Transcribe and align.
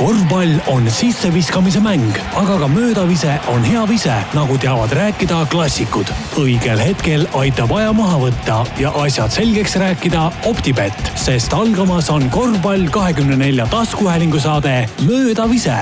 korvpall 0.00 0.54
on 0.72 0.86
sisseviskamise 0.90 1.80
mäng, 1.84 2.16
aga 2.34 2.56
ka 2.62 2.68
möödavise 2.72 3.34
on 3.52 3.64
hea 3.64 3.82
vise, 3.88 4.14
nagu 4.34 4.56
teavad 4.58 4.92
rääkida 4.96 5.42
klassikud. 5.52 6.08
õigel 6.40 6.80
hetkel 6.80 7.26
aitab 7.36 7.74
aja 7.76 7.92
maha 7.92 8.16
võtta 8.22 8.62
ja 8.80 8.94
asjad 9.02 9.34
selgeks 9.34 9.76
rääkida 9.76 10.30
Optibett, 10.48 11.12
sest 11.20 11.52
algamas 11.52 12.08
on 12.10 12.30
korvpall 12.32 12.88
kahekümne 12.88 13.36
nelja 13.36 13.68
taskuhäälingu 13.68 14.40
saade 14.40 14.86
Möödavise 15.04 15.76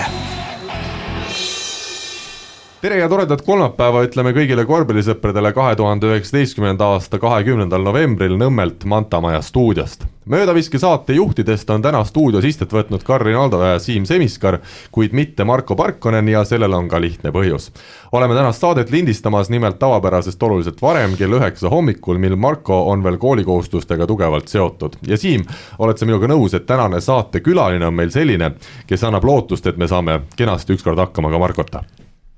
tere 2.81 3.01
ja 3.01 3.09
toredat 3.11 3.41
kolmapäeva 3.43 4.05
ütleme 4.07 4.31
kõigile 4.37 4.63
korvpallisõpradele 4.67 5.51
kahe 5.55 5.75
tuhande 5.77 6.07
üheksateistkümnenda 6.13 6.93
aasta 6.95 7.19
kahekümnendal 7.19 7.83
novembril 7.83 8.37
Nõmmelt 8.39 8.85
Manta 8.87 9.19
Maja 9.21 9.41
stuudiost. 9.43 10.05
möödaviske 10.25 10.79
saate 10.79 11.13
juhtidest 11.13 11.71
on 11.71 11.83
täna 11.83 12.05
stuudios 12.05 12.45
istet 12.45 12.73
võtnud 12.73 13.03
Karin 13.03 13.37
Aldo 13.37 13.63
ja 13.63 13.79
Siim 13.79 14.05
Semiskar, 14.07 14.61
kuid 14.93 15.13
mitte 15.13 15.45
Marko 15.45 15.77
Parkonen 15.77 16.29
ja 16.29 16.45
sellel 16.45 16.73
on 16.73 16.89
ka 16.89 17.01
lihtne 17.01 17.31
põhjus. 17.31 17.71
oleme 18.13 18.35
tänast 18.35 18.61
saadet 18.61 18.91
lindistamas 18.91 19.51
nimelt 19.51 19.79
tavapärasest 19.79 20.43
oluliselt 20.43 20.83
varem, 20.83 21.17
kell 21.17 21.33
üheksa 21.33 21.69
hommikul, 21.69 22.19
mil 22.19 22.37
Marko 22.37 22.91
on 22.91 23.03
veel 23.03 23.17
koolikohustustega 23.17 24.07
tugevalt 24.07 24.49
seotud. 24.49 24.97
ja 25.07 25.17
Siim, 25.17 25.45
oled 25.79 25.99
sa 25.99 26.07
minuga 26.07 26.27
nõus, 26.27 26.55
et 26.55 26.67
tänane 26.67 27.01
saatekülaline 27.01 27.87
on 27.87 27.95
meil 27.95 28.11
selline, 28.11 28.53
kes 28.87 29.05
annab 29.05 29.25
lootust, 29.25 29.67
et 29.67 29.77
me 29.77 29.89
saame 29.89 30.21
kenasti 30.37 30.73
ükskord 30.73 30.99
hakkama 30.99 31.31
ka 31.31 31.39
Markota? 31.39 31.85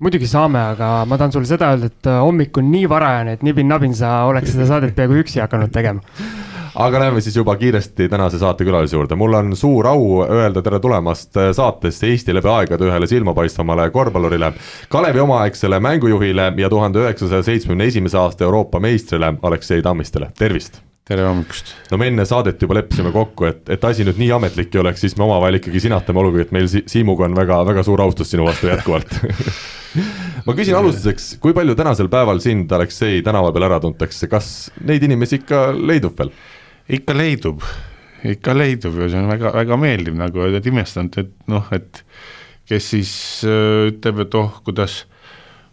Muidugi 0.01 0.29
saame, 0.29 0.61
aga 0.75 0.91
ma 1.09 1.19
tahan 1.21 1.35
sulle 1.35 1.49
seda 1.49 1.73
öelda, 1.75 1.91
et 1.91 2.09
äh, 2.09 2.21
hommik 2.25 2.57
on 2.59 2.71
nii 2.73 2.89
varajane, 2.91 3.37
et 3.37 3.43
nibin-nabin 3.47 3.97
sa 3.97 4.23
oleks 4.31 4.55
seda 4.55 4.69
saadet 4.69 4.95
peaaegu 4.97 5.21
üksi 5.23 5.43
hakanud 5.45 5.73
tegema. 5.75 6.01
aga 6.85 7.01
läheme 7.03 7.21
siis 7.21 7.37
juba 7.37 7.57
kiiresti 7.61 8.09
tänase 8.09 8.39
saatekülalise 8.41 8.97
juurde, 8.97 9.19
mul 9.21 9.35
on 9.37 9.57
suur 9.57 9.91
au 9.91 10.05
öelda 10.25 10.63
tere 10.65 10.81
tulemast 10.81 11.37
äh, 11.37 11.51
saatesse 11.57 12.09
Eesti 12.09 12.35
läbi 12.37 12.53
aegade 12.53 12.89
ühele 12.89 13.09
silmapaistvamale 13.11 13.91
korvpallurile, 13.95 14.53
Kalevi 14.89 15.25
omaaegsele 15.27 15.81
mängujuhile 15.81 16.53
ja 16.57 16.71
tuhande 16.71 17.05
üheksasaja 17.05 17.43
seitsmekümne 17.51 17.91
esimese 17.93 18.19
aasta 18.19 18.49
Euroopa 18.49 18.81
meistrile 18.81 19.35
Aleksei 19.43 19.83
Tammistele, 19.83 20.33
tervist 20.39 20.81
tere 21.11 21.27
hommikust! 21.27 21.75
no 21.91 21.99
me 21.99 22.07
enne 22.11 22.25
saadet 22.29 22.61
juba 22.63 22.77
leppisime 22.79 23.11
kokku, 23.15 23.49
et, 23.49 23.65
et 23.75 23.85
asi 23.87 24.07
nüüd 24.07 24.21
nii 24.21 24.31
ametlik 24.37 24.75
ei 24.75 24.83
oleks, 24.83 25.03
siis 25.03 25.17
me 25.19 25.27
omavahel 25.27 25.59
ikkagi 25.59 25.83
sinatame, 25.83 26.23
olgugi 26.23 26.45
et 26.45 26.55
meil 26.55 26.69
Siimuga 26.71 27.27
on 27.27 27.35
väga, 27.39 27.61
väga 27.67 27.85
suur 27.87 28.03
austus 28.05 28.31
sinu 28.31 28.47
vastu 28.47 28.71
jätkuvalt 28.71 29.17
ma 30.47 30.57
küsin 30.59 30.79
alustuseks, 30.79 31.33
kui 31.43 31.55
palju 31.57 31.75
tänasel 31.79 32.11
päeval 32.13 32.43
sind, 32.45 32.71
Aleksei, 32.77 33.25
tänava 33.27 33.51
peal 33.55 33.67
ära 33.67 33.81
tuntakse, 33.83 34.31
kas 34.31 34.71
neid 34.87 35.07
inimesi 35.07 35.41
ikka 35.43 35.71
leidub 35.75 36.15
veel? 36.21 36.35
ikka 36.91 37.15
leidub, 37.15 37.65
ikka 38.27 38.55
leidub 38.57 38.99
ja 39.03 39.11
see 39.11 39.21
on 39.21 39.31
väga, 39.31 39.55
väga 39.55 39.79
meeldiv 39.79 40.19
nagu, 40.19 40.47
et 40.47 40.67
imestanud, 40.67 41.19
et 41.23 41.35
noh, 41.51 41.67
et 41.75 42.05
kes 42.71 42.93
siis 42.95 43.13
äh, 43.47 43.91
ütleb, 43.91 44.25
et 44.27 44.39
oh, 44.39 44.63
kuidas 44.67 45.05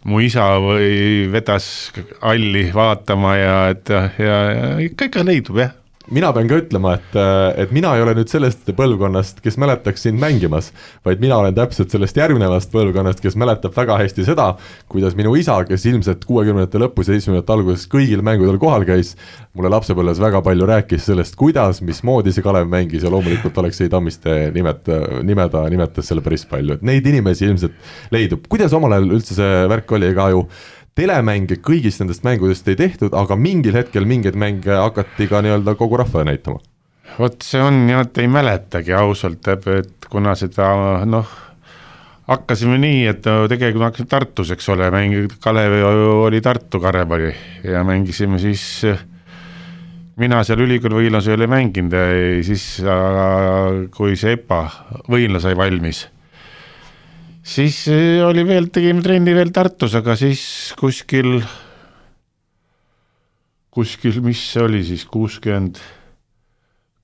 mu 0.04 0.20
isa 0.22 0.46
või 0.62 1.26
vedas 1.32 1.90
halli 2.22 2.68
vaatama 2.74 3.34
ja 3.36 3.56
et 3.72 3.90
ja, 3.90 4.38
ja 4.52 4.70
ikka, 4.84 5.10
ikka 5.10 5.26
leidub 5.26 5.58
jah 5.64 5.74
mina 6.14 6.30
pean 6.32 6.48
ka 6.48 6.58
ütlema, 6.62 6.94
et, 6.98 7.16
et 7.64 7.72
mina 7.74 7.92
ei 7.96 8.02
ole 8.04 8.14
nüüd 8.18 8.30
sellest 8.30 8.68
põlvkonnast, 8.76 9.42
kes 9.44 9.58
mäletaks 9.60 10.06
sind 10.06 10.20
mängimas, 10.20 10.70
vaid 11.06 11.20
mina 11.22 11.38
olen 11.40 11.56
täpselt 11.56 11.92
sellest 11.92 12.16
järgnevast 12.18 12.72
põlvkonnast, 12.72 13.20
kes 13.24 13.36
mäletab 13.40 13.74
väga 13.76 13.98
hästi 14.00 14.26
seda, 14.28 14.48
kuidas 14.90 15.16
minu 15.18 15.34
isa, 15.38 15.58
kes 15.68 15.84
ilmselt 15.90 16.24
kuuekümnendate 16.28 16.80
lõpus 16.82 17.10
ja 17.10 17.16
seitsmekümnendate 17.16 17.56
alguses 17.56 17.86
kõigil 17.92 18.24
mängudel 18.24 18.60
kohal 18.62 18.86
käis, 18.88 19.14
mulle 19.58 19.72
lapsepõlves 19.74 20.22
väga 20.22 20.42
palju 20.46 20.68
rääkis 20.70 21.08
sellest, 21.10 21.36
kuidas, 21.38 21.82
mismoodi 21.84 22.32
see 22.34 22.46
Kalev 22.46 22.70
mängis 22.70 23.04
ja 23.04 23.12
loomulikult 23.12 23.58
Aleksei 23.60 23.90
Tammiste 23.92 24.38
nimet-, 24.54 24.88
nime 25.26 25.48
ta 25.52 25.66
nimetas 25.72 26.08
selle 26.08 26.24
päris 26.24 26.46
palju, 26.48 26.78
et 26.78 26.86
neid 26.86 27.06
inimesi 27.06 27.48
ilmselt 27.48 28.12
leidub. 28.14 28.46
kuidas 28.48 28.74
omal 28.76 28.96
ajal 28.96 29.16
üldse 29.18 29.36
see 29.38 29.62
värk 29.70 29.96
oli, 29.98 30.12
ega 30.14 30.30
ju 30.34 30.44
telemänge 30.98 31.60
kõigist 31.62 32.02
nendest 32.02 32.24
mängudest 32.26 32.68
ei 32.70 32.78
tehtud, 32.78 33.14
aga 33.16 33.36
mingil 33.38 33.76
hetkel 33.78 34.08
mingeid 34.08 34.38
mänge 34.38 34.74
hakati 34.74 35.28
ka 35.30 35.42
nii-öelda 35.44 35.76
kogu 35.78 36.00
rahvale 36.00 36.32
näitama. 36.32 36.62
vot 37.18 37.42
see 37.42 37.60
on 37.62 37.86
jah, 37.90 38.04
et 38.06 38.18
ei 38.22 38.30
mäletagi 38.30 38.94
ausalt, 38.94 39.46
et 39.48 40.08
kuna 40.10 40.34
seda 40.38 40.68
noh, 41.08 41.30
hakkasime 42.28 42.78
nii, 42.82 43.04
et 43.10 43.22
tegelikult 43.22 43.82
ma 43.82 43.90
hakkasin 43.90 44.10
Tartus, 44.10 44.52
eks 44.54 44.68
ole, 44.74 44.90
mäng-, 44.94 45.38
Kalev 45.42 45.78
oli 46.26 46.42
Tartu 46.44 46.80
Karepalli 46.82 47.32
ja 47.64 47.84
mängisime 47.86 48.38
siis 48.42 48.84
mina 50.18 50.42
seal 50.44 50.66
ülikooli 50.66 51.04
võilas 51.04 51.30
ei 51.30 51.38
ole 51.38 51.46
mänginud 51.50 51.94
siis 52.46 52.68
kui 53.94 54.18
see 54.18 54.34
EPA 54.34 54.62
võinla 55.10 55.40
sai 55.42 55.56
valmis 55.58 56.06
siis 57.48 57.82
eh, 57.92 58.20
oli 58.24 58.44
veel, 58.46 58.68
tegime 58.72 59.02
trenni 59.04 59.34
veel 59.36 59.52
Tartus, 59.54 59.96
aga 59.98 60.16
siis 60.18 60.42
kuskil, 60.78 61.38
kuskil, 63.74 64.20
mis 64.24 64.42
see 64.52 64.64
oli 64.64 64.82
siis, 64.86 65.06
kuuskümmend, 65.08 65.80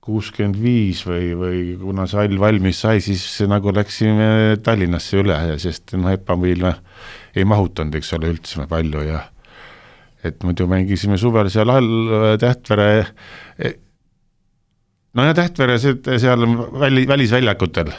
kuuskümmend 0.05 0.59
viis 0.61 1.01
või, 1.07 1.31
või 1.39 1.61
kuna 1.81 2.05
see 2.09 2.21
hall 2.21 2.41
valmis 2.41 2.83
sai, 2.85 3.01
siis 3.03 3.25
nagu 3.49 3.73
läksime 3.73 4.27
Tallinnasse 4.63 5.21
üle, 5.23 5.39
sest 5.61 5.95
noh, 5.97 6.13
EPA-l 6.13 6.69
ei 7.35 7.47
mahutanud, 7.47 7.97
eks 7.97 8.13
ole, 8.19 8.35
üldse 8.35 8.69
palju 8.69 9.07
ja 9.07 9.25
et 10.25 10.41
muidu 10.45 10.65
mängisime 10.69 11.17
suvel 11.21 11.51
seal 11.53 11.69
all 11.69 12.37
Tähtvere, 12.41 12.89
no 15.17 15.25
ja 15.25 15.35
Tähtvere 15.37 15.77
seal 15.81 16.45
väli, 16.81 17.05
välisväljakutel 17.09 17.93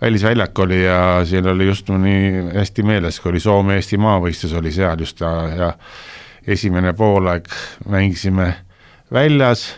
välisväljak 0.00 0.58
oli 0.58 0.84
ja 0.84 1.24
siin 1.24 1.46
oli 1.48 1.66
just 1.66 1.88
mul 1.88 2.00
nii 2.04 2.44
hästi 2.54 2.82
meeles, 2.86 3.20
kui 3.20 3.32
oli 3.32 3.42
Soome-Eesti 3.42 3.98
maavõistlus 3.98 4.54
oli 4.58 4.72
seal 4.72 5.00
just 5.02 5.20
ja, 5.20 5.32
ja 5.56 5.72
esimene 6.46 6.92
poolaeg 6.96 7.48
mängisime 7.88 8.52
väljas, 9.12 9.72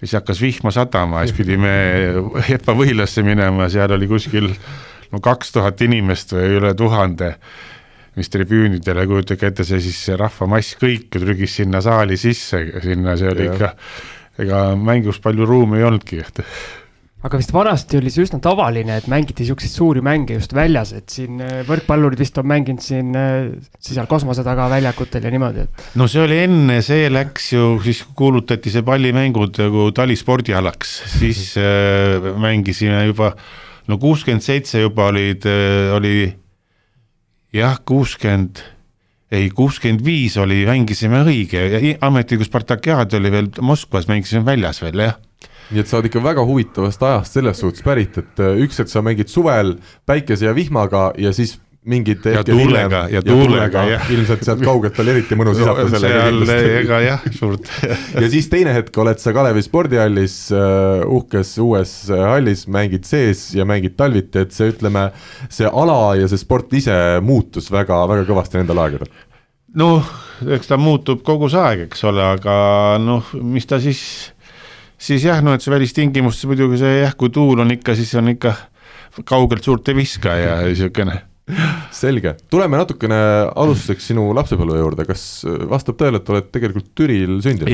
siis 0.00 0.12
hakkas 0.18 0.40
vihma 0.42 0.70
sadama, 0.70 1.24
siis 1.24 1.36
pidime 1.38 1.72
Jepa 2.50 2.74
võilasse 2.76 3.24
minema, 3.26 3.70
seal 3.72 3.96
oli 3.96 4.08
kuskil 4.10 4.50
no 5.12 5.22
kaks 5.22 5.54
tuhat 5.54 5.80
inimest 5.86 6.36
või 6.36 6.58
üle 6.60 6.74
tuhande, 6.76 7.36
mis 8.16 8.30
tribüünidele, 8.32 9.06
kujutage 9.08 9.50
ette, 9.50 9.64
see 9.64 9.80
siis 9.84 9.98
see 10.08 10.16
rahvamass 10.16 10.76
kõik 10.80 11.10
trügis 11.12 11.58
sinna 11.60 11.82
saali 11.84 12.16
sisse, 12.20 12.62
sinna, 12.84 13.16
see 13.16 13.32
oli 13.32 13.48
ja. 13.48 13.54
ikka, 13.54 13.72
ega 14.44 14.66
mängus 14.76 15.20
palju 15.24 15.48
ruumi 15.48 15.80
ei 15.80 15.88
olnudki 15.88 16.22
aga 17.26 17.40
vist 17.40 17.52
vanasti 17.54 17.98
oli 17.98 18.10
see 18.12 18.26
üsna 18.26 18.38
tavaline, 18.42 18.98
et 19.00 19.08
mängiti 19.10 19.46
siukseid 19.48 19.72
suuri 19.72 20.02
mänge 20.04 20.36
just 20.36 20.54
väljas, 20.54 20.92
et 20.96 21.10
siin 21.12 21.40
äh, 21.42 21.62
võrkpallurid 21.66 22.20
vist 22.22 22.38
on 22.38 22.46
mänginud 22.50 22.84
siin 22.84 23.16
äh, 23.18 23.48
seal 23.82 24.06
kosmose 24.10 24.44
taga 24.46 24.68
väljakutel 24.70 25.26
ja 25.26 25.32
niimoodi, 25.34 25.66
et. 25.66 25.88
no 25.98 26.06
see 26.10 26.22
oli 26.22 26.38
enne, 26.44 26.78
see 26.86 27.10
läks 27.10 27.50
ju, 27.54 27.72
siis 27.84 28.04
kuulutati 28.18 28.72
see 28.72 28.86
pallimängud 28.86 29.58
nagu 29.64 29.88
talispordialaks, 29.96 30.94
siis 31.16 31.42
äh, 31.60 32.30
mängisime 32.42 33.02
juba, 33.08 33.32
no 33.90 34.00
kuuskümmend 34.02 34.46
seitse 34.46 34.84
juba 34.84 35.10
olid 35.10 35.48
äh,, 35.50 35.92
oli 35.96 36.16
jah, 37.56 37.78
kuuskümmend 37.86 38.62
ei, 39.34 39.48
kuuskümmend 39.50 40.04
viis 40.06 40.36
oli, 40.38 40.62
mängisime 40.68 41.24
õige, 41.26 41.66
ametliku 42.06 42.46
Spartakiaad 42.46 43.18
oli 43.18 43.32
veel 43.34 43.48
Moskvas, 43.66 44.06
mängisime 44.06 44.46
väljas 44.46 44.78
veel 44.84 45.08
jah 45.08 45.16
nii 45.70 45.82
et 45.82 45.90
sa 45.90 45.98
oled 45.98 46.10
ikka 46.10 46.22
väga 46.24 46.46
huvitavast 46.46 47.02
ajast 47.02 47.38
selles 47.38 47.62
suhtes 47.62 47.84
pärit, 47.86 48.18
et 48.22 48.42
äh, 48.42 48.58
üks 48.64 48.80
hetk 48.82 48.92
sa 48.92 49.02
mängid 49.04 49.32
suvel 49.32 49.76
päikese 50.06 50.48
ja 50.48 50.54
vihmaga 50.56 51.10
ja 51.20 51.32
siis 51.36 51.56
mingid 51.86 52.24
ja 52.26 52.42
tuulega 52.44 53.04
ja 53.10 53.22
tuulega, 53.22 53.82
ilmselt 54.10 54.42
sealt 54.46 54.62
kaugelt 54.66 54.98
oli 55.02 55.12
eriti 55.14 55.38
mõnus 55.38 55.60
no, 55.62 55.74
sellega 55.86 56.24
kindlasti. 56.26 56.72
ega 56.80 56.98
jah, 57.04 57.26
suurt 57.36 57.70
ja 58.22 58.30
siis 58.32 58.50
teine 58.50 58.74
hetk 58.74 58.98
oled 59.02 59.22
sa 59.22 59.34
Kalevi 59.36 59.62
spordihallis 59.62 60.34
uh,, 60.54 61.04
uhkes 61.18 61.54
uues 61.62 61.94
äh, 62.10 62.24
hallis, 62.32 62.66
mängid 62.72 63.06
sees 63.06 63.48
ja 63.54 63.66
mängid 63.68 63.94
talviti, 63.98 64.42
et 64.42 64.54
see, 64.56 64.72
ütleme, 64.74 65.08
see 65.46 65.70
ala 65.70 66.16
ja 66.18 66.26
see 66.30 66.42
sport 66.42 66.74
ise 66.74 66.96
muutus 67.22 67.70
väga, 67.70 68.02
väga 68.10 68.26
kõvasti 68.32 68.58
nendel 68.58 68.82
aegadel. 68.82 69.12
noh, 69.78 70.10
eks 70.58 70.72
ta 70.72 70.80
muutub 70.80 71.22
kogu 71.26 71.52
see 71.52 71.62
aeg, 71.62 71.86
eks 71.86 72.02
ole, 72.10 72.24
aga 72.34 72.56
noh, 73.02 73.30
mis 73.38 73.70
ta 73.70 73.78
siis 73.82 74.02
siis 74.98 75.24
jah, 75.26 75.42
no 75.44 75.54
et 75.56 75.64
see 75.64 75.72
välistingimustes 75.72 76.48
muidugi 76.48 76.80
see 76.80 77.00
jah, 77.02 77.14
kui 77.18 77.32
tuul 77.34 77.62
on 77.64 77.72
ikka, 77.76 77.96
siis 77.98 78.14
on 78.18 78.32
ikka 78.32 78.54
kaugelt 79.24 79.64
suurt 79.64 79.88
ei 79.88 79.98
viska 80.02 80.36
ja 80.40 80.60
niisugune 80.66 81.20
selge, 81.94 82.34
tuleme 82.50 82.78
natukene 82.80 83.16
alustuseks 83.54 84.08
sinu 84.10 84.32
lapsepõlve 84.34 84.80
juurde, 84.80 85.06
kas 85.06 85.22
vastab 85.70 85.98
tõele, 86.00 86.18
et 86.18 86.30
oled 86.32 86.48
tegelikult 86.50 86.90
Türil 86.98 87.38
sündinud? 87.44 87.70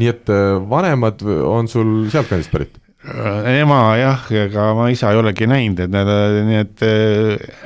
nii 0.00 0.08
et 0.08 0.32
äh, 0.32 0.54
vanemad 0.68 1.20
on 1.24 1.68
sul 1.68 2.06
sealtkandist 2.12 2.52
pärit? 2.52 2.76
Äh, 3.02 3.62
ema 3.62 3.80
jah, 3.98 4.28
ega 4.44 4.70
ma 4.76 4.90
isa 4.92 5.10
ei 5.12 5.20
olegi 5.20 5.48
näinud, 5.48 5.80
et 5.84 5.92
need, 5.92 6.12
nii 6.48 6.60
et 6.60 6.84
äh, 6.86 7.64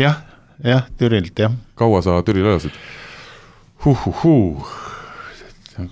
jah, 0.00 0.22
jah, 0.64 0.88
Türilt 1.00 1.44
jah. 1.44 1.52
kaua 1.76 2.00
sa 2.04 2.16
Türil 2.24 2.48
elasid 2.48 2.76
huh,? 3.84 4.72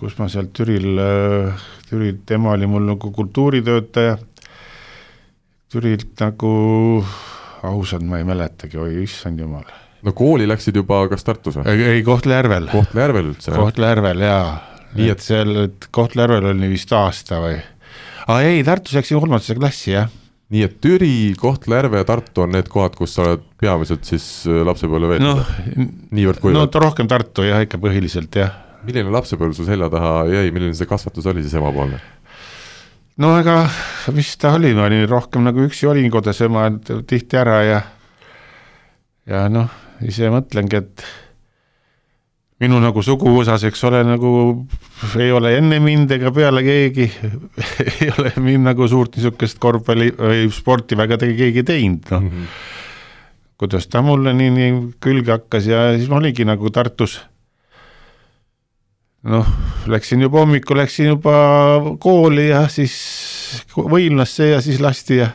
Kus 0.00 0.16
ma 0.20 0.28
seal 0.28 0.50
Türil, 0.56 1.00
Türil, 1.88 2.20
tema 2.28 2.54
oli 2.56 2.68
mul 2.70 2.84
nagu 2.92 3.12
kultuuritöötaja, 3.16 4.18
Türilt 5.70 6.18
nagu 6.20 6.50
ausalt 7.66 8.04
ma 8.06 8.20
ei 8.20 8.26
mäletagi, 8.28 8.78
oi 8.80 9.02
issand 9.04 9.40
jumal. 9.40 9.66
no 10.02 10.12
kooli 10.16 10.48
läksid 10.48 10.76
juba 10.80 11.02
kas 11.12 11.24
Tartus 11.26 11.58
või? 11.58 11.66
ei, 11.68 11.82
ei 11.96 12.04
Kohtla-Järvel. 12.06 12.70
Kohtla-Järvel 12.72 13.32
üldse? 13.32 13.52
Kohtla-Järvel 13.56 14.24
jaa, 14.24 14.46
nii 14.96 15.10
et 15.12 15.24
seal, 15.24 15.52
et 15.66 15.90
Kohtla-Järvel 15.92 16.52
oli 16.54 16.72
vist 16.72 16.92
aasta 16.96 17.42
või? 17.42 17.58
aa 18.26 18.40
ei, 18.46 18.64
Tartus 18.66 18.96
läksin 18.96 19.20
kolmandasse 19.20 19.56
klassi 19.58 19.94
jah. 19.94 20.08
nii 20.50 20.64
et 20.66 20.80
Türi, 20.82 21.12
Kohtla-Järve 21.40 22.02
ja 22.02 22.08
Tartu 22.08 22.46
on 22.46 22.56
need 22.56 22.70
kohad, 22.72 22.96
kus 22.98 23.14
sa 23.16 23.26
oled 23.26 23.44
peamiselt 23.60 24.08
siis 24.08 24.26
äh, 24.48 24.62
lapsepõlve 24.66 25.14
veetnud 25.14 25.44
no,? 25.44 25.86
niivõrd-kuivõrd? 26.16 26.58
no 26.58 26.84
rohkem 26.86 27.10
Tartu 27.10 27.46
jah, 27.46 27.62
ikka 27.66 27.80
põhiliselt 27.82 28.40
jah. 28.40 28.56
Milline 28.86 29.12
lapsepõlv 29.12 29.56
su 29.56 29.66
selja 29.68 29.90
taha 29.92 30.24
jäi, 30.30 30.50
milline 30.54 30.76
see 30.76 30.88
kasvatus 30.88 31.28
oli 31.30 31.44
siis 31.44 31.56
emapoolne? 31.60 32.00
no 33.20 33.34
ega, 33.40 33.62
mis 34.16 34.34
ta 34.40 34.54
oli, 34.56 34.72
ma 34.76 34.86
olin 34.88 35.08
rohkem 35.08 35.44
nagu 35.46 35.64
üksi 35.66 35.88
olin 35.90 36.10
kodus, 36.12 36.40
ema 36.46 36.68
tihti 36.80 37.40
ära 37.40 37.58
ja 37.66 37.80
ja 39.30 39.48
noh, 39.52 39.68
ise 40.06 40.30
mõtlengi, 40.32 40.80
et 40.80 41.04
minu 42.60 42.80
nagu 42.82 43.02
suguvõsas, 43.04 43.64
eks 43.68 43.82
ole, 43.88 44.02
nagu 44.04 44.32
ei 45.20 45.30
ole 45.32 45.54
enne 45.56 45.78
mind 45.80 46.12
ega 46.16 46.32
peale 46.34 46.64
keegi 46.64 47.06
ei 48.00 48.10
ole 48.12 48.34
mind 48.42 48.68
nagu 48.70 48.88
suurt 48.88 49.16
niisugust 49.16 49.60
korvpalli 49.62 50.12
või 50.16 50.44
sporti 50.54 50.98
väga 50.98 51.20
tegi 51.20 51.38
keegi 51.40 51.66
teinud, 51.72 52.06
noh 52.12 52.24
mm. 52.24 52.30
-hmm. 52.30 52.62
kuidas 53.60 53.88
ta 53.92 54.04
mulle 54.04 54.32
nii, 54.36 54.54
nii 54.56 54.72
külge 55.00 55.36
hakkas 55.36 55.68
ja 55.68 55.90
siis 55.96 56.08
ma 56.08 56.20
olingi 56.20 56.48
nagu 56.48 56.72
Tartus 56.72 57.20
noh, 59.22 59.46
läksin 59.86 60.20
juba 60.20 60.44
hommikul, 60.44 60.76
läksin 60.76 61.12
juba 61.12 61.34
kooli 61.98 62.48
ja 62.48 62.66
siis 62.68 62.94
võimlasse 63.76 64.52
ja 64.54 64.60
siis 64.64 64.80
lasti 64.80 65.20
ja 65.20 65.28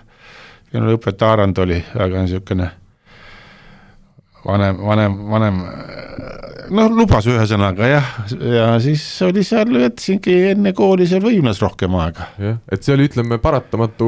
ja 0.74 0.82
no 0.82 0.96
õpetaja 0.96 1.38
Arand 1.38 1.58
oli 1.64 1.78
väga 1.96 2.24
niisugune 2.26 2.72
vanem, 4.46 4.82
vanem, 4.86 5.20
vanem 5.32 5.62
noh, 6.74 6.90
lubas 6.94 7.26
ühesõnaga 7.30 7.88
jah, 7.90 8.12
ja 8.40 8.68
siis 8.84 9.04
oli 9.26 9.44
seal, 9.46 9.72
veetsingi 9.76 10.36
enne 10.52 10.74
kooli 10.78 11.08
seal 11.10 11.24
võimlas 11.26 11.60
rohkem 11.62 11.96
aega. 12.00 12.30
jah, 12.42 12.58
et 12.72 12.86
see 12.86 12.96
oli, 12.96 13.08
ütleme, 13.10 13.40
paratamatu 13.42 14.08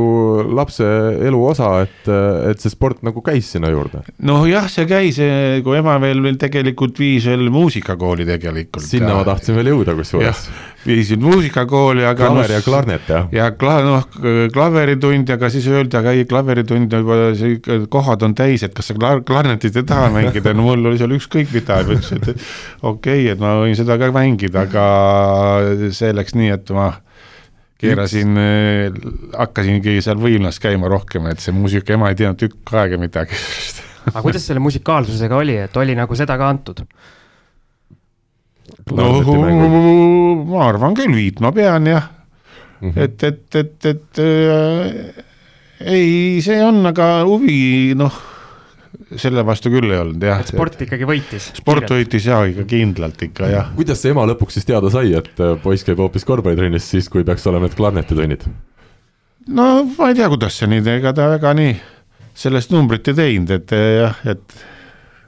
lapse 0.57 0.87
elu 1.27 1.41
osa, 1.51 1.73
et, 1.85 2.09
et 2.51 2.63
see 2.63 2.73
sport 2.73 3.03
nagu 3.07 3.23
käis 3.25 3.51
sinna 3.53 3.71
juurde. 3.73 4.03
noh, 4.27 4.45
jah, 4.49 4.69
see 4.71 4.87
käis, 4.89 5.19
kui 5.65 5.77
ema 5.79 5.97
veel, 6.03 6.23
veel 6.25 6.39
tegelikult 6.41 6.99
viis 7.01 7.27
veel 7.29 7.49
muusikakooli 7.53 8.27
tegelikult. 8.27 8.87
sinna 8.87 9.15
ma 9.17 9.27
tahtsin 9.27 9.57
veel 9.57 9.73
jõuda 9.75 9.97
kusjuures 9.97 10.47
viisin 10.85 11.21
muusikakooli, 11.23 12.05
aga 12.05 12.29
klaver 12.29 12.53
ja 12.57 12.59
klarnet 12.65 13.09
jah? 13.11 13.25
ja 13.33 13.47
kla-, 13.51 13.79
noh, 13.85 14.05
klaveritund, 14.53 15.31
aga 15.33 15.49
siis 15.53 15.67
öeldi, 15.71 15.97
aga 15.99 16.13
ei, 16.15 16.27
klaveritund 16.29 16.93
juba, 16.93 17.17
see 17.37 17.79
kohad 17.91 18.23
on 18.27 18.35
täis, 18.37 18.63
et 18.67 18.75
kas 18.77 18.91
sa 18.91 18.97
klar-, 18.97 19.23
klarnetit 19.27 19.79
ei 19.79 19.87
taha 19.87 20.11
mängida, 20.13 20.53
no 20.57 20.67
mul 20.69 20.91
oli 20.91 21.01
seal 21.01 21.15
ükskõik 21.17 21.51
mida, 21.55 21.81
ma 21.81 21.97
ütlesin, 21.97 22.21
et 22.23 22.29
okei 22.81 22.91
okay,, 22.91 23.25
et 23.33 23.41
ma 23.43 23.57
võin 23.63 23.75
seda 23.79 23.99
ka 24.01 24.11
mängida, 24.15 24.67
aga 24.67 25.91
see 25.95 26.13
läks 26.15 26.37
nii, 26.37 26.53
et 26.55 26.71
ma 26.77 26.91
keerasin, 27.81 28.39
hakkasingi 29.37 29.99
seal 30.05 30.21
võimlas 30.21 30.61
käima 30.61 30.89
rohkem, 30.89 31.27
et 31.31 31.43
see 31.43 31.53
muusika 31.53 31.97
ema 31.97 32.13
ei 32.13 32.17
teadnud 32.21 32.39
tükk 32.41 32.77
aega 32.77 33.01
midagi 33.01 33.37
aga 34.13 34.23
kuidas 34.23 34.47
selle 34.47 34.63
musikaalsusega 34.63 35.37
oli, 35.37 35.57
et 35.67 35.77
oli 35.77 35.95
nagu 35.97 36.17
seda 36.17 36.37
ka 36.39 36.49
antud? 36.53 36.83
No 38.95 40.45
ma 40.47 40.67
arvan 40.69 40.95
küll, 40.97 41.15
viit 41.17 41.41
ma 41.43 41.51
pean 41.55 41.89
jah 41.89 42.07
mm, 42.81 42.89
-hmm. 42.89 43.03
et, 43.03 43.23
et, 43.23 43.55
et, 43.55 43.85
et 43.91 44.21
äh, 44.23 45.93
ei, 45.97 46.41
see 46.41 46.59
on, 46.63 46.81
aga 46.89 47.09
huvi 47.27 47.93
noh, 47.97 48.13
selle 49.15 49.43
vastu 49.45 49.71
küll 49.73 49.91
ei 49.91 49.99
olnud 50.01 50.23
jah. 50.23 50.45
sport 50.47 50.81
ikkagi 50.87 51.09
võitis? 51.09 51.51
sport 51.59 51.91
võitis 51.93 52.29
jaa, 52.29 52.45
ikka 52.51 52.67
kindlalt 52.69 53.27
ikka 53.29 53.51
jah. 53.51 53.73
kuidas 53.75 54.01
see 54.01 54.15
ema 54.15 54.25
lõpuks 54.29 54.59
siis 54.59 54.69
teada 54.69 54.91
sai, 54.93 55.13
et 55.17 55.43
äh, 55.43 55.57
poiss 55.63 55.85
käib 55.87 56.01
hoopis 56.01 56.25
korvpallitrennis 56.27 56.89
siis, 56.95 57.11
kui 57.11 57.27
peaks 57.27 57.45
olema 57.49 57.67
need 57.67 57.77
klarnetitunnid? 57.77 58.47
no 59.47 59.69
ma 59.93 60.09
ei 60.09 60.17
tea, 60.17 60.31
kuidas 60.31 60.57
see 60.59 60.71
nii, 60.71 60.83
ega 60.97 61.13
ta 61.17 61.29
väga 61.35 61.53
nii 61.57 61.77
sellest 62.37 62.73
numbrit 62.73 63.07
ei 63.11 63.17
teinud, 63.17 63.53
et 63.55 63.73
jah, 63.73 64.19
et 64.29 64.59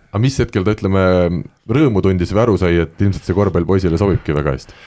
aga 0.09 0.21
mis 0.21 0.39
hetkel 0.41 0.65
ta, 0.65 0.75
ütleme, 0.77 1.01
rõõmu 1.69 2.01
tundis 2.05 2.33
või 2.33 2.45
aru 2.45 2.55
sai, 2.61 2.79
et 2.85 3.03
ilmselt 3.03 3.27
see 3.27 3.37
korvpall 3.37 3.67
poisile 3.69 3.99
sobibki 4.01 4.35
väga 4.35 4.55
hästi? 4.55 4.79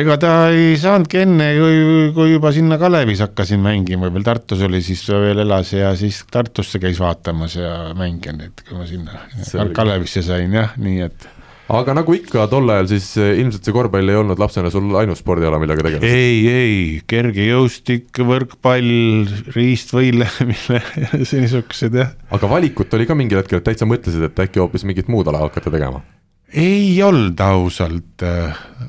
ega 0.00 0.14
ta 0.22 0.32
ei 0.54 0.76
saanudki 0.78 1.18
enne, 1.24 1.48
kui, 1.58 1.80
kui 2.14 2.34
juba 2.36 2.52
sinna 2.54 2.78
Kalevis 2.78 3.24
hakkasin 3.24 3.62
mängima, 3.64 4.10
veel 4.14 4.26
Tartus 4.26 4.62
oli, 4.62 4.78
siis 4.86 5.02
veel 5.10 5.42
elas 5.42 5.72
ja 5.74 5.90
siis 5.98 6.22
Tartusse 6.30 6.78
käis 6.82 7.00
vaatamas 7.02 7.58
ja 7.58 7.74
mänginud, 7.98 8.46
et 8.52 8.64
kui 8.68 8.78
ma 8.78 8.86
sinna 8.86 9.66
Kalevisse 9.74 10.22
sain 10.26 10.54
jah, 10.54 10.76
nii 10.78 11.06
et 11.08 11.26
aga 11.70 11.94
nagu 11.94 12.14
ikka 12.16 12.46
tol 12.50 12.70
ajal, 12.72 12.88
siis 12.90 13.08
eh, 13.20 13.34
ilmselt 13.40 13.66
see 13.66 13.74
korvpall 13.74 14.10
ei 14.10 14.18
olnud 14.18 14.40
lapsena 14.40 14.72
sul 14.72 14.88
ainus 14.98 15.20
spordiala, 15.22 15.60
millega 15.62 15.84
tegelesid? 15.86 16.06
ei, 16.06 16.40
ei, 16.50 16.78
kergejõustik, 17.10 18.22
võrkpall, 18.26 19.28
riistvõilemine 19.54 20.80
niisugused 21.20 22.00
jah. 22.00 22.14
aga 22.34 22.50
valikut 22.50 22.98
oli 22.98 23.06
ka 23.08 23.18
mingil 23.18 23.42
hetkel, 23.42 23.62
et 23.62 23.68
täitsa 23.70 23.88
mõtlesid, 23.88 24.26
et 24.26 24.42
äkki 24.46 24.62
hoopis 24.62 24.86
mingit 24.88 25.10
muud 25.12 25.30
ala 25.30 25.44
hakata 25.46 25.72
tegema? 25.72 26.02
ei 26.50 26.98
olnud 27.06 27.38
ausalt, 27.46 28.26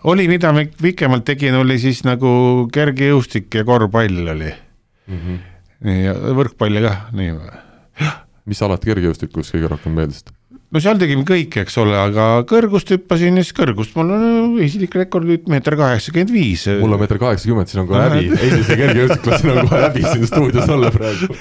oli, 0.10 0.25
mida 0.31 0.50
ma 0.56 0.66
pikemalt 0.66 1.27
tegin, 1.30 1.60
oli 1.62 1.77
siis 1.81 2.01
nagu 2.07 2.68
kergejõustik 2.74 3.62
ja 3.62 3.66
korvpall 3.68 4.34
oli 4.34 4.50
mm. 4.50 5.18
-hmm. 5.18 5.42
nii, 5.86 6.04
ja 6.07 6.18
võrkpalli 6.42 6.81
ka, 6.88 6.95
nii. 7.13 7.38
mis 8.50 8.66
alad 8.66 8.81
kergejõustikus 8.81 9.54
kõige 9.54 9.69
rohkem 9.75 9.94
meeldisid? 10.01 10.34
No 10.71 10.81
seal 10.83 11.00
tegime 11.01 11.25
kõike, 11.27 11.65
eks 11.65 11.77
ole, 11.81 11.95
aga 12.00 12.27
kõrgust 12.50 12.91
hüppasin 12.94 13.39
ja 13.39 13.45
siis 13.45 13.56
kõrgust. 13.57 13.95
Mul 14.00 14.13
on 14.15 14.57
isiklik 14.63 14.95
rekord 15.01 15.27
nüüd 15.27 15.47
meeter 15.51 15.75
kaheksakümmend 15.79 16.33
viis. 16.33 16.65
mul 16.81 16.95
on 16.95 17.01
meeter 17.03 17.19
kaheksakümmend, 17.21 17.71
siin 17.71 17.83
on 17.83 17.89
kohe 17.91 18.03
häbi, 18.06 18.29
endise 18.31 18.77
kergejõustiklasena 18.79 19.56
on 19.56 19.71
kohe 19.71 19.81
häbi 19.85 20.06
siin 20.07 20.27
stuudios 20.31 20.75
olla 20.77 20.91
praegu. 20.95 21.31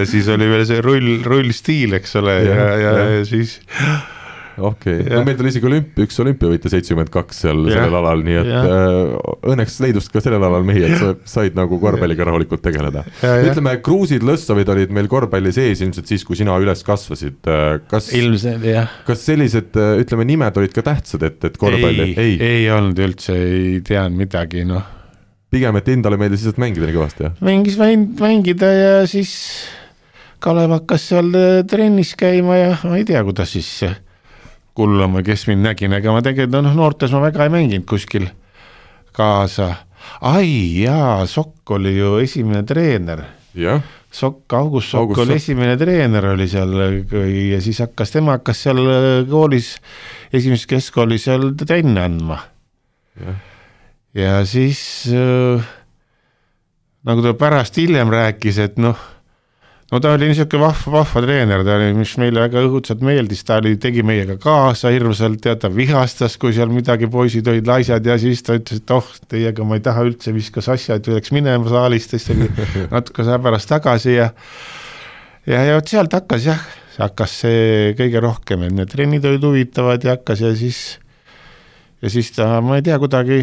Ja 0.00 0.04
siis 0.06 0.28
oli 0.30 0.46
veel 0.50 0.62
see 0.68 0.80
rull, 0.84 1.20
rullstiil, 1.26 1.94
eks 1.98 2.16
ole, 2.20 2.34
ja, 2.44 2.56
ja, 2.56 2.74
ja, 2.80 3.04
ja 3.16 3.22
siis 3.28 3.58
okei 4.60 5.00
okay., 5.00 5.16
no 5.16 5.22
meil 5.26 5.38
tuli 5.38 5.50
isegi 5.52 5.68
olümpia, 5.68 6.04
üks 6.06 6.18
olümpiavõitja 6.22 6.72
seitsekümmend 6.74 7.10
kaks 7.14 7.42
seal 7.44 7.62
ja. 7.66 7.78
sellel 7.78 7.96
alal, 8.00 8.22
nii 8.26 8.38
et 8.40 8.50
äh, 8.52 9.14
õnneks 9.52 9.78
leidus 9.84 10.10
ka 10.12 10.22
sellel 10.24 10.44
alal 10.46 10.66
mehi, 10.66 10.84
et 10.86 10.96
sa 11.00 11.14
said 11.34 11.56
nagu 11.58 11.80
korvpalliga 11.82 12.26
rahulikult 12.28 12.62
tegeleda. 12.64 13.04
ütleme, 13.22 13.76
Kruusid, 13.84 14.24
Lõssovid 14.26 14.70
olid 14.74 14.94
meil 14.94 15.10
korvpalli 15.10 15.52
sees 15.56 15.82
ilmselt 15.84 16.10
siis, 16.10 16.24
kui 16.28 16.38
sina 16.38 16.56
üles 16.62 16.84
kasvasid, 16.86 17.40
äh, 17.50 17.72
kas 17.90 18.12
ilmselt 18.16 18.64
jah. 18.68 19.00
kas 19.08 19.26
sellised, 19.26 19.74
äh, 19.80 19.96
ütleme, 20.04 20.28
nimed 20.28 20.62
olid 20.62 20.76
ka 20.76 20.84
tähtsad, 20.86 21.26
et, 21.26 21.42
et 21.50 21.58
korvpalli 21.60 22.12
ei, 22.12 22.16
ei, 22.20 22.38
ei 22.62 22.70
olnud 22.74 23.00
üldse, 23.08 23.36
ei 23.36 23.82
teadnud 23.86 24.24
midagi, 24.26 24.64
noh. 24.68 24.86
pigem, 25.50 25.80
et 25.80 25.92
endale 25.92 26.20
meeldis 26.20 26.44
lihtsalt 26.44 26.62
mängida 26.62 26.88
nii 26.88 26.96
kõvasti, 27.00 27.28
jah? 27.28 27.36
mängis 27.44 27.78
mängida 27.80 28.72
ja 28.76 28.96
siis 29.10 29.36
Kalev 30.40 30.72
hakkas 30.72 31.10
seal 31.10 31.34
äh, 31.36 31.62
trennis 31.68 32.14
käima 32.18 32.56
ja 32.56 32.70
ma 32.88 32.96
ei 32.96 33.04
tea, 33.08 33.20
kuidas 33.26 33.52
siis 33.52 33.68
või 34.78 35.24
kes 35.26 35.46
mind 35.48 35.66
nägi, 35.66 35.88
ega 35.90 36.12
ma 36.14 36.22
tegelikult 36.22 36.62
noh, 36.64 36.74
noortes 36.74 37.12
ma 37.12 37.22
väga 37.24 37.46
ei 37.46 37.52
mänginud 37.52 37.86
kuskil 37.88 38.28
kaasa. 39.12 39.74
ai 40.20 40.82
jaa, 40.82 41.26
Sokk 41.26 41.70
oli 41.70 41.96
ju 41.96 42.18
esimene 42.18 42.62
treener. 42.62 43.24
Sokk, 44.10 44.52
August 44.52 44.90
Sokk 44.90 45.00
August 45.00 45.20
oli 45.20 45.34
Sokk. 45.34 45.36
esimene 45.36 45.76
treener 45.76 46.24
oli 46.32 46.48
seal 46.48 46.72
ja 47.50 47.60
siis 47.60 47.78
hakkas, 47.78 48.10
tema 48.10 48.38
hakkas 48.38 48.62
seal 48.62 48.80
koolis, 49.30 49.76
esimeses 50.32 50.66
keskkoolis 50.66 51.24
seal 51.28 51.52
trenne 51.58 52.00
andma. 52.00 52.38
ja 54.14 54.44
siis 54.46 55.06
äh, 55.12 55.62
nagu 57.06 57.22
ta 57.22 57.34
pärast 57.34 57.76
hiljem 57.76 58.10
rääkis, 58.10 58.58
et 58.58 58.78
noh 58.78 58.98
no 59.90 60.00
ta 60.00 60.12
oli 60.14 60.28
niisugune 60.30 60.62
vahva, 60.62 60.92
vahva 61.00 61.22
treener, 61.24 61.64
ta 61.66 61.76
oli, 61.76 61.90
mis 61.98 62.12
meile 62.22 62.44
väga 62.44 62.62
õudselt 62.66 63.02
meeldis, 63.04 63.42
ta 63.46 63.58
oli, 63.60 63.74
tegi 63.82 64.04
meiega 64.06 64.36
kaasa 64.40 64.92
hirmsalt, 64.94 65.40
tead, 65.44 65.62
ta 65.64 65.70
vihastas, 65.74 66.36
kui 66.40 66.54
seal 66.56 66.70
midagi 66.72 67.08
poisid 67.10 67.48
olid 67.50 67.70
laisad 67.70 68.06
ja 68.06 68.18
siis 68.20 68.44
ta 68.46 68.58
ütles, 68.58 68.82
et 68.82 68.94
oh, 68.94 69.08
teiega 69.30 69.66
ma 69.66 69.78
ei 69.78 69.84
taha 69.86 70.04
üldse, 70.06 70.34
viskas 70.36 70.70
asja, 70.72 71.00
et 71.00 71.10
läks 71.10 71.34
minema 71.34 71.70
saalist, 71.70 72.14
siis 72.14 72.28
tuli 72.30 72.50
natuke 72.94 73.26
aja 73.26 73.40
pärast 73.42 73.70
tagasi 73.72 74.14
ja 74.14 74.30
ja, 75.48 75.64
ja 75.64 75.78
vot 75.78 75.90
sealt 75.90 76.14
hakkas 76.14 76.46
jah, 76.46 76.62
hakkas 77.00 77.40
see 77.44 77.90
kõige 77.98 78.22
rohkem, 78.22 78.66
et 78.66 78.76
need 78.76 78.92
trennid 78.92 79.26
olid 79.26 79.46
huvitavad 79.46 80.04
ja 80.06 80.14
hakkas 80.18 80.44
ja 80.44 80.54
siis, 80.58 80.84
ja 82.02 82.12
siis 82.12 82.30
ta, 82.36 82.52
ma 82.64 82.78
ei 82.78 82.86
tea, 82.86 82.98
kuidagi 83.02 83.42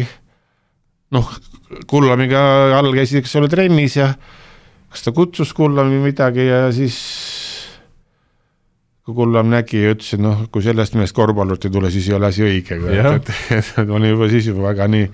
noh, 1.14 1.28
Kullamiga 1.88 2.40
all 2.78 2.94
käisid, 2.96 3.20
eks 3.20 3.34
ole, 3.36 3.48
trennis 3.52 3.98
ja 3.98 4.14
kas 4.92 5.04
ta 5.04 5.14
kutsus 5.16 5.52
Kullam 5.56 5.90
või 5.92 6.08
midagi 6.10 6.46
ja 6.48 6.68
siis 6.74 6.96
kui 9.04 9.16
Kullam 9.16 9.50
nägi 9.52 9.82
ja 9.82 9.94
ütles, 9.96 10.14
et 10.16 10.22
noh, 10.22 10.46
kui 10.52 10.64
sellest 10.64 10.96
mehest 10.98 11.16
korvpallurit 11.16 11.68
ei 11.68 11.74
tule, 11.74 11.90
siis 11.92 12.08
ei 12.10 12.16
ole 12.18 12.28
asi 12.28 12.44
õige, 12.44 12.80
et, 12.92 13.30
et, 13.56 13.74
et 13.82 13.92
oli 13.94 14.12
juba 14.12 14.28
siis 14.32 14.50
juba 14.52 14.68
väga 14.70 14.88
nii 14.92 15.06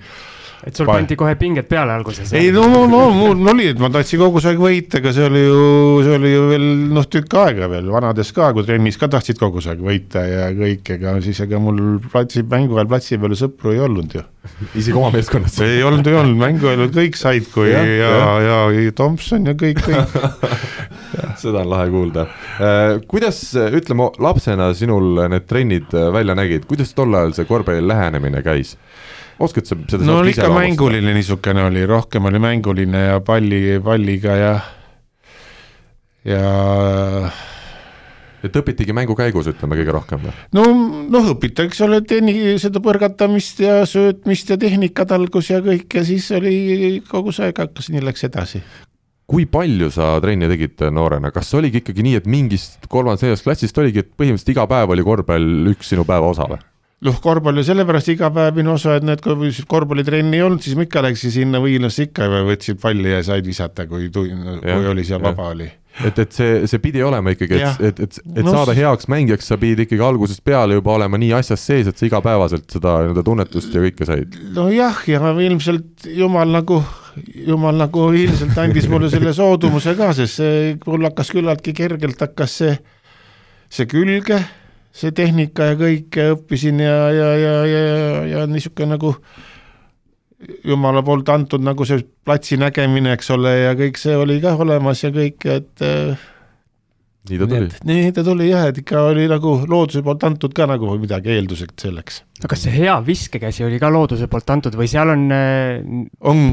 et 0.65 0.73
sul 0.73 0.87
pandi 0.89 1.15
kohe 1.17 1.35
pinged 1.37 1.67
peale 1.69 1.93
alguses? 1.93 2.31
ei 2.33 2.49
no, 2.53 2.65
no, 2.71 2.85
no 2.89 3.01
mul 3.13 3.51
oli, 3.51 3.67
et 3.69 3.81
ma 3.81 3.91
tahtsin 3.93 4.21
kogu 4.21 4.41
aeg 4.41 4.61
võita, 4.61 4.99
aga 5.01 5.13
see 5.13 5.27
oli 5.27 5.43
ju, 5.43 5.65
see 6.05 6.15
oli 6.17 6.31
ju 6.31 6.45
veel 6.49 6.65
noh, 6.95 7.05
tükk 7.15 7.37
aega 7.43 7.69
veel 7.69 7.91
vanades 7.93 8.31
ka, 8.35 8.49
kui 8.55 8.65
trennis 8.65 8.97
ka 9.01 9.09
tahtsid 9.13 9.37
kogu 9.41 9.61
aeg 9.61 9.83
võita 9.85 10.25
ja 10.25 10.47
kõik, 10.57 10.89
ega 10.97 11.13
siis 11.25 11.43
ega 11.45 11.61
mul 11.61 11.99
platsi, 12.09 12.41
mängu 12.49 12.79
ajal 12.79 12.89
platsi 12.95 13.21
peal 13.21 13.37
sõpru 13.37 13.75
ei 13.75 13.83
olnud 13.85 14.17
ju. 14.17 14.25
isegi 14.73 14.97
oma 14.97 15.11
meeskonnas? 15.13 15.59
ei 15.65 15.85
olnud, 15.85 16.09
ei 16.09 16.19
olnud, 16.23 16.39
mängu 16.41 16.71
ajal 16.71 16.89
kõik 16.97 17.19
said, 17.19 17.45
kui 17.53 17.69
ja, 17.69 17.85
ja, 17.85 18.11
ja, 18.41 18.59
ja 18.73 18.97
Tomson 18.97 19.45
ja 19.51 19.53
kõik, 19.59 19.83
kõik 19.85 20.17
seda 21.41 21.61
on 21.61 21.69
lahe 21.69 21.91
kuulda. 21.93 22.25
Äh, 22.57 22.97
kuidas, 23.09 23.43
ütleme 23.53 24.09
lapsena 24.23 24.71
sinul 24.77 25.27
need 25.29 25.45
trennid 25.45 25.93
välja 25.93 26.33
nägid, 26.37 26.65
kuidas 26.69 26.95
tol 26.97 27.13
ajal 27.13 27.37
see 27.37 27.49
korvpalli 27.49 27.85
lähenemine 27.85 28.41
käis? 28.45 28.73
Oskad 29.39 29.67
sa 29.67 29.77
seda 29.89 30.05
no 30.07 30.21
ikka 30.27 30.49
mänguline 30.53 31.15
niisugune 31.17 31.65
oli, 31.67 31.85
rohkem 31.89 32.29
oli 32.29 32.39
mänguline 32.39 33.03
ja 33.09 33.19
palli, 33.25 33.79
palliga 33.83 34.37
ja, 34.39 34.53
ja 36.27 36.45
et 38.45 38.57
õpitigi 38.59 38.93
mängu 38.95 39.15
käigus, 39.17 39.49
ütleme 39.51 39.77
kõige 39.79 39.93
rohkem 39.95 40.25
või? 40.25 40.33
no, 40.55 40.65
noh, 41.11 41.29
õpiti, 41.33 41.67
eks 41.67 41.81
ole, 41.85 42.01
tehni-, 42.07 42.55
seda 42.61 42.81
põrgatamist 42.83 43.61
ja 43.63 43.79
söötmist 43.89 44.51
ja 44.51 44.59
tehnikat 44.61 45.13
algus 45.15 45.51
ja 45.51 45.61
kõik 45.65 45.99
ja 45.99 46.05
siis 46.07 46.29
oli 46.35 46.99
kogu 47.09 47.33
see 47.35 47.49
aeg 47.49 47.63
hakkas, 47.65 47.89
nii 47.93 48.03
läks 48.05 48.27
edasi. 48.29 48.61
kui 49.25 49.47
palju 49.49 49.89
sa 49.91 50.13
trenni 50.21 50.47
tegid 50.51 50.85
noorena, 50.93 51.33
kas 51.33 51.51
oligi 51.57 51.81
ikkagi 51.81 52.05
nii, 52.05 52.21
et 52.21 52.29
mingist 52.29 52.87
kolmandast-neljandast 52.87 53.47
klassist 53.47 53.83
oligi, 53.83 54.05
et 54.05 54.13
põhimõtteliselt 54.13 54.55
iga 54.55 54.67
päev 54.69 54.95
oli 54.95 55.05
korvpall 55.05 55.73
üks 55.73 55.91
sinu 55.93 56.07
päeva 56.07 56.31
osa 56.31 56.47
või? 56.51 56.61
Noh, 57.03 57.21
korvpall 57.21 57.57
oli 57.57 57.63
sellepärast 57.67 58.13
igapäevine 58.13 58.71
osa, 58.71 58.97
et 58.99 59.07
need, 59.07 59.23
kui 59.23 59.51
korvpallitrenni 59.67 60.39
ei 60.39 60.45
olnud, 60.45 60.63
siis 60.63 60.77
ma 60.77 60.85
ikka 60.87 61.03
läksin 61.05 61.33
sinna 61.33 61.61
Viilasse 61.63 62.07
ikka 62.09 62.29
ja 62.29 62.43
võtsin 62.47 62.79
palli 62.81 63.11
ja 63.11 63.23
said 63.25 63.47
visata, 63.47 63.87
kui, 63.89 64.07
kui 64.13 64.93
oli 64.93 65.03
seal 65.07 65.23
vaba 65.23 65.51
oli. 65.55 65.67
Et, 66.03 66.17
et 66.19 66.33
see, 66.35 66.55
see 66.67 66.81
pidi 66.83 66.99
olema 67.03 67.31
ikkagi, 67.31 67.55
et, 67.55 67.77
et, 67.87 67.99
et, 68.03 68.17
et 68.35 68.41
no, 68.43 68.51
saada 68.51 68.73
heaks 68.75 69.07
mängijaks, 69.11 69.47
sa 69.47 69.55
pidid 69.59 69.85
ikkagi 69.85 70.03
algusest 70.03 70.43
peale 70.43 70.75
juba 70.75 70.91
olema 70.97 71.19
nii 71.19 71.31
asjas 71.37 71.63
sees, 71.69 71.87
et 71.87 71.95
sa 71.95 72.03
igapäevaselt 72.09 72.67
seda 72.75 72.97
nii-öelda 73.05 73.23
tunnetust 73.23 73.75
ja 73.75 73.83
kõike 73.85 74.07
said. 74.09 74.35
nojah, 74.57 74.99
ja 75.07 75.31
ilmselt 75.45 76.09
jumal 76.17 76.51
nagu, 76.51 76.81
jumal 77.47 77.79
nagu 77.79 78.09
ilmselt 78.11 78.59
andis 78.59 78.89
mulle 78.91 79.07
selle 79.13 79.31
soodumuse 79.37 79.95
ka, 79.95 80.11
sest 80.17 80.41
see 80.41 80.59
mul 80.83 81.07
hakkas 81.07 81.31
küllaltki 81.31 81.75
kergelt 81.77 82.27
hakkas 82.27 82.59
see, 82.59 82.75
see 83.71 83.87
külge 83.87 84.43
see 84.95 85.11
tehnika 85.15 85.71
ja 85.71 85.79
kõik 85.79 86.19
ja 86.19 86.29
õppisin 86.35 86.79
ja, 86.83 86.95
ja, 87.11 87.29
ja, 87.39 87.55
ja, 87.67 87.83
ja, 88.31 88.45
niisugune 88.47 88.95
nagu 88.95 89.15
jumala 90.65 91.01
poolt 91.05 91.29
antud 91.33 91.63
nagu 91.65 91.87
see 91.87 92.03
platsi 92.25 92.57
nägemine, 92.61 93.15
eks 93.15 93.31
ole, 93.35 93.51
ja 93.65 93.75
kõik 93.77 93.99
see 93.99 94.15
oli 94.17 94.39
ka 94.43 94.55
olemas 94.61 95.03
ja 95.03 95.11
kõik, 95.15 95.45
et 95.51 95.83
äh, 95.83 96.25
nii 97.29 97.39
ta 97.41 97.47
tuli. 97.49 97.69
nii 97.89 98.11
ta 98.15 98.23
tuli 98.25 98.47
jah, 98.49 98.67
et 98.69 98.79
ikka 98.81 99.01
oli 99.09 99.25
nagu 99.29 99.55
looduse 99.69 100.03
poolt 100.05 100.23
antud 100.27 100.53
ka 100.55 100.67
nagu 100.69 100.93
midagi 101.01 101.33
eeldused 101.33 101.73
selleks. 101.81 102.21
aga 102.39 102.51
kas 102.51 102.65
see 102.65 102.73
hea 102.75 102.95
viskekäsi 103.05 103.65
oli 103.65 103.79
ka 103.81 103.89
looduse 103.93 104.27
poolt 104.31 104.49
antud 104.53 104.77
või 104.77 104.89
seal 104.91 105.13
on, 105.13 105.25
äh, 105.33 105.81
on, 106.29 106.43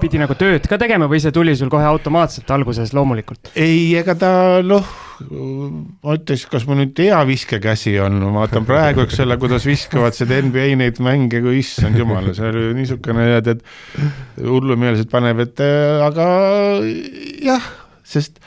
pidi 0.00 0.20
nagu 0.22 0.36
tööd 0.38 0.68
ka 0.70 0.78
tegema 0.80 1.08
või 1.10 1.20
see 1.22 1.34
tuli 1.34 1.54
sul 1.58 1.72
kohe 1.72 1.86
automaatselt 1.88 2.50
alguses 2.54 2.94
loomulikult? 2.96 3.52
ei, 3.56 3.92
ega 3.98 4.16
ta 4.18 4.32
noh, 4.64 4.88
ma 5.22 6.16
ütleks, 6.16 6.46
kas 6.50 6.64
mul 6.68 6.80
nüüd 6.82 7.02
hea 7.04 7.20
viskekäsi 7.28 7.98
on, 8.02 8.16
ma 8.24 8.46
vaatan 8.46 8.66
praegu, 8.68 9.04
eks 9.04 9.20
ole, 9.24 9.36
kuidas 9.42 9.66
viskavad 9.68 10.16
seda 10.16 10.40
NBA 10.42 10.72
neid 10.80 11.02
mänge, 11.04 11.42
kui 11.44 11.60
issand 11.60 12.00
jumal, 12.00 12.32
see 12.36 12.48
oli 12.48 12.72
niisugune, 12.78 13.28
et, 13.38 13.52
et 13.52 14.42
hullumeelselt 14.48 15.12
paneb, 15.12 15.44
et 15.44 15.62
aga 16.08 16.26
jah, 17.44 17.70
sest 18.06 18.40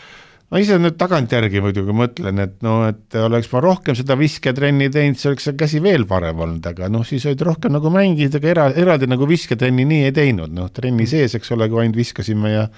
ma 0.52 0.62
ise 0.62 0.78
nüüd 0.82 0.98
tagantjärgi 1.00 1.64
muidugi 1.64 1.96
mõtlen, 1.96 2.44
et 2.44 2.56
noh, 2.66 2.84
et 2.90 3.18
oleks 3.18 3.50
ma 3.54 3.64
rohkem 3.66 3.98
seda 3.98 4.18
visketrenni 4.20 4.92
teinud, 4.94 5.18
siis 5.18 5.32
oleks 5.32 5.50
see 5.50 5.58
käsi 5.58 5.82
veel 5.84 6.06
parem 6.10 6.40
olnud, 6.46 6.70
aga 6.70 6.90
noh, 6.92 7.06
siis 7.08 7.26
olid 7.30 7.42
rohkem 7.48 7.74
nagu 7.76 7.92
mängid, 7.94 8.38
aga 8.38 8.52
era, 8.52 8.70
eraldi 8.86 9.10
nagu 9.10 9.28
visketrenni 9.30 9.88
nii 9.90 10.08
ei 10.12 10.16
teinud, 10.16 10.54
noh, 10.54 10.72
trenni 10.76 11.10
sees, 11.10 11.38
eks 11.40 11.54
ole, 11.56 11.70
kui 11.72 11.84
ainult 11.84 12.00
viskasime 12.00 12.54
ja 12.54 12.70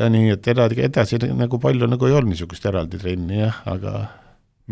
ja 0.00 0.08
nii, 0.10 0.32
et 0.34 0.46
eraldi, 0.50 0.80
edasi 0.82 1.20
nagu 1.36 1.60
palju 1.62 1.86
nagu 1.86 2.08
ei 2.08 2.16
olnud 2.16 2.32
niisugust 2.32 2.64
eraldi 2.66 2.98
trenni 2.98 3.42
jah, 3.42 3.60
aga 3.70 3.98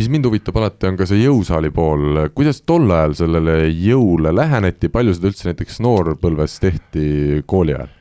mis 0.01 0.09
mind 0.09 0.27
huvitab 0.27 0.57
alati, 0.57 0.89
on 0.89 0.97
ka 0.99 1.07
see 1.09 1.21
jõusaali 1.21 1.71
pool, 1.75 2.25
kuidas 2.35 2.63
tol 2.65 2.89
ajal 2.89 3.17
sellele 3.21 3.57
jõule 3.69 4.33
läheneti, 4.35 4.89
palju 4.93 5.15
seda 5.19 5.29
üldse 5.31 5.51
näiteks 5.51 5.83
noorpõlves 5.85 6.57
tehti 6.65 7.43
kooli 7.47 7.77
ajal? 7.77 7.93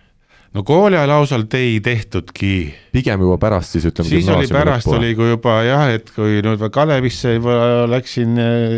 No 0.53 0.63
kooli 0.67 0.97
ajal 0.97 1.13
ausalt 1.15 1.53
ei 1.53 1.79
tehtudki. 1.83 2.73
pigem 2.91 3.23
juba 3.23 3.37
pärast 3.41 3.77
siis 3.77 3.85
ütleme. 3.87 4.09
siis 4.09 4.29
oli 4.29 4.49
pärast 4.51 4.87
lõppu. 4.87 4.97
oli, 4.97 5.13
kui 5.15 5.29
juba 5.31 5.55
jah, 5.67 5.85
et 5.95 6.11
kui 6.15 6.41
nüüd 6.45 6.65
Kalevisse 6.73 7.35
juba 7.37 7.55
läksin 7.91 8.35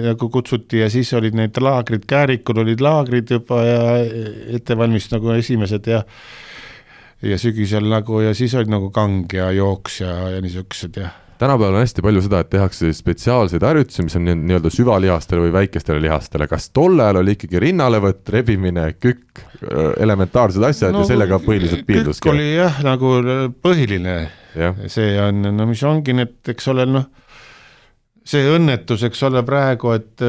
nagu 0.10 0.30
kutsuti 0.30 0.84
ja 0.84 0.90
siis 0.94 1.14
olid 1.18 1.38
need 1.38 1.58
laagrid, 1.62 2.06
Käärikul 2.10 2.62
olid 2.66 2.84
laagrid 2.84 3.34
juba 3.34 3.64
ja 3.66 3.82
ettevalmist 4.60 5.16
nagu 5.16 5.34
esimesed 5.38 5.90
ja 5.90 6.04
ja 7.24 7.40
sügisel 7.40 7.90
nagu 7.90 8.22
ja 8.22 8.34
siis 8.38 8.54
olid 8.60 8.72
nagu 8.72 8.92
kang 8.94 9.26
ja 9.34 9.52
jooks 9.56 10.02
ja, 10.04 10.14
ja 10.36 10.42
niisugused 10.44 11.02
jah 11.02 11.23
tänapäeval 11.38 11.74
on 11.74 11.84
hästi 11.84 12.04
palju 12.06 12.22
seda, 12.26 12.42
et 12.44 12.50
tehakse 12.52 12.92
spetsiaalseid 12.96 13.64
harjutusi, 13.66 14.06
mis 14.06 14.16
on 14.20 14.28
nii-öelda 14.30 14.72
süvalihastele 14.74 15.46
või 15.48 15.54
väikestele 15.56 16.02
lihastele, 16.04 16.48
kas 16.52 16.70
tol 16.76 17.00
ajal 17.00 17.22
oli 17.24 17.36
ikkagi 17.38 17.62
rinnalevõtt, 17.64 18.30
rebimine, 18.36 18.86
kükk, 19.02 19.44
elementaarsed 20.04 20.64
asjad 20.70 20.96
no, 20.96 21.04
ja 21.04 21.12
sellega 21.14 21.40
põhiliselt 21.44 21.86
piirduski? 21.88 22.24
kükk 22.24 22.34
oli 22.36 22.48
jah, 22.56 22.80
nagu 22.86 23.16
põhiline 23.66 24.16
ja., 24.56 24.74
see 24.92 25.14
on, 25.22 25.44
no 25.58 25.68
mis 25.70 25.84
ongi 25.88 26.16
need, 26.18 26.40
eks 26.54 26.70
ole, 26.74 26.88
noh, 26.90 27.08
see 28.24 28.44
õnnetus, 28.54 29.04
eks 29.10 29.24
ole, 29.28 29.44
praegu, 29.48 29.94
et 29.98 30.24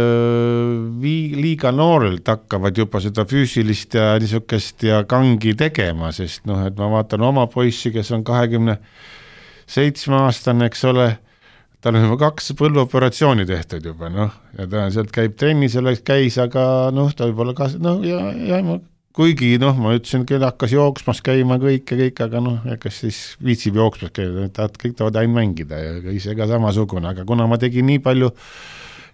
vii-, 1.02 1.34
liiga 1.38 1.70
noorelt 1.74 2.26
hakkavad 2.32 2.78
juba 2.78 3.02
seda 3.04 3.26
füüsilist 3.28 3.98
ja 3.98 4.14
niisugust 4.22 4.86
ja 4.86 5.04
kangi 5.08 5.54
tegema, 5.58 6.10
sest 6.16 6.48
noh, 6.50 6.64
et 6.66 6.78
ma 6.80 6.90
vaatan 6.96 7.28
oma 7.28 7.46
poissi, 7.52 7.92
kes 7.94 8.10
on 8.16 8.24
kahekümne 8.26 8.78
20 8.80 9.22
seitsmeaastane, 9.70 10.68
eks 10.70 10.84
ole, 10.90 11.10
tal 11.84 11.98
on 11.98 12.08
juba 12.08 12.18
kaks 12.26 12.54
põlveoperatsiooni 12.58 13.46
tehtud 13.48 13.86
juba 13.92 14.10
noh, 14.12 14.34
ja 14.58 14.66
ta 14.70 14.88
sealt 14.94 15.12
käib 15.14 15.36
trennis 15.40 15.76
ja 15.78 15.96
käis, 16.04 16.38
aga 16.40 16.90
noh, 16.94 17.12
ta 17.16 17.28
võib-olla 17.30 17.56
ka 17.56 17.70
noh, 17.78 18.02
ja, 18.06 18.26
ja 18.34 18.60
ma 18.64 18.80
kuigi 19.14 19.54
noh, 19.62 19.76
ma 19.78 19.94
ütlesin, 19.94 20.24
küll 20.26 20.42
hakkas 20.42 20.72
jooksmas 20.74 21.20
käima 21.24 21.58
kõik 21.62 21.92
ja 21.92 21.98
kõik, 22.00 22.22
aga 22.24 22.40
noh, 22.42 22.70
kes 22.82 23.02
siis 23.04 23.18
viitsib 23.44 23.78
jooksmas 23.78 24.10
käia, 24.14 24.48
tahavad, 24.50 24.78
kõik 24.80 24.96
tahavad 24.98 25.20
ainult 25.20 25.38
mängida 25.38 25.78
ja 25.78 25.98
ise 26.14 26.34
ka 26.34 26.48
samasugune, 26.50 27.12
aga 27.12 27.26
kuna 27.28 27.46
ma 27.50 27.58
tegin 27.62 27.86
nii 27.92 28.02
palju 28.02 28.32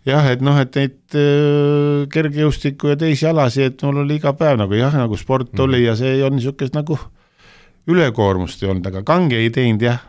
jah, 0.08 0.30
et 0.32 0.40
noh, 0.44 0.56
et 0.60 0.76
neid 0.80 1.18
äh, 1.20 2.06
kergejõustikku 2.12 2.94
ja 2.94 2.98
teisi 3.00 3.28
alasid, 3.28 3.74
et 3.74 3.84
mul 3.84 4.06
oli 4.06 4.16
iga 4.20 4.32
päev 4.36 4.60
nagu 4.62 4.78
jah, 4.78 4.94
nagu 4.96 5.18
sport 5.20 5.52
mm. 5.52 5.64
oli 5.66 5.84
ja 5.84 5.96
see 5.98 6.16
olnud 6.22 6.40
niisugust 6.40 6.76
nagu 6.76 6.96
ülekoormust 7.90 8.64
ei 8.64 8.70
olnud, 8.72 8.88
aga 8.88 9.04
kange 9.04 9.36
ei 9.40 9.52
teinud 9.52 9.84
jah 9.84 10.00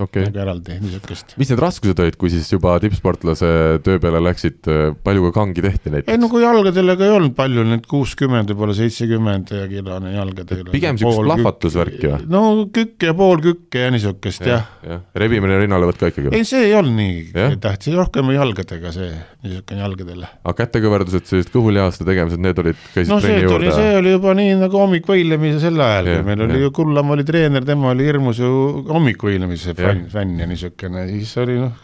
okay. 0.00 0.24
nagu 0.26 0.40
eraldi 0.40 0.76
niisugust. 0.80 1.34
mis 1.40 1.50
need 1.52 1.60
raskused 1.60 1.98
olid, 2.00 2.16
kui 2.20 2.30
siis 2.32 2.48
juba 2.52 2.74
tippsportlase 2.82 3.48
töö 3.84 4.00
peale 4.02 4.22
läksid, 4.24 4.68
palju 5.04 5.26
ka 5.28 5.32
kangi 5.40 5.64
tehti 5.64 5.92
näiteks? 5.92 6.12
ei 6.12 6.20
no 6.20 6.30
kui 6.32 6.44
jalgadele 6.44 6.96
ka 6.96 7.08
ei 7.08 7.14
olnud 7.16 7.34
palju, 7.36 7.64
need 7.68 7.84
kuuskümmend, 7.90 8.52
võib-olla 8.52 8.76
seitsekümmend 8.78 9.52
kilone 9.72 10.14
jalgadele. 10.14 10.68
pigem 10.72 10.96
niisugust 10.96 11.26
plahvatusvärki 11.28 12.08
või? 12.08 12.30
no 12.32 12.42
kükk 12.72 13.08
ja 13.10 13.16
pool 13.18 13.42
kükke 13.44 13.84
ja 13.86 13.92
niisugust 13.92 14.46
jah 14.48 14.64
ja.. 14.80 14.94
jah, 14.94 15.04
rebimine 15.24 15.60
rinnalevõtt 15.60 16.00
ka 16.00 16.12
ikkagi? 16.12 16.32
ei, 16.38 16.48
see 16.48 16.64
ei 16.70 16.76
olnud 16.78 16.96
nii 16.96 17.58
tähtis, 17.62 17.92
rohkem 17.98 18.32
jalgadega 18.32 18.94
see, 18.96 19.10
niisugune 19.44 19.84
jalgadele. 19.84 20.32
aga 20.40 20.56
kätekõverdused, 20.62 21.28
sellised 21.28 21.52
kõhulihaste 21.52 22.08
tegemised, 22.08 22.40
need 22.40 22.64
olid, 22.64 22.80
käisid 22.96 23.12
no, 23.12 23.20
trenni 23.20 23.44
juurde? 23.44 23.76
see 23.76 23.92
oli 24.00 24.16
juba 24.16 24.36
nii 24.40 24.56
nagu 24.64 24.82
hommikvõilemise 24.86 25.60
sel 25.66 25.84
ajal, 25.84 26.10
kui 26.14 26.26
meil 26.32 26.48
oli 26.48 26.64
ju 26.64 26.72
Kullamäe 26.72 27.18
oli 27.18 27.24
treener, 27.28 27.64
tema 27.66 27.90
oli 27.92 28.06
hirmus 28.08 28.40
ju 28.40 28.50
hommikvõilemise 28.88 29.76
fänn, 29.88 30.06
fänn 30.12 30.38
ja 30.40 30.48
niisugune, 30.50 31.06
siis 31.10 31.34
oli 31.42 31.58
noh, 31.60 31.76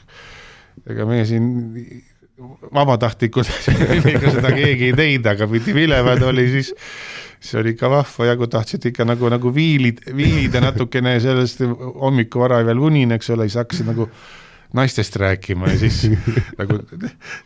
ega 0.89 1.07
meie 1.09 1.27
siin 1.29 1.49
vabatahtlikud 2.75 3.49
ega 4.13 4.35
seda 4.35 4.53
keegi 4.55 4.91
ei 4.91 4.99
teinud, 4.99 5.31
aga 5.33 5.49
pidi 5.51 5.75
vilevad 5.75 6.23
oli 6.29 6.47
siis, 6.53 6.73
siis 7.41 7.59
oli 7.59 7.75
ikka 7.75 7.91
vahva 7.93 8.29
ja 8.31 8.37
kui 8.39 8.51
tahtsid 8.53 8.91
ikka 8.93 9.07
nagu, 9.09 9.31
nagu 9.33 9.53
viilid, 9.55 10.05
viilida 10.17 10.63
natukene 10.63 11.17
sellest 11.23 11.65
hommikuvara 11.67 12.63
veel 12.69 12.85
unine, 12.91 13.19
eks 13.19 13.35
ole, 13.35 13.49
siis 13.49 13.59
hakkasid 13.63 13.91
nagu 13.91 14.09
naistest 14.75 15.17
rääkima 15.17 15.69
ja 15.69 15.79
siis 15.79 16.11
nagu 16.59 16.79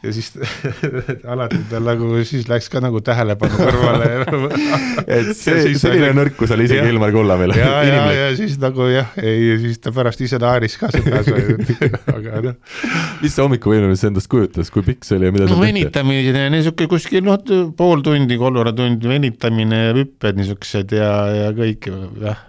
ja 0.02 0.12
siis 0.12 0.32
alati 1.32 1.60
tal 1.70 1.84
nagu 1.86 2.10
siis 2.26 2.48
läks 2.50 2.66
ka 2.72 2.82
nagu 2.82 3.00
tähelepanu 3.04 3.58
kõrvale 3.60 4.08
et 5.06 5.30
see, 5.38 5.74
selline 5.78 6.10
nõrkus 6.18 6.50
oli 6.56 6.66
isegi 6.66 6.90
Ilmar 6.90 7.14
Kullamil. 7.14 7.54
ja, 7.60 7.70
ja, 7.86 8.02
ja 8.16 8.28
siis 8.38 8.58
nagu 8.62 8.88
jah, 8.90 9.14
ei, 9.22 9.54
siis 9.62 9.78
ta 9.82 9.94
pärast 9.94 10.22
ise 10.26 10.40
naeris 10.42 10.74
ka 10.80 10.90
seda, 10.94 11.22
aga 11.22 12.44
noh. 12.48 12.58
mis 13.22 13.30
see 13.30 13.44
hommikuvõimlemine 13.44 14.10
endast 14.10 14.30
kujutas, 14.32 14.72
kui 14.74 14.82
pikk 14.86 15.06
see 15.06 15.20
oli 15.20 15.30
ja 15.30 15.36
mida 15.36 15.46
no, 15.46 15.54
seal 15.54 15.62
tehti? 15.62 15.72
venitamine, 15.78 16.46
niisugune 16.56 16.90
kuskil 16.90 17.26
noh, 17.26 17.38
pool 17.78 18.02
tundi, 18.02 18.38
kolmveerand 18.40 18.82
tundi 18.82 19.14
venitamine 19.14 19.84
ja 19.86 19.98
hüpped 20.00 20.42
niisugused 20.42 20.96
ja, 20.98 21.12
ja 21.38 21.52
kõik 21.54 21.92
jah 22.22 22.48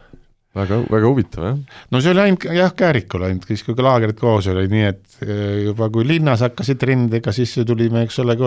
väga, 0.57 0.79
väga 0.91 1.09
huvitav 1.09 1.47
jah. 1.47 1.57
no 1.91 2.01
see 2.01 2.13
oli 2.13 2.23
ainult 2.25 2.45
jah, 2.53 2.73
Käärikul 2.77 3.25
ainult, 3.27 3.47
siis 3.49 3.63
kui 3.65 3.77
laagrid 3.77 4.19
koos 4.19 4.47
olid, 4.51 4.71
nii 4.73 4.85
et 4.89 5.25
eh, 5.25 5.41
juba 5.69 5.89
kui 5.93 6.05
linnas 6.07 6.43
hakkasid 6.45 6.81
trennidega, 6.81 7.33
siis 7.35 7.55
tulime, 7.67 8.05
eks 8.05 8.21
ole, 8.23 8.37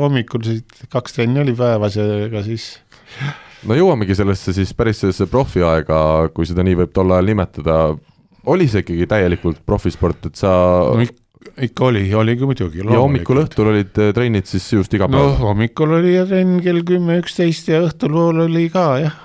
hommikul 0.00 0.44
siis 0.46 0.86
kaks 0.92 1.18
trenni 1.18 1.42
oli 1.44 1.56
päevas 1.58 1.98
ja 2.00 2.06
ega 2.26 2.44
siis 2.46 2.74
no 3.64 3.78
jõuamegi 3.78 4.16
sellesse 4.18 4.54
siis 4.56 4.74
päris 4.76 5.02
sellesse 5.02 5.28
profiaega, 5.30 5.98
kui 6.36 6.48
seda 6.48 6.66
nii 6.66 6.82
võib 6.84 6.94
tol 6.94 7.16
ajal 7.16 7.32
nimetada, 7.32 7.82
oli 8.52 8.68
see 8.68 8.84
ikkagi 8.84 9.08
täielikult 9.10 9.64
profisport, 9.66 10.28
et 10.28 10.40
sa 10.40 10.52
no, 10.92 11.04
ikka 11.64 11.88
oli, 11.88 12.06
oligi 12.16 12.48
muidugi. 12.48 12.84
ja 12.84 13.00
hommikul-õhtul 13.00 13.72
olid 13.72 14.00
eh, 14.04 14.12
trennid 14.16 14.48
siis 14.50 14.68
just 14.76 14.96
iga 14.96 15.08
päev? 15.08 15.32
no 15.32 15.52
hommikul 15.52 15.96
oli 16.00 16.18
trenn 16.28 16.58
kell 16.64 16.84
kümme, 16.84 17.22
üksteist 17.24 17.72
ja 17.72 17.80
õhtul 17.88 18.12
pool 18.12 18.44
oli 18.50 18.68
ka 18.72 18.88
jah 19.00 19.22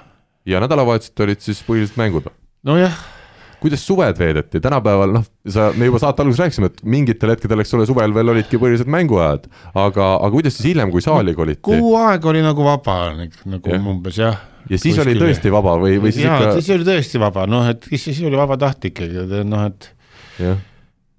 ja 0.48 0.62
nädalavahetused 0.64 1.24
olid 1.26 1.42
siis 1.44 1.64
põhiliselt 1.68 2.00
mängud. 2.00 2.30
nojah. 2.64 2.96
kuidas 3.60 3.82
suved 3.84 4.16
veedeti, 4.20 4.62
tänapäeval 4.64 5.12
noh, 5.18 5.26
sa, 5.48 5.70
me 5.76 5.90
juba 5.90 6.00
saate 6.00 6.24
alguses 6.24 6.40
rääkisime, 6.46 6.70
et 6.72 6.84
mingitel 6.88 7.34
hetkedel, 7.34 7.60
eks 7.60 7.74
ole, 7.76 7.88
suvel 7.90 8.14
veel 8.16 8.32
olidki 8.36 8.60
põhiliselt 8.62 8.92
mänguajad, 8.92 9.50
aga, 9.74 10.14
aga 10.16 10.32
kuidas 10.32 10.56
siis 10.56 10.72
hiljem, 10.72 10.94
kui 10.94 11.04
saali 11.04 11.36
koliti? 11.36 11.64
kuu 11.68 11.98
aega 12.00 12.32
oli 12.32 12.44
nagu 12.46 12.64
vaba, 12.64 13.02
nagu 13.20 13.76
ja. 13.76 13.82
umbes 13.84 14.22
jah 14.22 14.40
ja 14.70 14.78
siis 14.78 14.96
Kuskil... 14.96 15.06
oli 15.08 15.20
tõesti 15.20 15.52
vaba 15.52 15.76
või, 15.82 15.98
või 16.02 16.14
siis 16.14 16.26
jaa, 16.26 16.38
ikka? 16.40 16.52
siis 16.60 16.70
oli 16.76 16.88
tõesti 16.88 17.22
vaba, 17.22 17.46
noh, 17.50 17.68
et 17.72 17.88
siis 17.96 18.20
oli 18.28 18.40
vabatahtlik, 18.40 19.02
noh, 19.50 19.66
et 19.70 19.90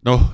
noh, 0.06 0.24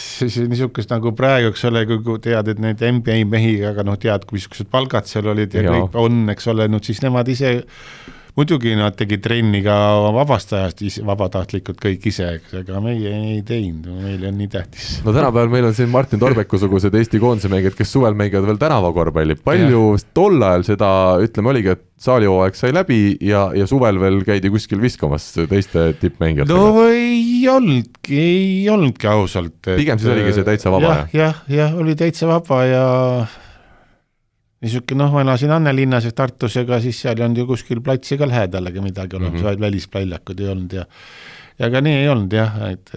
siis 0.00 0.38
niisugust 0.48 0.90
nagu 0.92 1.12
praegu, 1.16 1.52
eks 1.52 1.64
ole, 1.70 1.84
kui 1.90 2.18
tead, 2.24 2.50
et 2.52 2.60
neid 2.62 2.82
NBA 2.98 3.20
mehi, 3.30 3.56
aga 3.66 3.84
noh, 3.86 3.98
tead, 4.00 4.26
missugused 4.34 4.70
palgad 4.72 5.08
seal 5.10 5.30
olid 5.32 5.54
ja, 5.54 5.64
ja 5.66 5.74
kõik 5.76 5.98
on, 6.00 6.24
eks 6.34 6.50
ole, 6.52 6.68
no 6.70 6.82
siis 6.84 7.02
nemad 7.04 7.30
ise 7.30 7.56
muidugi 8.34 8.74
nad 8.74 8.96
tegid 8.98 9.22
trenni 9.22 9.60
ka 9.62 9.74
vabast 10.14 10.52
ajast 10.56 10.82
vabatahtlikult 11.06 11.78
kõik 11.82 12.08
ise, 12.10 12.26
eks, 12.40 12.56
aga 12.64 12.80
meie 12.82 13.12
ei 13.14 13.40
teinud, 13.46 13.86
meile 14.02 14.30
on 14.32 14.38
nii 14.40 14.50
tähtis. 14.50 14.88
no 15.04 15.14
tänapäeval 15.14 15.52
meil 15.52 15.68
on 15.68 15.76
siin 15.76 15.92
Martin 15.92 16.22
Torbeku-sugused 16.22 16.94
Eesti 16.98 17.20
koondise 17.22 17.50
mängijad, 17.52 17.76
kes 17.78 17.94
suvel 17.94 18.18
mängivad 18.18 18.48
veel 18.50 18.58
tänavakorvpalli, 18.62 19.38
palju 19.46 19.84
ja. 19.94 20.06
tol 20.18 20.42
ajal 20.42 20.66
seda, 20.66 20.90
ütleme, 21.22 21.52
oligi, 21.54 21.76
et 21.76 21.84
saalihooaeg 22.04 22.58
sai 22.58 22.74
läbi 22.74 22.98
ja, 23.22 23.46
ja 23.54 23.68
suvel 23.70 24.02
veel 24.02 24.18
käidi 24.26 24.50
kuskil 24.52 24.82
viskamas 24.82 25.30
teiste 25.38 25.92
tippmängijatega? 26.02 26.58
no 26.58 26.88
ei 26.90 27.46
olnudki, 27.48 28.18
ei 28.18 28.68
olnudki 28.72 29.10
ausalt. 29.14 29.60
pigem 29.70 30.02
siis 30.02 30.10
oligi 30.10 30.34
see 30.34 30.50
täitsa 30.50 30.74
vaba 30.74 30.90
ja,? 30.90 30.98
jah, 31.06 31.14
jah, 31.22 31.40
jah, 31.60 31.78
oli 31.78 31.94
täitsa 32.02 32.26
vaba 32.34 32.64
ja 32.66 32.84
niisugune 34.64 35.04
noh, 35.04 35.12
ma 35.14 35.24
elasin 35.24 35.52
Annelinnas 35.54 36.08
ja 36.08 36.14
Tartus, 36.16 36.56
ega 36.60 36.80
siis 36.82 37.02
seal 37.04 37.20
ei 37.20 37.26
olnud 37.26 37.44
ju 37.44 37.50
kuskil 37.52 37.84
platsi 37.84 38.18
ka 38.20 38.28
lähedalegi 38.28 38.82
midagi 38.84 39.16
olemas 39.20 39.40
mm 39.40 39.46
-hmm., 39.46 39.60
välisväljakud 39.60 40.40
ei 40.40 40.48
olnud 40.48 40.72
ja 40.80 40.86
ja 41.58 41.68
ega 41.70 41.82
nii 41.84 42.00
ei 42.02 42.08
olnud 42.10 42.32
jah, 42.34 42.56
et 42.70 42.90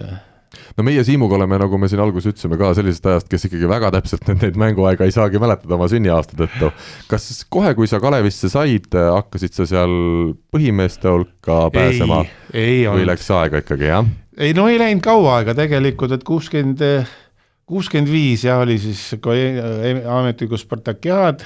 no 0.76 0.84
meie 0.86 1.02
Siimuga 1.06 1.36
oleme, 1.38 1.58
nagu 1.60 1.78
me 1.80 1.88
siin 1.90 2.00
alguses 2.02 2.32
ütlesime 2.32 2.58
ka 2.60 2.70
sellisest 2.76 3.06
ajast, 3.10 3.28
kes 3.30 3.46
ikkagi 3.48 3.68
väga 3.70 3.90
täpselt 3.94 4.30
neid 4.32 4.58
mänguaega 4.60 5.06
ei 5.06 5.14
saagi 5.14 5.40
mäletada 5.42 5.76
oma 5.76 5.88
sünniaasta 5.90 6.38
tõttu. 6.38 6.72
kas 7.10 7.28
kohe, 7.52 7.74
kui 7.78 7.90
sa 7.90 8.00
Kalevisse 8.02 8.50
said, 8.52 8.88
hakkasid 8.94 9.56
sa 9.56 9.68
seal 9.68 9.94
põhimeeste 10.54 11.12
hulka 11.12 11.68
pääsema? 11.74 12.24
või 12.52 13.06
läks 13.08 13.30
aega 13.36 13.62
ikkagi, 13.64 13.90
jah? 13.92 14.10
ei 14.38 14.56
no 14.56 14.68
ei 14.70 14.80
läinud 14.80 15.04
kaua 15.04 15.38
aega 15.40 15.56
tegelikult, 15.58 16.16
et 16.16 16.26
kuuskümmend, 16.26 16.82
kuuskümmend 17.68 18.10
viis 18.12 18.46
ja 18.48 18.58
oli 18.64 18.78
siis 18.82 19.10
ametlikus 19.18 20.66
Spartakiaad 20.66 21.44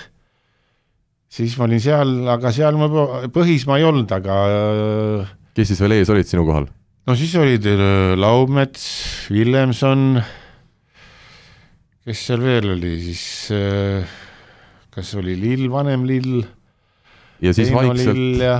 siis 1.32 1.56
ma 1.56 1.66
olin 1.68 1.80
seal, 1.80 2.12
aga 2.28 2.52
seal 2.52 2.76
ma 2.80 2.88
põhis 3.32 3.64
ma 3.68 3.78
ei 3.80 3.86
olnud, 3.88 4.10
aga. 4.12 4.36
kes 5.56 5.72
siis 5.72 5.80
veel 5.82 5.96
ees 5.96 6.12
olid 6.12 6.28
sinu 6.28 6.44
kohal? 6.48 6.68
no 7.08 7.16
siis 7.18 7.32
olid 7.40 7.66
äh, 7.72 8.12
Laumets, 8.20 8.84
Villemson, 9.32 10.20
kes 12.06 12.26
seal 12.28 12.44
veel 12.44 12.74
oli 12.76 12.92
siis, 13.08 13.24
äh, 13.56 14.18
kas 14.92 15.14
oli 15.18 15.38
Lill, 15.40 15.70
vanem 15.72 16.04
Lill. 16.08 16.42
ja 17.42 17.54
siis 17.56 17.72
Heino 17.72 17.94
vaikselt. 17.94 18.42
ja, 18.42 18.58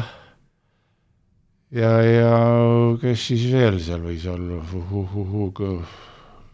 ja, 1.77 1.93
ja 2.09 2.33
kes 3.05 3.29
siis 3.31 3.47
veel 3.53 3.79
seal 3.85 4.01
võis 4.09 4.25
olla 4.33 4.63
uh,, 4.65 4.97
uh, 4.97 5.21
uh, 5.23 5.63
uh, 5.69 6.01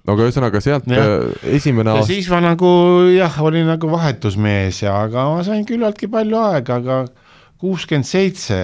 aga 0.08 0.26
ühesõnaga 0.28 0.60
sealt 0.64 0.86
ja. 0.90 1.04
Äh, 1.04 1.48
esimene 1.58 1.92
aasta. 1.92 2.08
siis 2.12 2.28
ma 2.32 2.40
nagu 2.44 2.68
jah, 3.12 3.40
olin 3.44 3.68
nagu 3.68 3.90
vahetusmees 3.92 4.82
ja, 4.86 4.96
aga 5.06 5.26
ma 5.32 5.42
sain 5.46 5.66
küllaltki 5.68 6.08
palju 6.12 6.38
aega, 6.40 6.78
aga 6.80 7.00
kuuskümmend 7.60 8.08
seitse, 8.08 8.62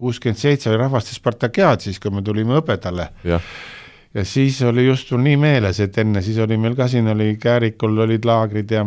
kuuskümmend 0.00 0.40
seitse 0.40 0.70
oli 0.70 0.80
rahvaste 0.80 1.14
Spartakiaad 1.16 1.84
siis, 1.84 2.00
kui 2.02 2.14
me 2.14 2.24
tulime 2.26 2.56
hõbedale. 2.58 3.10
ja 3.28 4.24
siis 4.28 4.58
oli 4.66 4.86
just 4.88 5.12
mul 5.14 5.22
nii 5.28 5.38
meeles, 5.40 5.80
et 5.84 5.98
enne 6.02 6.22
siis 6.24 6.40
oli 6.42 6.58
meil 6.60 6.76
ka 6.78 6.88
siin 6.90 7.08
oli 7.12 7.36
Käärikul 7.40 8.02
olid 8.06 8.26
laagrid 8.28 8.74
ja 8.74 8.84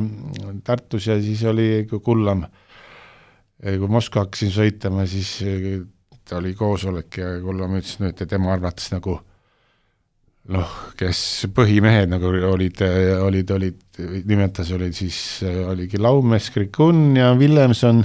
Tartus 0.64 1.08
ja 1.08 1.20
siis 1.22 1.44
oli 1.50 1.88
Kullam. 1.90 2.46
kui 3.66 3.88
Moskva 3.90 4.26
hakkasin 4.26 4.52
sõitma, 4.54 5.08
siis 5.08 5.40
oli 6.36 6.54
koosolek 6.58 7.22
ja 7.22 7.32
Kullam 7.42 7.80
ütles, 7.80 7.98
et 8.10 8.28
tema 8.30 8.54
arvates 8.54 8.92
nagu 8.92 9.20
noh, 10.54 10.74
kes 10.98 11.20
põhimehed 11.56 12.12
nagu 12.12 12.30
olid, 12.52 12.82
olid, 13.26 13.54
olid, 13.56 13.80
nimetas, 14.30 14.70
olid 14.76 14.94
siis, 14.98 15.18
oligi 15.44 15.98
Laumes, 16.02 16.52
Krikun 16.54 17.16
ja 17.18 17.32
Villemson, 17.40 18.04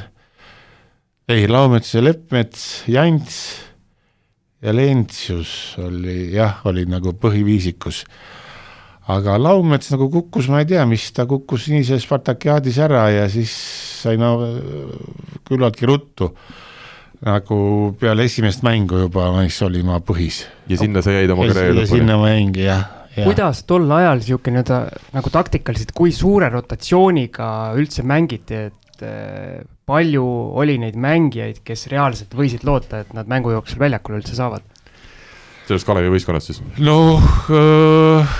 ei, 1.31 1.45
Laumets 1.51 1.93
ja 1.95 2.05
Leppmets, 2.05 2.69
Jants 2.91 3.41
ja 4.65 4.75
Lentsius 4.77 5.77
oli 5.81 6.31
jah, 6.35 6.63
olid 6.69 6.91
nagu 6.93 7.13
põhiviisikus. 7.21 8.05
aga 9.11 9.37
Laumets 9.41 9.91
nagu 9.93 10.11
kukkus, 10.13 10.49
ma 10.53 10.63
ei 10.63 10.69
tea, 10.71 10.85
mis, 10.89 11.11
ta 11.13 11.27
kukkus 11.29 11.69
nii 11.73 11.85
see 11.85 12.01
Spartakiaadis 12.01 12.79
ära 12.81 13.09
ja 13.11 13.29
siis 13.33 13.53
sai 14.01 14.17
no 14.21 14.37
küllaltki 15.49 15.89
ruttu 15.89 16.31
nagu 17.27 17.59
peale 18.01 18.25
esimest 18.25 18.65
mängu 18.65 19.03
juba, 19.05 19.29
siis 19.45 19.61
olin 19.67 19.91
ma 19.91 20.01
põhis. 20.05 20.45
ja 20.69 20.79
sinna 20.81 21.03
sa 21.05 21.13
jäid 21.13 21.33
oma 21.35 21.49
karjääri 21.51 21.77
lõpuni? 21.77 21.93
sinna 21.93 22.17
ma 22.21 22.33
jäingi 22.33 22.65
jah 22.65 22.87
ja.. 23.17 23.27
kuidas 23.29 23.65
tol 23.69 23.91
ajal 23.93 24.21
niisugune 24.23 24.61
nii-öelda 24.61 24.79
nagu 25.17 25.33
taktikaliselt, 25.35 25.93
kui 25.97 26.15
suure 26.17 26.49
rotatsiooniga 26.53 27.49
üldse 27.79 28.05
mängiti, 28.07 28.63
et 28.71 29.05
äh, 29.05 29.61
palju 29.91 30.25
oli 30.61 30.79
neid 30.81 30.97
mängijaid, 31.01 31.61
kes 31.67 31.89
reaalselt 31.93 32.33
võisid 32.37 32.65
loota, 32.69 33.03
et 33.05 33.13
nad 33.17 33.29
mängu 33.31 33.53
jooksul 33.55 33.83
väljakule 33.83 34.21
üldse 34.23 34.39
saavad? 34.39 34.65
sellest 35.69 35.87
Kalevi 35.87 36.15
võistkonnast 36.15 36.51
siis? 36.51 36.63
noh 36.81 37.21
äh,, 37.53 38.39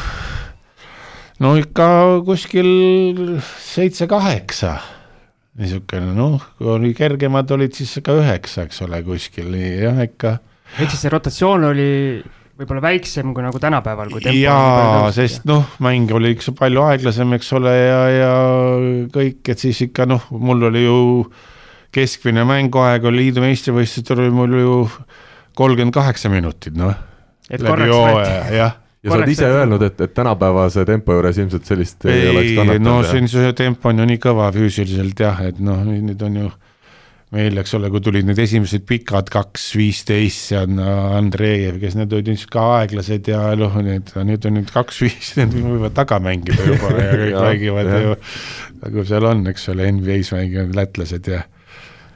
no 1.45 1.53
ikka 1.61 1.91
kuskil 2.27 3.37
seitse-kaheksa 3.61 4.79
niisugune 5.61 6.15
noh, 6.17 6.43
kui 6.59 6.71
oli 6.73 6.91
kergemad, 6.97 7.51
olid 7.57 7.77
siis 7.77 7.99
ka 8.05 8.17
üheksa, 8.19 8.67
eks 8.69 8.83
ole, 8.87 9.03
kuskil 9.07 9.55
jah, 9.57 9.99
ikka. 10.05 10.39
ehk 10.79 10.93
siis 10.93 11.05
see 11.05 11.13
rotatsioon 11.13 11.69
oli 11.71 11.91
võib-olla 12.61 12.83
väiksem 12.85 13.33
kui 13.37 13.45
nagu 13.45 13.61
tänapäeval, 13.61 14.11
kui 14.13 14.35
jaa, 14.41 15.09
sest 15.17 15.47
noh, 15.49 15.65
mäng 15.85 16.13
oli 16.17 16.35
ikka 16.37 16.55
palju 16.59 16.85
aeglasem, 16.89 17.33
eks 17.39 17.55
ole, 17.57 17.73
ja, 17.77 18.03
ja 18.15 18.35
kõik, 19.15 19.41
et 19.53 19.63
siis 19.63 19.81
ikka 19.89 20.09
noh, 20.09 20.29
mul 20.33 20.69
oli 20.69 20.85
ju 20.85 20.99
keskmine 21.95 22.45
mänguaeg 22.47 23.09
oli 23.09 23.27
liidu 23.27 23.43
meistrivõistlustel 23.45 24.21
oli 24.23 24.35
mul 24.35 24.61
ju 24.61 24.77
kolmkümmend 25.59 25.97
kaheksa 25.97 26.31
minutit, 26.33 26.77
noh. 26.79 26.95
läbi 27.51 27.91
hooaja, 27.91 28.45
jah 28.55 28.79
ja 29.01 29.13
sa 29.13 29.19
oled 29.19 29.33
ise 29.33 29.49
öelnud, 29.49 29.85
et, 29.87 30.01
et 30.05 30.15
tänapäevase 30.17 30.85
tempo 30.89 31.17
juures 31.17 31.39
ilmselt 31.41 31.69
sellist 31.69 32.05
ei, 32.05 32.19
ei 32.27 32.33
oleks 32.33 32.51
kannatanud. 32.59 32.89
no 32.89 32.97
see 33.07 33.29
see 33.33 33.53
tempo 33.57 33.93
on 33.93 34.03
ju 34.03 34.09
nii 34.11 34.21
kõva 34.23 34.51
füüsiliselt 34.55 35.23
jah, 35.25 35.41
et 35.49 35.63
noh, 35.65 35.81
nüüd 35.87 36.27
on 36.27 36.43
ju 36.43 36.51
meil, 37.35 37.61
eks 37.63 37.77
ole, 37.79 37.91
kui 37.95 38.03
tulid 38.03 38.27
need 38.27 38.41
esimesed 38.43 38.85
pikad 38.89 39.31
kaks 39.31 39.69
viisteist, 39.79 40.49
see 40.51 40.59
on 40.59 40.81
Andreev, 40.83 41.79
kes 41.83 41.95
need 41.99 42.13
olid 42.17 42.33
niisugused 42.33 42.53
ka 42.53 42.65
aeglased 42.81 43.31
ja 43.31 43.45
noh, 43.59 43.77
need, 43.87 44.11
nüüd 44.27 44.49
on 44.51 44.59
nüüd 44.59 44.73
kaks 44.75 44.99
viis, 45.05 45.35
need 45.39 45.55
võivad 45.55 45.95
taga 45.97 46.19
mängida 46.23 46.67
juba 46.67 46.91
ja 46.99 47.13
kõik 47.15 47.39
mängivad 47.39 47.93
ju. 47.95 48.17
Nagu 48.81 49.07
seal 49.07 49.29
on, 49.31 49.47
eks 49.53 49.69
ole, 49.71 49.87
NBA-s 49.95 50.35
mängivad 50.35 50.75
lätlased 50.83 51.31
ja 51.31 51.45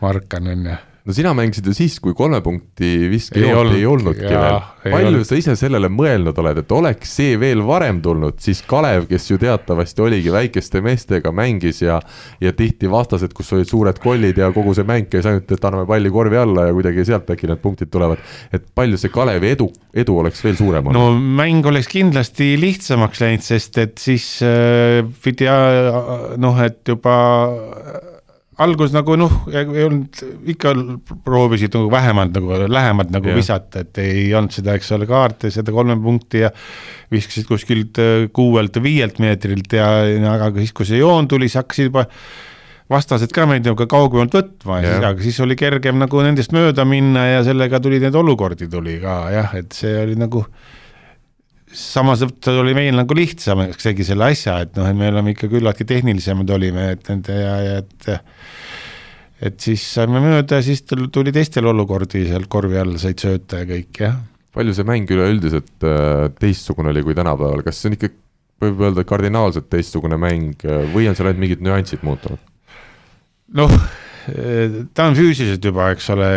Markan 0.03 0.51
on 0.51 0.69
ja 0.73 0.81
no 1.05 1.13
sina 1.13 1.35
mängisid 1.37 1.67
ju 1.69 1.75
siis, 1.77 1.99
kui 2.01 2.15
kolme 2.17 2.39
punkti 2.41 3.11
viske 3.13 3.37
Ei 3.37 3.51
olnud- 3.53 3.77
ei 3.77 3.85
olnudki 3.87 4.25
veel. 4.25 4.55
palju 4.85 5.07
olnud. 5.11 5.25
sa 5.29 5.37
ise 5.37 5.53
sellele 5.57 5.91
mõelnud 5.93 6.39
oled, 6.41 6.59
et 6.63 6.73
oleks 6.73 7.11
see 7.19 7.35
veel 7.41 7.61
varem 7.67 7.99
tulnud, 8.05 8.39
siis 8.41 8.63
Kalev, 8.65 9.05
kes 9.11 9.27
ju 9.31 9.37
teatavasti 9.43 10.01
oligi 10.01 10.33
väikeste 10.33 10.81
meestega, 10.81 11.33
mängis 11.33 11.83
ja 11.83 11.99
ja 12.41 12.53
tihti 12.57 12.89
vastased, 12.91 13.35
kus 13.37 13.53
olid 13.53 13.69
suured 13.69 13.99
kollid 14.01 14.39
ja 14.41 14.49
kogu 14.53 14.73
see 14.75 14.85
mäng 14.89 15.11
käis 15.13 15.27
ainult, 15.29 15.53
et 15.53 15.65
anname 15.65 15.85
palli 15.87 16.11
korvi 16.11 16.41
alla 16.41 16.69
ja 16.71 16.73
kuidagi 16.73 17.05
sealt 17.05 17.29
äkki 17.31 17.49
need 17.53 17.61
punktid 17.61 17.91
tulevad. 17.93 18.19
et 18.53 18.65
palju 18.75 18.97
see 18.97 19.13
Kalevi 19.13 19.51
edu, 19.53 19.69
edu 19.93 20.19
oleks 20.19 20.41
veel 20.45 20.57
suurem 20.57 20.87
olnud? 20.89 20.97
no 20.97 21.37
mäng 21.43 21.67
oleks 21.69 21.89
kindlasti 21.93 22.55
lihtsamaks 22.61 23.21
läinud, 23.21 23.45
sest 23.45 23.77
et 23.79 23.99
siis 24.01 24.41
äh, 24.43 25.05
pidi 25.23 25.45
äh, 25.53 26.37
noh, 26.41 26.57
et 26.65 26.81
juba 26.89 27.21
algus 28.63 28.93
nagu 28.95 29.17
noh, 29.19 29.33
ei 29.51 29.85
olnud, 29.87 30.21
ikka 30.55 30.75
proovisid 31.27 31.75
nagu 31.75 31.91
vähemalt 31.91 32.35
nagu 32.37 32.59
lähemalt 32.71 33.11
nagu 33.15 33.33
Jah. 33.33 33.39
visata, 33.39 33.83
et 33.83 34.01
ei 34.03 34.29
olnud 34.35 34.55
seda, 34.55 34.77
eks 34.79 34.93
ole, 34.95 35.09
kaarte, 35.11 35.51
seda 35.55 35.75
kolme 35.75 35.97
punkti 36.03 36.45
ja 36.45 36.51
viskasid 37.13 37.49
kuskilt 37.49 38.01
äh, 38.03 38.27
kuuelt 38.35 38.77
või 38.79 38.91
viielt 38.91 39.21
meetrilt 39.23 39.75
ja, 39.79 39.89
ja 40.07 40.37
aga 40.39 40.53
siis, 40.61 40.75
kui 40.77 40.87
see 40.89 41.03
joon 41.03 41.29
tuli, 41.31 41.49
siis 41.51 41.63
hakkasid 41.63 41.91
juba 41.91 42.07
vastased 42.91 43.33
ka 43.35 43.47
meid 43.49 43.67
nagu 43.67 43.89
kaugemalt 43.91 44.37
võtma 44.37 44.79
ja 44.83 44.93
siis, 44.93 45.09
aga 45.09 45.27
siis 45.27 45.43
oli 45.43 45.59
kergem 45.59 45.99
nagu 46.03 46.23
nendest 46.23 46.55
mööda 46.55 46.87
minna 46.87 47.27
ja 47.31 47.43
sellega 47.47 47.81
tuli 47.83 47.99
neid 48.03 48.15
olukordi 48.19 48.69
tuli 48.71 48.99
ka 49.03 49.19
jah, 49.35 49.55
et 49.59 49.75
see 49.75 49.97
oli 50.05 50.19
nagu 50.21 50.45
samas 51.75 52.23
ta 52.41 52.55
oli 52.61 52.75
meil 52.77 52.95
nagu 52.97 53.17
lihtsamaks 53.17 53.89
tegi 53.89 54.07
selle 54.07 54.31
asja, 54.31 54.61
et 54.65 54.77
noh, 54.79 54.87
et 54.89 54.99
me 54.99 55.11
oleme 55.11 55.35
ikka 55.35 55.51
küllaltki 55.53 55.87
tehnilisemad 55.89 56.51
olime, 56.57 56.91
et 56.95 57.11
nende 57.11 57.39
ja, 57.41 57.57
ja 57.65 57.81
et 57.83 58.11
et 59.45 59.57
siis 59.61 59.83
saime 59.97 60.23
mööda 60.23 60.61
ja 60.61 60.65
siis 60.65 60.85
tul- 60.89 61.11
tuli 61.13 61.35
teistel 61.35 61.67
olukordi 61.69 62.23
seal 62.29 62.47
korvi 62.51 62.79
all 62.81 62.95
said 63.03 63.21
sööta 63.21 63.65
ja 63.65 63.69
kõik 63.69 64.01
jah. 64.07 64.21
palju 64.55 64.77
see 64.77 64.87
mäng 64.89 65.11
üleüldiselt 65.11 65.87
äh, 65.89 66.29
teistsugune 66.39 66.95
oli 66.95 67.03
kui 67.05 67.17
tänapäeval, 67.19 67.65
kas 67.67 67.83
see 67.83 67.91
on 67.91 67.99
ikka, 67.99 68.13
võib 68.65 68.87
öelda 68.87 69.05
kardinaalselt 69.09 69.69
teistsugune 69.73 70.19
mäng 70.21 70.65
äh, 70.65 70.87
või 70.95 71.11
on 71.11 71.19
seal 71.19 71.33
ainult 71.33 71.43
mingid 71.43 71.65
nüansid 71.67 72.07
muutunud? 72.07 72.41
noh, 73.55 73.75
ta 74.95 75.09
on 75.11 75.17
füüsiliselt 75.19 75.67
juba, 75.69 75.91
eks 75.93 76.07
ole, 76.15 76.29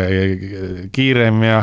kiirem 0.92 1.40
ja 1.46 1.62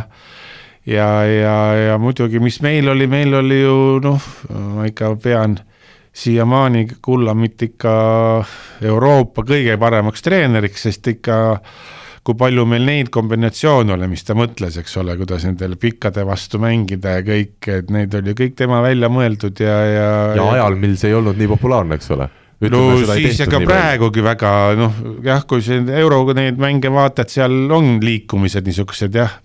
ja, 0.86 1.10
ja, 1.26 1.56
ja 1.90 1.98
muidugi, 2.02 2.40
mis 2.44 2.62
meil 2.66 2.90
oli, 2.94 3.08
meil 3.08 3.34
oli 3.42 3.62
ju 3.62 3.78
noh, 4.04 4.30
ma 4.76 4.88
ikka 4.90 5.16
pean 5.22 5.58
siiamaani 6.16 6.88
Kullamit 7.04 7.66
ikka 7.68 7.94
Euroopa 8.86 9.44
kõige 9.44 9.76
paremaks 9.82 10.24
treeneriks, 10.24 10.88
sest 10.88 11.12
ikka 11.12 11.38
kui 12.26 12.38
palju 12.40 12.64
meil 12.66 12.86
neid 12.88 13.12
kombinatsioone 13.14 13.94
oli, 13.94 14.08
mis 14.10 14.24
ta 14.26 14.34
mõtles, 14.38 14.80
eks 14.82 14.96
ole, 14.98 15.14
kuidas 15.20 15.44
nendele 15.46 15.78
pikkade 15.78 16.24
vastu 16.26 16.58
mängida 16.62 17.20
ja 17.20 17.26
kõik, 17.26 17.60
et 17.70 17.92
need 17.94 18.16
oli 18.18 18.34
kõik 18.38 18.56
tema 18.58 18.80
välja 18.86 19.12
mõeldud 19.14 19.62
ja, 19.62 19.76
ja 19.86 20.08
ja 20.40 20.48
ajal, 20.56 20.80
mil 20.82 20.96
see 20.98 21.12
ei 21.12 21.20
olnud 21.20 21.38
nii 21.38 21.52
populaarne, 21.54 22.00
eks 22.00 22.10
ole? 22.16 22.30
No 22.72 22.82
siis 23.10 23.42
ega 23.44 23.60
praegugi 23.64 24.24
väga 24.24 24.52
noh, 24.80 24.96
jah, 25.26 25.44
kui 25.48 25.64
see 25.66 25.82
euroga 26.00 26.36
neid 26.38 26.60
mänge 26.62 26.92
vaatad, 26.94 27.30
seal 27.32 27.72
on 27.76 27.98
liikumised 28.04 28.66
niisugused 28.68 29.16
jah, 29.20 29.38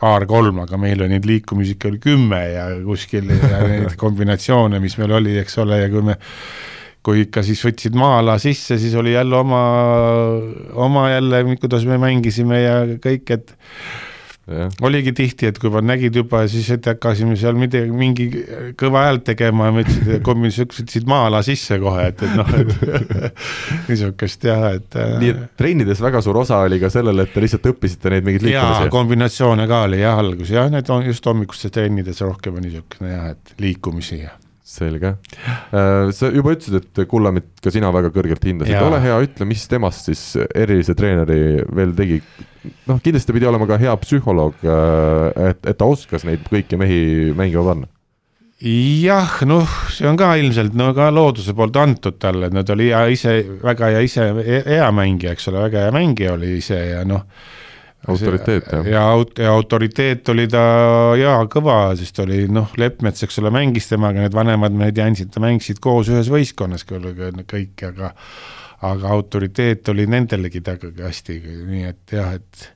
paar-kolm, 0.00 0.62
aga 0.64 0.80
meil 0.80 1.04
oli 1.04 1.14
neid 1.16 1.28
liikumisi 1.28 1.76
ikka 1.76 1.90
oli 1.92 2.02
kümme 2.02 2.40
ja 2.54 2.66
kuskil 2.84 3.30
ja 3.34 3.62
neid 3.70 3.96
kombinatsioone, 4.00 4.80
mis 4.82 4.96
meil 5.00 5.16
oli, 5.20 5.36
eks 5.42 5.60
ole, 5.64 5.82
ja 5.84 5.92
kui 5.92 6.04
me 6.10 6.18
kui 7.04 7.22
ikka 7.24 7.42
siis 7.44 7.62
võtsid 7.64 7.94
maa-ala 7.96 8.36
sisse, 8.40 8.76
siis 8.80 8.92
oli 9.00 9.14
jälle 9.14 9.36
oma, 9.38 9.62
oma 10.84 11.06
jälle, 11.08 11.42
kuidas 11.60 11.86
me 11.88 11.96
mängisime 12.00 12.60
ja 12.60 12.74
kõik, 13.00 13.36
et 13.36 13.54
oligi 14.82 15.12
tihti, 15.16 15.48
et 15.50 15.58
kui 15.60 15.70
ma 15.72 15.82
nägid 15.84 16.16
juba 16.20 16.42
siis, 16.50 16.68
et 16.74 16.86
hakkasime 16.90 17.36
seal 17.38 17.58
midagi, 17.58 17.92
mingi 17.94 18.26
kõva 18.80 19.04
häält 19.06 19.24
tegema 19.28 19.68
ja 19.68 19.74
ma 19.76 19.84
ütlesin, 19.84 20.10
et 20.16 20.24
kombinatsioonis 20.26 20.82
võtsid 20.82 21.08
maa-ala 21.10 21.42
sisse 21.46 21.78
kohe, 21.82 22.08
et, 22.10 22.24
et 22.26 22.36
noh, 22.38 22.52
et 22.58 23.38
niisugust 23.90 24.46
jah, 24.48 24.66
et. 24.74 24.98
nii 25.22 25.32
et 25.34 25.42
trennides 25.60 26.02
väga 26.02 26.22
suur 26.24 26.42
osa 26.42 26.60
oli 26.66 26.80
ka 26.82 26.90
sellel, 26.92 27.24
et 27.24 27.34
te 27.34 27.44
lihtsalt 27.44 27.70
õppisite 27.72 28.14
neid 28.14 28.26
mingeid 28.26 28.48
jaa, 28.50 28.66
liikumisi? 28.66 28.94
kombinatsioone 28.96 29.66
ka 29.70 29.82
oli 29.88 30.02
jah, 30.02 30.20
alguses 30.24 30.54
jah, 30.58 30.70
need 30.72 30.92
on 30.92 31.06
just 31.06 31.26
hommikustes 31.30 31.74
trennides 31.74 32.22
rohkem 32.26 32.60
niisugune 32.64 33.14
jah, 33.14 33.32
et 33.36 33.54
liikumisi 33.62 34.22
ja 34.24 34.34
selge. 34.78 35.14
sa 35.70 36.30
juba 36.30 36.54
ütlesid, 36.54 36.78
et 36.80 37.02
Kullamit 37.10 37.50
ka 37.62 37.72
sina 37.74 37.90
väga 37.94 38.12
kõrgelt 38.14 38.44
hindasid, 38.46 38.76
ole 38.80 39.00
hea, 39.02 39.18
ütle, 39.26 39.48
mis 39.48 39.66
temast 39.70 40.10
siis 40.10 40.24
erilise 40.54 40.96
treeneri 40.98 41.64
veel 41.74 41.94
tegi? 41.98 42.20
noh, 42.88 42.98
kindlasti 43.00 43.34
pidi 43.36 43.48
olema 43.48 43.68
ka 43.68 43.78
hea 43.80 43.94
psühholoog, 44.02 44.60
et, 45.48 45.64
et 45.64 45.78
ta 45.78 45.88
oskas 45.88 46.26
neid 46.28 46.44
kõiki 46.50 46.78
mehi 46.80 47.00
mängima 47.36 47.64
panna. 47.70 47.88
jah, 48.60 49.38
noh, 49.48 49.78
see 49.88 50.08
on 50.08 50.18
ka 50.20 50.34
ilmselt 50.40 50.76
no 50.76 50.90
ka 50.96 51.08
looduse 51.14 51.54
poolt 51.56 51.78
antud 51.80 52.18
talle, 52.20 52.50
et 52.50 52.56
no 52.56 52.64
ta 52.66 52.76
oli 52.76 52.90
hea 52.90 53.06
ise, 53.14 53.38
väga 53.62 53.94
hea 53.94 54.04
ise, 54.04 54.28
hea 54.68 54.90
mängija, 54.92 55.32
eks 55.36 55.48
ole, 55.52 55.64
väga 55.68 55.86
hea 55.86 55.96
mängija 55.96 56.36
oli 56.36 56.58
ise 56.58 56.82
ja 56.90 57.06
noh. 57.08 57.24
Autoriteet, 58.08 58.70
jah. 58.72 58.86
ja 58.88 59.02
aut- 59.12 59.38
ja 59.38 59.50
autoriteet 59.52 60.28
oli 60.32 60.46
ta 60.48 60.62
jaa 61.20 61.42
kõva, 61.52 61.92
sest 62.00 62.22
oli 62.24 62.46
noh, 62.48 62.70
Leppmets, 62.80 63.26
eks 63.26 63.40
ole, 63.42 63.52
mängis 63.52 63.90
temaga, 63.90 64.22
need 64.24 64.36
vanemad 64.36 64.72
mehed 64.72 65.00
andsid, 65.04 65.28
ta 65.34 65.42
mängisid 65.44 65.82
koos 65.84 66.08
ühes 66.08 66.30
võistkonnas 66.32 66.86
küll 66.88 67.12
kõik, 67.44 67.84
aga 67.90 68.14
aga 68.80 69.10
autoriteet 69.12 69.90
oli 69.92 70.06
nendelegi 70.08 70.62
tagasi 70.64 71.04
hästi, 71.04 71.36
nii 71.68 71.84
et 71.90 72.14
jah, 72.16 72.32
et 72.38 72.70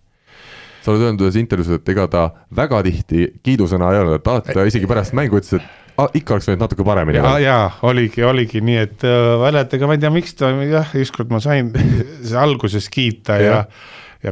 sa 0.84 0.92
oled 0.92 1.06
öelnud 1.06 1.24
ühes 1.24 1.40
intervjuus, 1.40 1.78
et 1.78 1.88
ega 1.94 2.04
ta 2.12 2.26
väga 2.54 2.82
tihti 2.84 3.30
kiidusõna 3.46 3.88
ei 3.88 4.02
öelnud, 4.02 4.20
et 4.20 4.28
alati 4.28 4.58
ta 4.58 4.68
isegi 4.68 4.90
pärast 4.90 5.16
mängu 5.16 5.40
ütles, 5.40 5.56
et 5.56 5.96
ah, 5.96 6.12
ikka 6.12 6.36
oleks 6.36 6.50
võinud 6.50 6.66
natuke 6.66 6.84
paremini 6.84 7.22
ja, 7.22 7.34
ja 7.40 7.58
oligi, 7.88 8.20
oligi 8.28 8.60
nii, 8.60 8.78
et 8.84 9.08
äh, 9.08 9.32
mäletage, 9.40 9.88
ma 9.88 9.96
ei 9.96 10.04
tea, 10.04 10.12
miks 10.12 10.36
ta 10.36 10.52
jah, 10.68 10.92
ükskord 11.00 11.32
ma 11.32 11.40
sain 11.40 11.72
alguses 12.44 12.92
kiita 12.92 13.40
ja 13.40 13.52
ja 13.54 13.60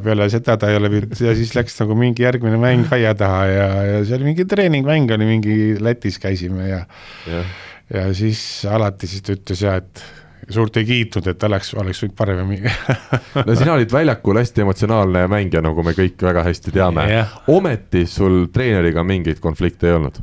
peale 0.01 0.29
seda 0.33 0.57
ta 0.57 0.71
ei 0.71 0.79
ole 0.79 0.89
pidanud 0.93 1.21
ja 1.21 1.35
siis 1.37 1.53
läks 1.57 1.77
nagu 1.83 1.97
mingi 1.99 2.25
järgmine 2.25 2.57
mäng 2.61 2.89
aia 2.95 3.13
taha 3.19 3.45
ja, 3.51 3.69
ja 3.89 4.01
see 4.07 4.17
oli 4.17 4.31
mingi 4.31 4.47
treeningmäng 4.49 5.11
oli 5.17 5.29
mingi 5.29 5.57
Lätis 5.83 6.19
käisime 6.23 6.69
ja 6.69 6.81
jah. 7.29 7.55
ja 7.93 8.09
siis 8.17 8.41
alati 8.71 9.11
siis 9.11 9.25
ta 9.27 9.37
ütles 9.37 9.65
ja 9.65 9.77
et 9.83 10.05
suurt 10.53 10.77
ei 10.81 10.85
kiitnud, 10.85 11.27
et 11.31 11.45
oleks, 11.47 11.71
oleks 11.79 12.03
võinud 12.03 12.17
paremini 12.19 12.73
no 13.47 13.57
sina 13.59 13.75
olid 13.77 13.93
väljakul 13.93 14.41
hästi 14.41 14.65
emotsionaalne 14.65 15.27
mängija, 15.31 15.63
nagu 15.65 15.85
me 15.87 15.95
kõik 15.97 16.25
väga 16.25 16.45
hästi 16.49 16.75
teame 16.75 17.07
ometi 17.53 18.07
sul 18.11 18.47
treeneriga 18.55 19.05
mingeid 19.07 19.43
konflikte 19.45 19.91
ei 19.91 19.99
olnud? 19.99 20.23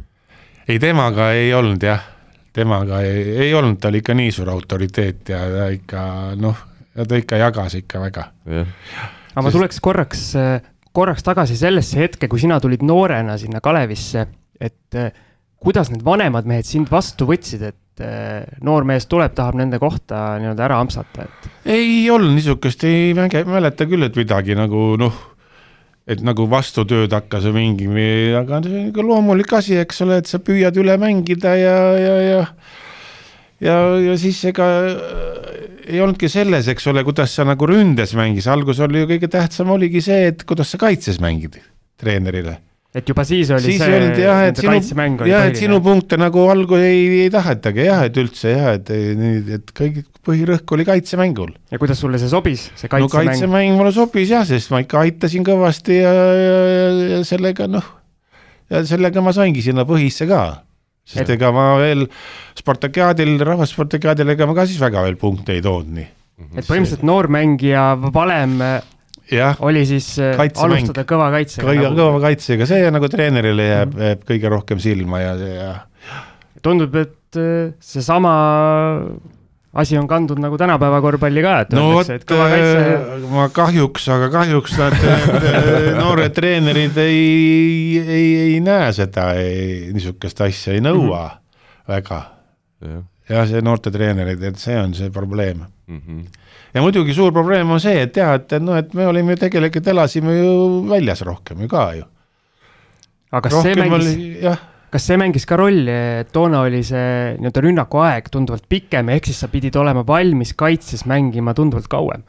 ei, 0.67 0.79
temaga 0.81 1.31
ei 1.37 1.53
olnud 1.53 1.85
jah, 1.85 2.09
temaga 2.53 3.03
ei, 3.05 3.21
ei 3.45 3.53
olnud, 3.53 3.77
ta 3.81 3.93
oli 3.93 4.01
ikka 4.03 4.17
nii 4.17 4.33
suur 4.33 4.49
autoriteet 4.55 5.35
ja 5.35 5.45
ta 5.53 5.69
ikka 5.77 6.09
noh, 6.41 6.65
ja 6.97 7.05
ta 7.05 7.21
ikka 7.21 7.39
jagas 7.45 7.79
ikka 7.83 8.03
väga. 8.07 8.27
jah 8.49 9.15
aga 9.33 9.45
ma 9.45 9.53
tuleks 9.53 9.79
korraks, 9.83 10.23
korraks 10.95 11.25
tagasi 11.25 11.57
sellesse 11.59 11.99
hetke, 12.01 12.29
kui 12.31 12.41
sina 12.41 12.59
tulid 12.61 12.83
noorena 12.85 13.37
sinna 13.39 13.61
Kalevisse, 13.63 14.25
et 14.59 14.97
eh, 14.99 15.11
kuidas 15.59 15.91
need 15.93 16.03
vanemad 16.05 16.47
mehed 16.49 16.67
sind 16.67 16.89
vastu 16.91 17.27
võtsid, 17.29 17.65
et 17.69 18.05
eh, 18.05 18.43
noor 18.65 18.87
mees 18.87 19.07
tuleb, 19.11 19.33
tahab 19.37 19.59
nende 19.59 19.79
kohta 19.81 20.39
nii-öelda 20.41 20.67
ära 20.69 20.79
ampsata, 20.83 21.27
et? 21.27 21.49
Ei 21.69 22.05
olnud 22.11 22.35
niisugust, 22.35 22.85
ei 22.89 23.13
mäleta 23.15 23.87
küll, 23.89 24.07
et 24.07 24.19
midagi 24.19 24.57
nagu 24.57 24.93
noh, 24.99 25.23
et 26.09 26.21
nagu 26.25 26.47
vastutööd 26.49 27.13
hakkas 27.13 27.49
või 27.51 27.69
mingi, 27.69 27.89
aga 28.39 28.63
see 28.65 28.75
on 28.81 28.91
ikka 28.91 29.05
loomulik 29.05 29.57
asi, 29.59 29.77
eks 29.77 30.05
ole, 30.07 30.21
et 30.23 30.29
sa 30.29 30.41
püüad 30.41 30.77
üle 30.81 30.97
mängida 31.01 31.53
ja, 31.59 31.79
ja, 32.01 32.15
ja 32.25 32.45
ja, 33.59 33.75
ja 33.99 34.15
siis 34.19 34.39
ega 34.49 34.67
äh, 34.87 35.68
ei 35.89 36.01
olnudki 36.03 36.29
selles, 36.31 36.69
eks 36.71 36.87
ole, 36.91 37.03
kuidas 37.07 37.33
sa 37.35 37.45
nagu 37.47 37.69
ründes 37.69 38.15
mängis, 38.17 38.47
algus 38.51 38.81
oli 38.85 39.03
ju 39.03 39.11
kõige 39.15 39.29
tähtsam 39.31 39.73
oligi 39.75 40.03
see, 40.05 40.29
et 40.31 40.47
kuidas 40.47 40.73
sa 40.73 40.81
kaitses 40.81 41.21
mängid 41.23 41.59
treenerile 41.99 42.59
et 42.95 43.05
juba 43.05 43.21
siis 43.27 43.51
oli 43.53 43.61
siis 43.61 43.81
see 43.83 43.97
olnud 43.99 44.17
jah, 44.17 44.39
et 44.49 44.57
sinu, 44.57 44.77
jah, 45.29 45.43
et 45.45 45.59
sinu 45.59 45.77
punkte 45.85 46.17
nagu 46.17 46.47
algul 46.49 46.81
ei, 46.81 47.03
ei 47.25 47.33
tahetagi 47.33 47.85
jah, 47.85 48.01
et 48.07 48.17
üldse 48.17 48.53
jah, 48.55 48.71
et, 48.79 48.89
et 49.59 49.73
kõik 49.77 49.99
põhirõhk 50.25 50.73
oli 50.73 50.87
kaitsemängul. 50.87 51.53
ja 51.69 51.77
kuidas 51.81 52.01
sulle 52.01 52.17
see 52.21 52.31
sobis, 52.31 52.65
see 52.79 52.89
kaitsemäng 52.89 53.05
no, 53.05 53.29
kaitsemäng 53.29 53.77
mulle 53.77 53.93
sobis 53.93 54.33
jah, 54.33 54.47
sest 54.47 54.73
ma 54.73 54.81
ikka 54.81 55.03
aitasin 55.05 55.45
kõvasti 55.45 55.99
ja, 55.99 56.15
ja, 56.15 56.33
ja, 56.39 56.89
ja 57.13 57.21
sellega 57.29 57.69
noh, 57.69 57.93
ja 58.73 58.81
sellega 58.89 59.21
ma 59.21 59.35
saingi 59.37 59.61
sinna 59.65 59.85
põhisse 59.89 60.25
ka. 60.29 60.41
Sest 61.09 61.25
Et- 61.25 61.35
ega 61.37 61.51
ma 61.55 61.71
veel 61.81 62.05
Spartakiaadil, 62.59 63.37
rahvaspartakiaadil, 63.47 64.35
ega 64.35 64.47
ma 64.49 64.55
ka 64.57 64.67
siis 64.69 64.79
väga 64.81 65.03
veel 65.07 65.17
punkte 65.19 65.55
ei 65.55 65.63
toonud 65.65 65.91
nii. 65.95 66.07
et 66.55 66.65
põhimõtteliselt 66.67 67.05
noormängija 67.07 67.85
valem 68.13 68.59
eh, 68.63 68.77
jah, 69.33 69.57
oli 69.65 69.85
siis 69.89 70.11
eh, 70.19 70.35
Kaitsemäng. 70.37 70.77
alustada 70.79 71.05
kõva 71.09 71.31
kaitsega 71.33 71.67
kõige 71.67 71.87
nagu. 71.87 71.99
kõva 71.99 72.21
kaitsega, 72.27 72.67
see 72.69 72.93
nagu 72.93 73.09
treenerile 73.11 73.67
jääb, 73.67 73.97
jääb 74.05 74.23
kõige 74.29 74.53
rohkem 74.55 74.83
silma 74.83 75.23
ja, 75.23 75.33
ja 75.39 75.73
tundub, 76.65 76.95
et 76.99 77.39
eh, 77.39 77.73
seesama 77.83 78.33
asi 79.73 79.97
on 79.97 80.07
kandunud 80.07 80.41
nagu 80.41 80.57
tänapäeva 80.57 81.01
korvpalli 81.01 81.43
ka, 81.45 81.53
et 81.63 81.73
no 81.77 81.85
vot 81.91 82.09
öeldakse, 82.09 82.17
et 82.17 82.25
kõva 82.29 82.47
kaitse 82.49 82.79
äh, 82.95 83.25
ma 83.29 83.45
kahjuks, 83.53 84.07
aga 84.15 84.29
kahjuks 84.33 84.77
nad 84.79 84.95
need, 84.97 85.45
äh, 85.51 85.89
noored 85.99 86.33
treenerid 86.33 86.97
ei, 87.03 87.99
ei, 88.01 88.27
ei 88.47 88.55
näe 88.65 88.89
seda, 88.97 89.29
niisugust 89.93 90.41
asja 90.45 90.73
ei 90.73 90.81
nõua 90.81 91.23
mm 91.27 91.35
-hmm. 91.35 91.93
väga. 91.93 92.21
jah, 93.29 93.47
see 93.47 93.61
noorte 93.61 93.91
treenerid, 93.93 94.43
et 94.43 94.57
see 94.57 94.77
on 94.79 94.93
see 94.93 95.09
probleem 95.13 95.61
mm. 95.87 96.01
-hmm. 96.01 96.25
ja 96.73 96.81
muidugi 96.81 97.13
suur 97.13 97.31
probleem 97.33 97.69
on 97.69 97.79
see, 97.79 98.01
et 98.01 98.17
jah, 98.17 98.33
et 98.35 98.57
noh, 98.61 98.77
et 98.77 98.93
me 98.93 99.05
olime 99.07 99.31
ju 99.31 99.43
tegelikult, 99.45 99.87
elasime 99.87 100.37
ju 100.37 100.89
väljas 100.89 101.21
rohkem 101.21 101.61
ju 101.61 101.67
ka 101.67 101.93
ju. 101.93 102.03
aga 103.31 103.41
kas 103.41 103.53
rohkem 103.53 103.73
see 103.73 103.89
mängis, 103.89 104.41
jah 104.41 104.59
kas 104.93 105.05
see 105.05 105.19
mängis 105.21 105.45
ka 105.49 105.57
rolli, 105.59 105.93
et 106.23 106.31
toona 106.33 106.63
oli 106.65 106.81
see 106.85 107.35
nii-öelda 107.37 107.63
rünnakuaeg 107.65 108.29
tunduvalt 108.33 108.65
pikem, 108.69 109.11
ehk 109.13 109.29
siis 109.29 109.43
sa 109.43 109.49
pidid 109.51 109.77
olema 109.79 110.05
valmis 110.07 110.55
kaitses 110.57 111.05
mängima 111.09 111.53
tunduvalt 111.57 111.89
kauem? 111.91 112.25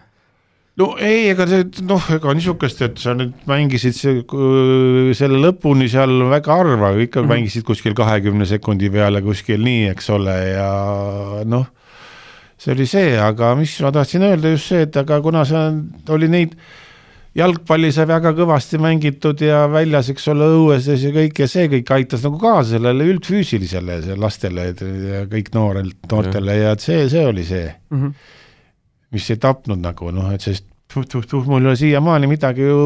no 0.81 0.93
ei, 1.03 1.29
ega 1.33 1.47
see 1.49 1.65
noh, 1.89 2.05
ega 2.15 2.35
niisugust, 2.37 2.81
et 2.87 3.01
sa 3.03 3.15
nüüd 3.17 3.35
mängisid 3.51 3.97
see, 3.97 4.23
selle 5.19 5.41
lõpuni 5.43 5.91
seal 5.93 6.15
väga 6.31 6.57
harva, 6.61 6.93
ikka 6.95 7.21
mm 7.21 7.27
-hmm. 7.27 7.33
mängisid 7.35 7.67
kuskil 7.69 7.97
kahekümne 7.99 8.47
sekundi 8.49 8.91
peale 8.93 9.23
kuskil 9.23 9.61
nii, 9.65 9.89
eks 9.95 10.11
ole, 10.17 10.37
ja 10.55 10.71
noh, 11.45 11.67
see 12.61 12.73
oli 12.77 12.87
see, 12.87 13.17
aga 13.21 13.55
mis 13.59 13.75
ma 13.85 13.93
tahtsin 13.93 14.25
öelda 14.29 14.55
just 14.55 14.73
see, 14.73 14.87
et 14.87 14.97
aga 14.97 15.21
kuna 15.25 15.45
see 15.49 15.67
oli 16.09 16.29
neid 16.29 16.57
jalgpalli 17.39 17.93
sai 17.95 18.09
väga 18.11 18.33
kõvasti 18.35 18.81
mängitud 18.83 19.43
ja 19.45 19.63
väljas, 19.71 20.11
eks 20.13 20.27
ole, 20.33 20.49
õues 20.57 20.89
ja 20.91 21.13
kõik 21.15 21.43
ja 21.45 21.47
see 21.51 21.69
kõik 21.71 21.93
aitas 21.95 22.25
nagu 22.27 22.41
kaasa 22.43 22.75
sellele 22.75 23.07
üldfüüsilisele 23.13 24.01
lastele 24.19 24.71
ja 24.73 25.23
kõik 25.31 25.53
noorelt, 25.55 26.01
noortele 26.11 26.59
ja 26.59 26.75
et 26.75 26.83
see, 26.85 27.05
see 27.13 27.23
oli 27.27 27.47
see 27.47 27.69
mm, 27.69 28.01
-hmm. 28.01 28.35
mis 29.15 29.31
ei 29.31 29.41
tapnud 29.43 29.79
nagu 29.83 30.11
noh, 30.15 30.33
et 30.35 30.43
sest 30.43 30.67
tuh-tuh-tuh, 30.91 31.47
mul 31.47 31.63
ei 31.63 31.71
ole 31.71 31.79
siiamaani 31.79 32.27
midagi 32.27 32.67
ju 32.67 32.79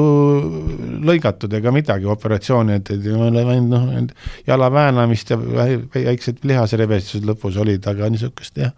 lõigatud 1.08 1.54
ega 1.56 1.72
midagi, 1.72 2.04
operatsiooni, 2.04 2.76
et, 2.76 2.90
et 2.90 3.06
mul 3.16 3.38
ei 3.40 3.46
läinud 3.48 3.70
noh, 3.72 4.16
jala 4.46 4.68
väänamist 4.72 5.30
ja 5.32 5.38
väiksed 5.40 6.44
lihasrebestused 6.44 7.24
lõpus 7.24 7.56
olid, 7.56 7.86
aga 7.88 8.10
niisugust 8.12 8.60
jah 8.60 8.76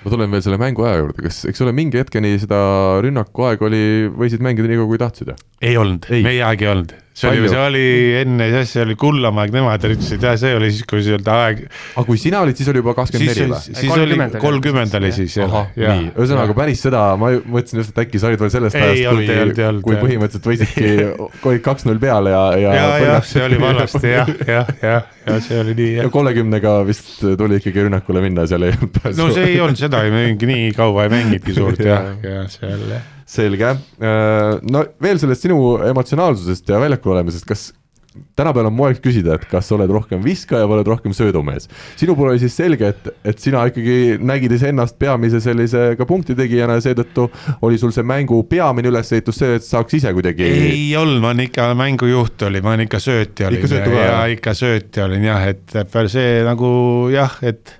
ma 0.00 0.12
tulen 0.14 0.32
veel 0.32 0.44
selle 0.46 0.60
mänguaja 0.60 1.02
juurde, 1.02 1.26
kas, 1.26 1.42
eks 1.50 1.62
ole, 1.64 1.74
mingi 1.76 2.00
hetkeni 2.00 2.34
seda 2.40 2.60
rünnakuaega 3.04 3.68
oli, 3.68 3.84
võisid 4.16 4.42
mängida 4.44 4.70
nii 4.70 4.80
kaua, 4.80 4.90
kui 4.92 5.02
tahtsid? 5.02 5.32
ei 5.60 5.76
olnud, 5.80 6.08
meie 6.24 6.42
aeg 6.46 6.66
ei 6.66 6.72
olnud 6.72 6.96
see 7.20 7.30
oli, 7.30 7.48
see 7.50 7.60
oli 7.60 7.84
enne, 8.20 8.48
see 8.68 8.82
oli 8.84 8.96
Kullamäe, 9.00 9.50
nemad 9.52 9.84
ütlesid 9.88 10.24
jah, 10.24 10.36
see 10.40 10.54
oli 10.56 10.70
siis, 10.72 10.86
kui 10.88 11.02
nii-öelda 11.02 11.36
aeg. 11.44 11.62
aga 11.94 12.04
kui 12.08 12.20
sina 12.20 12.40
olid, 12.44 12.56
siis 12.58 12.70
oli 12.72 12.80
juba 12.80 12.94
kakskümmend 12.98 13.30
neli 13.30 13.48
või? 13.50 13.60
siis 13.66 13.94
oli, 13.96 14.18
kolmkümmend 14.40 14.96
oli 15.00 15.12
siis 15.16 15.36
jah. 15.40 15.56
nii, 15.76 16.08
ühesõnaga 16.14 16.56
päris 16.56 16.84
seda, 16.86 17.04
ma 17.20 17.32
mõtlesin 17.38 17.82
just, 17.82 17.92
et 17.94 18.02
äkki 18.04 18.22
sa 18.22 18.30
olid 18.30 18.44
veel 18.44 18.54
sellest 18.54 18.80
ajast, 18.80 19.12
kui, 19.20 19.84
kui 19.84 20.00
põhimõtteliselt 20.00 20.50
võisidki, 20.50 20.90
olid 21.50 21.64
kaks-null 21.66 22.02
peal 22.02 22.30
ja, 22.32 22.42
ja. 22.60 22.74
ja, 22.78 22.88
jah, 23.10 23.22
see 23.28 23.44
oli 23.46 23.60
vanasti 23.62 24.14
jah, 24.14 24.34
jah, 24.48 24.74
jah, 24.80 25.14
ja 25.28 25.38
see 25.44 25.60
oli 25.60 25.76
nii. 25.78 26.10
kolmekümnega 26.14 26.80
vist 26.88 27.18
tuli 27.20 27.60
ikkagi 27.60 27.88
rünnakule 27.88 28.24
minna, 28.24 28.48
seal 28.50 28.68
ei 28.68 28.76
olnud 28.76 28.96
pääsu. 28.96 29.16
no 29.20 29.30
see 29.34 29.52
ei 29.52 29.62
olnud 29.62 29.80
seda, 29.80 30.04
ei 30.06 30.14
mängi 30.14 30.50
nii 30.50 30.74
kaua 30.76 31.08
ei 31.08 31.16
mängitki 31.18 31.56
suurt 31.56 31.84
jah, 31.90 32.12
ja 32.24 32.44
seal 32.52 32.86
jah 32.90 33.08
selge, 33.30 33.74
äh, 34.02 34.56
no 34.70 34.86
veel 35.02 35.20
sellest 35.22 35.46
sinu 35.46 35.60
emotsionaalsusest 35.90 36.72
ja 36.72 36.80
väljakul 36.82 37.14
olemisest, 37.14 37.46
kas 37.48 37.70
tänapäeval 38.36 38.66
on 38.66 38.74
moeks 38.74 38.98
küsida, 39.02 39.36
et 39.38 39.44
kas 39.50 39.68
oled 39.74 39.90
rohkem 39.94 40.22
viskaja 40.24 40.66
või 40.66 40.80
oled 40.80 40.88
rohkem 40.90 41.12
söödumees. 41.14 41.68
sinu 41.98 42.16
puhul 42.18 42.32
oli 42.32 42.40
siis 42.42 42.56
selge, 42.58 42.88
et, 42.90 43.10
et 43.24 43.38
sina 43.38 43.62
ikkagi 43.70 44.16
nägid 44.18 44.56
ennast 44.58 44.98
peamise 44.98 45.38
sellise 45.44 45.94
ka 45.98 46.06
punktitegijana 46.08 46.78
ja 46.78 46.84
seetõttu 46.88 47.28
oli 47.66 47.78
sul 47.78 47.94
see 47.94 48.06
mängu 48.06 48.42
peamine 48.50 48.90
ülesehitus 48.90 49.38
see, 49.38 49.60
et 49.60 49.66
saaks 49.66 49.94
ise 50.00 50.12
kuidagi. 50.16 50.48
ei 50.72 50.88
olnud, 50.98 51.22
ma 51.22 51.30
olen 51.30 51.44
ikka 51.46 51.68
mängujuht 51.78 52.46
olin, 52.48 52.66
ma 52.66 52.74
olin 52.74 52.88
ikka 52.88 53.02
söötja 53.04 53.50
olin 53.50 53.62
ikka 53.62 53.94
ja, 53.94 54.02
ja 54.08 54.18
ikka 54.34 54.56
söötja 54.58 55.06
olin 55.06 55.28
jah, 55.30 55.46
et 55.54 55.78
see 56.10 56.42
nagu 56.48 56.72
jah, 57.14 57.38
et, 57.46 57.76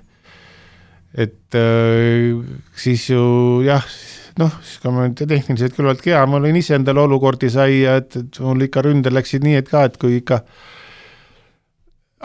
et 1.27 1.59
äh, 1.59 2.39
siis 2.79 3.09
ju 3.11 3.27
jah 3.67 3.83
noh, 4.39 4.51
siis 4.63 4.81
kui 4.83 4.93
ma 4.95 5.07
nüüd 5.07 5.23
tehniliselt 5.27 5.75
küllalt 5.77 6.05
hea, 6.07 6.21
ma 6.29 6.39
olin 6.39 6.59
ise 6.59 6.77
endale 6.77 7.03
olukordi 7.03 7.49
sai 7.51 7.81
ja 7.81 7.97
et, 8.01 8.15
et 8.19 8.39
mul 8.43 8.67
ikka 8.67 8.85
ründel 8.85 9.17
läksid 9.17 9.43
nii, 9.45 9.57
et 9.59 9.71
ka, 9.71 9.83
et 9.89 9.97
kui 10.01 10.19
ikka 10.21 10.41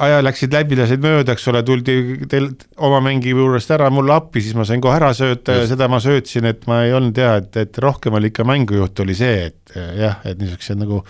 aja 0.07 0.21
läksid 0.25 0.53
läbi, 0.53 0.77
lasid 0.79 1.03
mööda, 1.03 1.35
eks 1.35 1.47
ole, 1.51 1.63
tuldi 1.67 1.97
teil 2.31 2.51
oma 2.85 3.01
mängi 3.05 3.33
juurest 3.33 3.73
ära 3.75 3.89
mulle 3.93 4.15
appi, 4.17 4.43
siis 4.45 4.57
ma 4.59 4.67
sain 4.69 4.83
kohe 4.85 4.99
ära 4.99 5.13
sööta 5.17 5.57
ja 5.57 5.65
seda 5.71 5.89
ma 5.93 6.01
söötsin, 6.03 6.49
et 6.51 6.67
ma 6.71 6.83
ei 6.85 6.93
olnud 6.97 7.17
hea, 7.21 7.33
et, 7.41 7.57
et 7.65 7.81
rohkem 7.83 8.19
oli 8.19 8.31
ikka 8.33 8.45
mängujuht 8.49 9.05
oli 9.05 9.17
see, 9.17 9.49
et 9.49 9.79
jah, 9.97 10.21
et 10.29 10.39
niisugused 10.41 10.83
nagu 10.83 11.01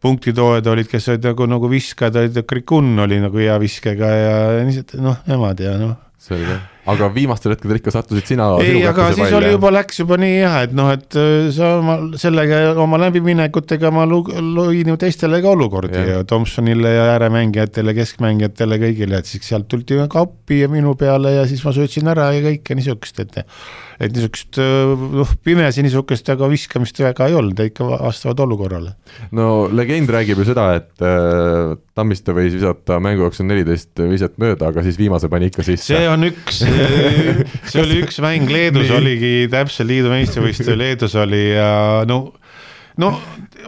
punktitoojad 0.00 0.68
olid, 0.72 0.88
kes 0.88 1.10
olid 1.12 1.30
nagu, 1.30 1.48
nagu 1.48 1.70
viskajad 1.72 2.20
olid, 2.22 2.42
Krikun 2.48 2.92
oli 3.04 3.20
nagu 3.20 3.40
hea 3.40 3.56
viskega 3.60 4.12
ja 4.16 4.36
noh, 5.00 5.24
nemad 5.28 5.64
ja 5.64 5.76
noh. 5.80 5.96
selge 6.20 6.60
aga 6.90 7.10
viimastel 7.14 7.54
hetkedel 7.54 7.80
ikka 7.80 7.94
sattusid 7.94 8.32
sina. 8.32 8.48
ei, 8.62 8.82
aga 8.86 9.10
siis 9.12 9.24
välja. 9.26 9.38
oli 9.40 9.52
juba, 9.54 9.72
läks 9.74 10.02
juba 10.02 10.18
nii 10.20 10.36
jah, 10.38 10.56
et 10.66 10.74
noh, 10.76 10.90
et 10.94 11.18
äh, 11.18 11.50
sa 11.54 11.72
oma 11.80 11.96
sellega 12.20 12.60
oma 12.82 13.00
läbiminekutega 13.04 13.92
ma 13.94 14.06
lõin 14.08 14.92
ju 14.92 14.98
teistele 15.00 15.42
ka 15.44 15.54
olukordi 15.54 16.06
ja 16.12 16.22
Tomsonile 16.28 16.94
ja 16.94 17.06
ääremängijatele, 17.16 17.94
keskmängijatele, 17.98 18.80
kõigile, 18.84 19.20
et 19.20 19.30
siis 19.30 19.46
sealt 19.46 19.68
tuldi 19.70 20.00
ka 20.10 20.24
appi 20.26 20.62
ja 20.64 20.70
minu 20.72 20.96
peale 20.98 21.36
ja 21.38 21.46
siis 21.50 21.62
ma 21.66 21.74
söötsin 21.76 22.10
ära 22.10 22.30
ja 22.36 22.44
kõike 22.50 22.78
niisugust, 22.78 23.22
et 23.24 23.40
et 24.00 24.14
niisugust 24.14 24.56
noh, 24.58 25.32
pimesi 25.44 25.84
niisugust 25.84 26.28
aga 26.32 26.48
viskamist 26.50 27.00
väga 27.02 27.28
ei 27.28 27.36
olnud, 27.36 27.60
ikka 27.70 27.86
vastavalt 27.90 28.40
olukorrale. 28.46 28.94
no 29.36 29.68
legend 29.72 30.10
räägib 30.12 30.40
ju 30.40 30.48
seda, 30.48 30.70
et 30.80 31.04
äh, 31.04 31.76
Tammiste 32.00 32.32
võis 32.32 32.54
visata 32.54 32.96
mängu 33.02 33.26
jooksul 33.26 33.48
neliteist 33.50 34.00
viset 34.08 34.38
mööda, 34.40 34.70
aga 34.70 34.84
siis 34.86 34.96
viimase 35.00 35.28
pani 35.32 35.50
ikka 35.50 35.66
sisse. 35.66 35.92
see 35.92 36.08
on 36.08 36.24
üks 36.30 36.62
see 37.70 37.84
oli 37.84 38.00
üks 38.04 38.20
mäng, 38.24 38.48
Leedus 38.50 38.92
oligi 38.96 39.50
täpselt 39.52 39.90
liidu 39.90 40.12
meistrivõistlus 40.12 40.80
Leedus 40.80 41.16
oli 41.20 41.44
ja 41.52 41.70
no 42.08 42.22
no 43.00 43.14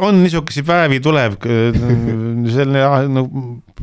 on 0.01 0.23
niisuguseid 0.23 0.67
päevi 0.67 1.01
tuleb, 1.05 1.39
selline 1.43 2.83
no 3.13 3.25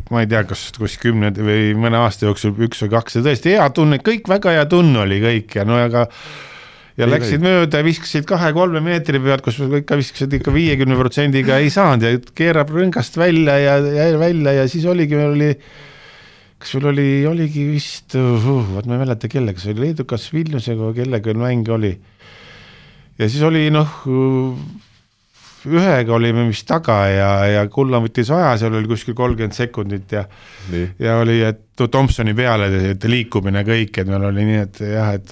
ma 0.10 0.24
ei 0.24 0.30
tea, 0.30 0.44
kas 0.50 0.70
kus 0.78 0.98
kümne 1.02 1.32
või 1.36 1.74
mõne 1.78 2.00
aasta 2.02 2.28
jooksul 2.28 2.56
üks 2.66 2.86
või 2.86 2.94
kaks 2.96 3.20
ja 3.20 3.26
tõesti 3.26 3.56
hea 3.56 3.66
tunne, 3.76 4.00
kõik 4.04 4.30
väga 4.30 4.56
hea 4.58 4.70
tunne 4.70 5.04
oli 5.04 5.20
kõik 5.24 5.60
ja 5.60 5.66
no 5.68 5.78
aga 5.82 6.08
ja 7.00 7.06
ei, 7.06 7.12
läksid 7.14 7.38
ei. 7.40 7.44
mööda 7.46 7.82
ja 7.82 7.88
viskasid 7.88 8.26
kahe-kolme 8.30 8.82
meetri 8.84 9.22
pealt, 9.24 9.44
kus 9.46 9.60
ikka 9.62 10.00
viskasid 10.00 10.34
ikka 10.40 10.54
viiekümne 10.56 10.98
protsendiga 11.00 11.60
ei 11.62 11.72
saanud 11.74 12.06
ja 12.06 12.16
keerab 12.36 12.74
rõngast 12.74 13.20
välja 13.20 13.60
ja, 13.62 13.78
ja 13.80 14.10
välja 14.20 14.58
ja 14.62 14.68
siis 14.72 14.88
oligi, 14.90 15.18
meil 15.20 15.36
oli 15.36 15.54
kas 16.60 16.74
sul 16.76 16.90
oli, 16.92 17.24
oligi 17.28 17.64
vist 17.70 18.18
uh,, 18.20 18.50
vot 18.74 18.88
ma 18.90 18.98
ei 18.98 19.06
mäleta 19.06 19.30
kellega, 19.32 19.62
see 19.62 19.72
oli 19.76 19.88
Leedukas 19.88 20.28
Vilniusega 20.36 20.90
või 20.90 20.98
kellega 20.98 21.36
mäng 21.40 21.72
oli. 21.72 21.94
ja 23.20 23.30
siis 23.30 23.44
oli 23.48 23.70
noh 23.72 24.04
ühega 25.68 26.16
olime 26.16 26.46
vist 26.48 26.68
taga 26.70 27.00
ja, 27.12 27.30
ja 27.50 27.66
Kulla 27.72 28.00
võttis 28.04 28.32
aja, 28.34 28.56
seal 28.62 28.78
oli 28.80 28.90
kuskil 28.92 29.18
kolmkümmend 29.18 29.56
sekundit 29.58 30.16
ja 30.16 30.24
nii. 30.72 30.90
ja 31.04 31.20
oli, 31.24 31.42
et 31.46 31.66
Thompsoni 31.80 32.36
peale 32.36 32.70
et 32.92 33.06
liikumine 33.08 33.64
kõik, 33.68 34.02
et 34.02 34.10
meil 34.10 34.30
oli 34.32 34.48
nii, 34.48 34.66
et 34.66 34.82
jah, 34.90 35.14
et 35.16 35.32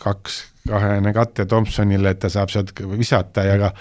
kaks, 0.00 0.42
kahene 0.68 1.14
kate 1.16 1.48
Thompsonile, 1.48 2.12
et 2.12 2.20
ta 2.24 2.32
saab 2.32 2.52
sealt 2.52 2.74
visata 2.96 3.46
ja 3.46 3.56
ka 3.60 3.72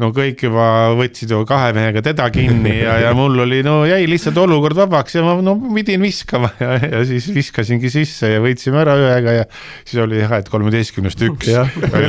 no 0.00 0.10
kõik 0.16 0.46
juba 0.46 0.66
võtsid 0.96 1.32
ju 1.34 1.42
kahe 1.48 1.74
mehega 1.76 2.02
teda 2.04 2.28
kinni 2.32 2.72
ja, 2.78 2.96
ja 3.04 3.10
mul 3.16 3.44
oli, 3.44 3.60
no 3.66 3.82
jäi 3.88 4.06
lihtsalt 4.08 4.38
olukord 4.40 4.78
vabaks 4.78 5.18
ja 5.18 5.24
ma 5.26 5.36
no 5.44 5.56
pidin 5.74 6.00
viskama 6.04 6.52
ja, 6.60 6.78
ja 6.80 7.02
siis 7.08 7.28
viskasingi 7.34 7.90
sisse 7.92 8.32
ja 8.32 8.40
võitsime 8.42 8.80
ära 8.82 8.96
ühega 9.00 9.36
ja 9.42 9.44
siis 9.84 10.00
oli 10.04 10.22
jah, 10.22 10.38
et 10.40 10.48
kolmeteistkümnest 10.52 11.26
üks, 11.28 11.52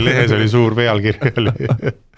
lehes 0.08 0.38
oli 0.38 0.48
suur 0.52 0.78
pealkiri 0.78 1.34
oli 1.42 1.56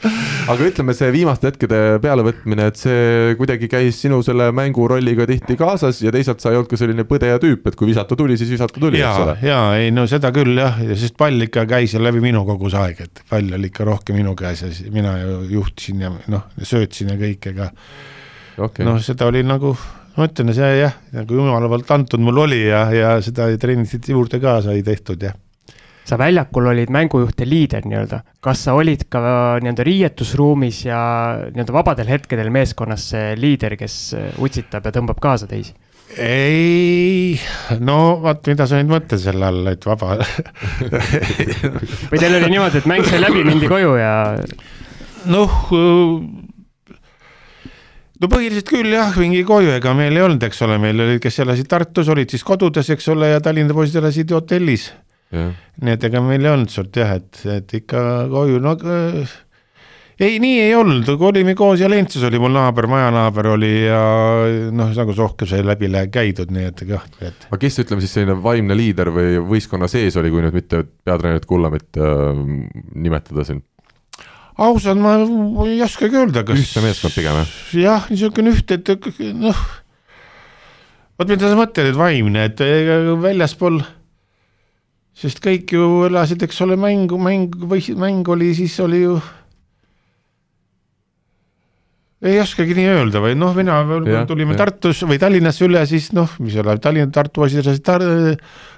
aga 0.51 0.65
ütleme, 0.67 0.93
see 0.97 1.09
viimaste 1.13 1.49
hetkede 1.49 1.79
pealevõtmine, 2.03 2.67
et 2.71 2.79
see 2.79 3.35
kuidagi 3.39 3.69
käis 3.71 3.99
sinu 4.03 4.19
selle 4.25 4.49
mängurolliga 4.55 5.27
tihti 5.29 5.55
kaasas 5.59 6.01
ja 6.03 6.11
teisalt 6.13 6.43
sa 6.43 6.51
ei 6.51 6.59
olnud 6.59 6.71
ka 6.71 6.79
selline 6.79 7.05
põdeja 7.07 7.39
tüüp, 7.41 7.67
et 7.69 7.77
kui 7.79 7.89
visata 7.89 8.17
tuli, 8.19 8.37
siis 8.39 8.51
visata 8.53 8.81
tuli, 8.81 9.01
eks 9.01 9.23
ole. 9.23 9.37
ja 9.47 9.59
ei 9.79 9.93
no 9.95 10.05
seda 10.09 10.33
küll 10.35 10.59
jah, 10.59 10.79
ja 10.83 10.97
sest 10.99 11.17
pall 11.19 11.47
ikka 11.47 11.65
käis 11.69 11.95
ju 11.95 12.03
läbi 12.03 12.23
minu 12.23 12.43
kogu 12.47 12.71
see 12.73 12.83
aeg, 12.83 13.03
et 13.07 13.23
pall 13.29 13.57
oli 13.59 13.71
ikka 13.71 13.87
rohkem 13.87 14.19
minu 14.19 14.35
käes 14.39 14.65
ja 14.65 14.71
mina 14.93 15.15
ju 15.21 15.39
juhtisin 15.57 16.03
ja 16.03 16.13
noh, 16.33 16.47
söötsin 16.61 17.13
ja 17.13 17.19
kõik, 17.19 17.51
ega 17.53 17.69
okay. 18.57 18.85
noh, 18.87 18.99
seda 19.03 19.29
oli 19.31 19.45
nagu, 19.47 19.75
ma 20.17 20.27
ütlen, 20.29 20.51
see 20.57 20.73
jah, 20.81 20.99
nagu 21.15 21.39
jumala 21.39 21.71
poolt 21.71 21.95
antud 21.95 22.23
mul 22.23 22.43
oli 22.47 22.65
ja, 22.65 22.85
ja 22.93 23.15
seda 23.23 23.47
trennisid 23.59 24.11
juurde 24.11 24.41
ka 24.43 24.59
sai 24.65 24.83
tehtud 24.85 25.23
jah 25.29 25.39
sa 26.03 26.17
väljakul 26.19 26.67
olid 26.73 26.91
mängujuht 26.93 27.39
ja 27.39 27.47
liider 27.47 27.87
nii-öelda, 27.87 28.19
kas 28.43 28.65
sa 28.67 28.75
olid 28.77 29.05
ka 29.11 29.23
nii-öelda 29.63 29.85
riietusruumis 29.87 30.83
ja 30.87 30.99
nii-öelda 31.47 31.75
vabadel 31.75 32.11
hetkedel 32.11 32.51
meeskonnas 32.53 33.09
see 33.13 33.33
liider, 33.39 33.77
kes 33.79 33.97
utsitab 34.43 34.89
ja 34.89 34.95
tõmbab 34.95 35.23
kaasa 35.23 35.49
teisi? 35.49 35.75
ei, 36.19 37.39
no 37.81 38.19
vaat, 38.21 38.45
mida 38.51 38.67
sa 38.69 38.77
nüüd 38.77 38.91
mõtled 38.91 39.21
selle 39.21 39.47
all, 39.47 39.65
et 39.71 39.85
vaba 39.87 40.17
või 42.11 42.19
teil 42.19 42.37
oli 42.37 42.51
niimoodi, 42.51 42.83
et 42.83 42.89
mäng 42.89 43.07
sai 43.07 43.23
läbi, 43.23 43.45
mindi 43.47 43.69
koju 43.71 43.95
ja 43.97 44.13
noh, 45.31 45.55
no 48.23 48.29
põhiliselt 48.31 48.69
küll 48.69 48.93
jah, 48.93 49.13
mingi 49.19 49.43
koju, 49.47 49.73
ega 49.77 49.93
meil 49.97 50.15
ei 50.15 50.25
olnud, 50.25 50.43
eks 50.47 50.61
ole, 50.67 50.77
meil 50.81 50.99
olid, 51.03 51.21
kes 51.23 51.41
elasid 51.43 51.69
Tartus, 51.71 52.11
olid 52.11 52.31
siis 52.31 52.45
kodudes, 52.47 52.91
eks 52.93 53.09
ole, 53.13 53.33
ja 53.33 53.41
Tallinna 53.43 53.75
poisid 53.75 53.99
elasid 53.99 54.31
hotellis. 54.35 54.91
Nii 55.33 55.95
et 55.95 56.03
ega 56.09 56.21
meil 56.23 56.45
ei 56.45 56.53
olnud 56.53 56.73
suurt 56.73 57.01
jah, 57.01 57.15
et, 57.17 57.41
et 57.49 57.73
ikka 57.79 58.03
koju, 58.31 58.59
no 58.63 58.75
äh, 58.85 59.33
ei, 60.19 60.37
nii 60.41 60.59
ei 60.61 60.73
olnud, 60.77 61.09
olime 61.17 61.55
koos 61.57 61.81
ja 61.81 61.89
Lentsus 61.89 62.23
oli 62.27 62.39
mul 62.41 62.53
naaber, 62.53 62.87
majanaaber 62.91 63.49
oli 63.55 63.71
ja 63.87 64.01
noh, 64.75 64.93
nagu 64.93 65.15
rohkem 65.17 65.49
sai 65.49 65.65
läbi 65.65 65.89
käidud, 66.13 66.53
nii 66.53 66.69
et 66.69 66.83
jah, 66.87 67.05
et. 67.19 67.47
aga 67.49 67.61
kes, 67.61 67.81
ütleme 67.83 68.03
siis 68.03 68.15
selline 68.17 68.37
vaimne 68.43 68.77
liider 68.77 69.11
või 69.13 69.37
võistkonna 69.55 69.89
sees 69.91 70.17
oli, 70.21 70.31
kui 70.33 70.43
nüüd 70.45 70.57
mitte 70.57 70.83
peatreenerit 71.05 71.47
Kullamit 71.49 72.01
äh, 72.01 72.43
nimetada 72.95 73.47
siin? 73.47 73.63
ausalt, 74.57 75.01
ma 75.01 75.15
ei 75.65 75.81
oskagi 75.81 76.19
öelda, 76.19 76.43
kas. 76.45 76.61
ühtne 76.61 76.85
meeskond 76.85 77.15
pigem 77.15 77.39
jah? 77.41 77.55
jah, 77.81 78.11
niisugune 78.11 78.53
üht, 78.53 78.69
et 78.75 78.93
noh, 79.39 79.65
vot 81.17 81.33
mida 81.33 81.49
sa 81.49 81.57
mõtled, 81.57 81.89
et 81.89 81.97
vaimne, 81.97 82.47
et 82.51 82.63
väljaspool, 83.23 83.81
sest 85.17 85.39
kõik 85.43 85.75
ju 85.75 85.87
elasid, 86.07 86.43
eks 86.45 86.61
ole, 86.65 86.77
mängu, 86.79 87.19
mäng 87.21 87.53
või 87.69 87.83
mäng 87.99 88.27
oli, 88.33 88.53
siis 88.57 88.75
oli 88.83 89.03
ju 89.03 89.17
ei 92.23 92.39
oskagi 92.39 92.75
nii 92.77 92.87
öelda 92.87 93.19
või 93.23 93.35
noh, 93.35 93.51
mina 93.55 94.23
tulime 94.27 94.55
ja. 94.55 94.63
Tartus 94.63 95.03
või 95.07 95.19
Tallinnas 95.19 95.59
üle, 95.65 95.81
siis 95.89 96.11
noh, 96.15 96.31
mis 96.43 96.55
ole, 96.59 96.77
Tallinna, 96.81 97.11
Tartu 97.13 97.43
asi 97.45 97.63
tar, 97.83 98.03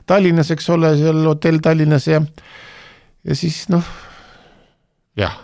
Tallinnas, 0.09 0.49
eks 0.55 0.69
ole, 0.73 0.95
seal 0.99 1.21
hotell 1.27 1.61
Tallinnas 1.63 2.09
ja 2.09 2.21
ja 3.25 3.37
siis 3.37 3.63
noh, 3.73 3.85
jah, 5.17 5.37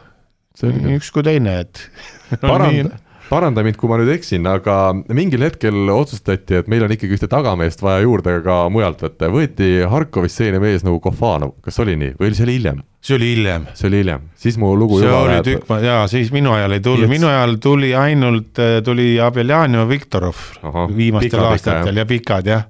üks 0.96 1.12
kui 1.14 1.26
teine, 1.26 1.60
et 1.66 1.86
paranda, 2.42 2.98
paranda 3.32 3.64
mind, 3.66 3.80
kui 3.80 3.90
ma 3.92 3.98
nüüd 4.02 4.12
eksin, 4.14 4.46
aga 4.50 4.78
mingil 5.16 5.46
hetkel 5.46 5.90
otsustati, 5.94 6.60
et 6.60 6.72
meil 6.72 6.84
on 6.86 6.92
ikkagi 6.94 7.16
ühte 7.18 7.30
tagameest 7.32 7.84
vaja 7.84 8.04
juurde 8.04 8.38
ka 8.46 8.64
mujalt 8.74 9.06
ja 9.08 9.32
võeti 9.32 9.70
Harkovist 9.88 10.42
selline 10.42 10.60
mees 10.64 10.84
nagu 10.88 11.00
Kofanov, 11.04 11.56
kas 11.64 11.80
oli 11.84 11.96
nii? 12.00 12.18
Või 12.20 12.32
oli 12.32 12.40
see 12.40 12.48
oli 12.48 12.58
hiljem? 12.60 12.82
see 13.02 13.16
oli 13.18 13.32
hiljem. 13.32 13.64
see 13.74 13.88
oli 13.90 14.02
hiljem, 14.04 14.28
siis 14.38 14.58
mu 14.62 14.76
lugu 14.78 15.00
see 15.00 15.08
juba 15.08 15.22
oli 15.24 15.32
läheb... 15.34 15.48
tükk, 15.48 15.72
jaa, 15.82 16.04
siis 16.12 16.30
minu 16.36 16.52
ajal 16.54 16.76
ei 16.76 16.84
tulnud, 16.86 17.10
minu 17.10 17.32
ajal 17.32 17.56
tuli 17.64 17.96
ainult, 17.98 18.62
tuli 18.86 19.08
Abeljanov, 19.24 19.88
Viktorov 19.90 20.44
Aha, 20.62 20.86
viimastel 20.94 21.48
aastatel 21.48 21.98
ja 21.98 22.06
pikad 22.06 22.52
jah 22.52 22.68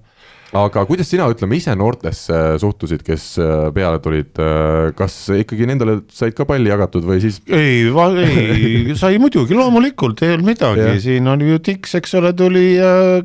aga 0.57 0.83
kuidas 0.87 1.09
sina, 1.11 1.27
ütleme 1.31 1.57
ise 1.57 1.73
noortesse 1.79 2.37
suhtusid, 2.61 3.03
kes 3.07 3.27
äh, 3.41 3.67
peale 3.75 4.01
tulid, 4.03 4.31
äh, 4.41 4.91
kas 4.97 5.15
ikkagi 5.35 5.67
nendele 5.69 5.99
said 6.11 6.35
ka 6.37 6.47
palli 6.49 6.71
jagatud 6.71 7.07
või 7.07 7.21
siis? 7.23 7.39
ei, 7.47 7.85
ei, 7.87 8.95
sai 9.01 9.19
muidugi, 9.21 9.55
loomulikult 9.57 10.23
ei 10.25 10.35
olnud 10.35 10.51
midagi, 10.51 10.89
siin 11.03 11.29
oli 11.31 11.53
ju 11.53 11.61
Tiks, 11.71 11.95
eks 12.01 12.17
ole, 12.19 12.33
tuli 12.37 12.65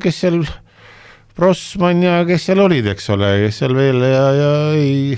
kes 0.03 0.21
seal, 0.23 0.41
Brossmann 1.37 2.05
ja 2.05 2.21
kes 2.27 2.47
seal 2.49 2.63
olid, 2.63 2.87
eks 2.93 3.11
ole, 3.13 3.33
kes 3.45 3.63
seal 3.63 3.75
veel 3.77 4.07
ja, 4.07 4.27
ja 4.37 4.53
ei 4.77 5.17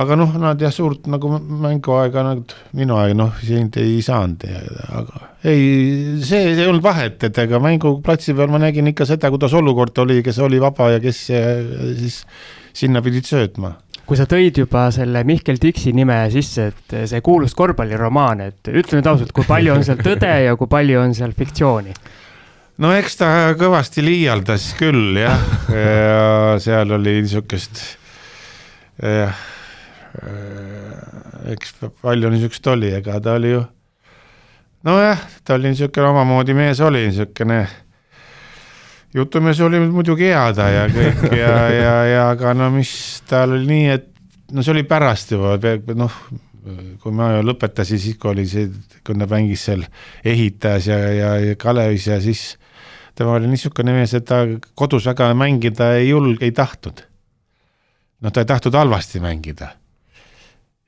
aga 0.00 0.16
noh, 0.18 0.32
nad 0.42 0.60
jah, 0.60 0.72
suurt 0.74 1.06
nagu 1.10 1.30
mänguaega 1.38 2.24
nagu 2.26 2.58
minu 2.74 2.96
aeg 2.98 3.14
noh, 3.18 3.36
siin 3.44 3.70
ei 3.78 4.00
saanud, 4.02 4.42
aga 4.90 5.22
ei, 5.44 6.18
see, 6.24 6.50
see 6.56 6.64
ei 6.64 6.66
olnud 6.66 6.82
vahet, 6.84 7.20
et 7.28 7.38
ega 7.44 7.60
mänguplatsi 7.62 8.34
peal 8.34 8.50
ma 8.50 8.58
nägin 8.62 8.90
ikka 8.90 9.06
seda, 9.08 9.30
kuidas 9.34 9.54
olukord 9.54 9.98
oli, 10.02 10.20
kes 10.26 10.40
oli 10.42 10.60
vaba 10.62 10.90
ja 10.96 11.02
kes 11.02 11.24
siis 11.28 12.20
sinna 12.74 13.04
pidid 13.04 13.28
söötma 13.28 13.76
kui 14.04 14.18
sa 14.20 14.26
tõid 14.28 14.58
juba 14.60 14.88
selle 14.92 15.22
Mihkel 15.24 15.56
Tiksi 15.56 15.94
nime 15.96 16.18
sisse, 16.32 16.66
et 16.72 16.96
see 17.08 17.22
kuulus 17.24 17.54
korvpalliromaan, 17.56 18.42
et 18.44 18.68
ütle 18.68 18.98
nüüd 18.98 19.08
ausalt, 19.08 19.32
kui 19.32 19.46
palju 19.48 19.72
on 19.72 19.86
seal 19.86 20.02
tõde 20.04 20.28
ja 20.44 20.58
kui 20.60 20.68
palju 20.68 21.00
on 21.00 21.16
seal 21.16 21.32
fiktsiooni? 21.38 21.94
no 22.82 22.90
eks 22.98 23.20
ta 23.20 23.30
kõvasti 23.54 24.02
liialdas 24.02 24.72
küll 24.80 25.22
jah 25.22 25.48
ja 25.78 26.60
seal 26.60 26.98
oli 26.98 27.20
niisugust 27.22 27.84
jah 28.98 29.44
eks 31.54 31.74
palju 32.02 32.30
niisugust 32.30 32.66
oli, 32.72 32.92
ega 32.94 33.18
ta 33.20 33.34
oli 33.38 33.50
ju 33.50 33.62
nojah, 34.86 35.20
ta 35.44 35.56
oli 35.58 35.72
niisugune 35.72 36.12
omamoodi 36.12 36.54
mees 36.56 36.80
oli, 36.84 37.06
niisugune 37.08 37.64
jutumees 39.14 39.60
oli 39.64 39.80
muidugi 39.84 40.30
hea 40.30 40.46
ta 40.56 40.68
ja 40.72 40.88
kõik 40.92 41.28
ja, 41.42 41.52
ja, 41.72 41.94
ja 42.10 42.24
aga 42.32 42.54
no 42.56 42.70
mis 42.74 42.94
tal 43.30 43.56
oli 43.58 43.68
nii, 43.70 43.86
et 43.98 44.10
no 44.54 44.64
see 44.64 44.74
oli 44.74 44.84
pärast 44.88 45.34
juba, 45.34 45.56
noh, 45.98 46.18
kui 47.02 47.14
ma 47.14 47.34
lõpetasin, 47.44 48.00
siis 48.00 48.18
kui 48.20 48.32
oli 48.32 48.46
see, 48.48 48.70
kui 49.04 49.16
ta 49.20 49.28
mängis 49.30 49.66
seal 49.68 49.84
ehitajas 50.24 50.90
ja, 50.90 51.00
ja, 51.12 51.32
ja 51.42 51.56
Kalevis 51.60 52.08
ja 52.08 52.20
siis 52.24 52.54
tema 53.18 53.36
oli 53.38 53.50
niisugune 53.50 53.94
mees, 53.96 54.14
et 54.16 54.26
ta 54.28 54.44
kodus 54.78 55.06
väga 55.10 55.32
mängida 55.38 55.94
ei 55.98 56.10
julge, 56.10 56.44
ei 56.46 56.54
tahtnud. 56.56 57.06
noh, 58.24 58.32
ta 58.32 58.42
ei 58.42 58.48
tahtnud 58.48 58.76
halvasti 58.78 59.20
mängida 59.20 59.74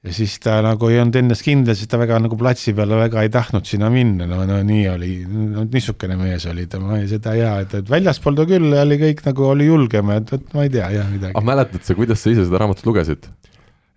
ja 0.07 0.15
siis 0.15 0.37
ta 0.43 0.59
nagu 0.65 0.91
ei 0.91 1.01
olnud 1.03 1.19
endas 1.19 1.43
kindel, 1.45 1.77
siis 1.79 1.91
ta 1.91 1.99
väga 2.01 2.19
nagu 2.23 2.39
platsi 2.39 2.75
peale 2.77 2.99
väga 3.01 3.25
ei 3.27 3.33
tahtnud 3.35 3.67
sinna 3.69 3.91
minna, 3.93 4.29
no, 4.31 4.43
no 4.49 4.61
nii 4.67 4.85
oli, 4.93 5.11
no 5.27 5.67
niisugune 5.67 6.19
mees 6.21 6.47
oli 6.51 6.69
ta, 6.71 6.81
ma 6.83 7.01
seda 7.11 7.35
ja, 7.39 7.57
et, 7.65 7.75
et 7.81 7.91
väljaspool 7.91 8.39
ta 8.39 8.47
küll 8.49 8.77
oli 8.85 9.01
kõik 9.03 9.25
nagu 9.27 9.49
oli 9.51 9.67
julgem, 9.71 10.13
et, 10.15 10.33
et 10.39 10.55
ma 10.55 10.67
ei 10.67 10.73
tea 10.77 10.93
jah 10.95 11.11
midagi. 11.11 11.35
aga 11.35 11.51
mäletad 11.51 11.87
sa, 11.87 11.99
kuidas 11.99 12.23
sa 12.23 12.33
ise 12.33 12.47
seda 12.47 12.63
raamatut 12.63 12.87
lugesid? 12.91 13.27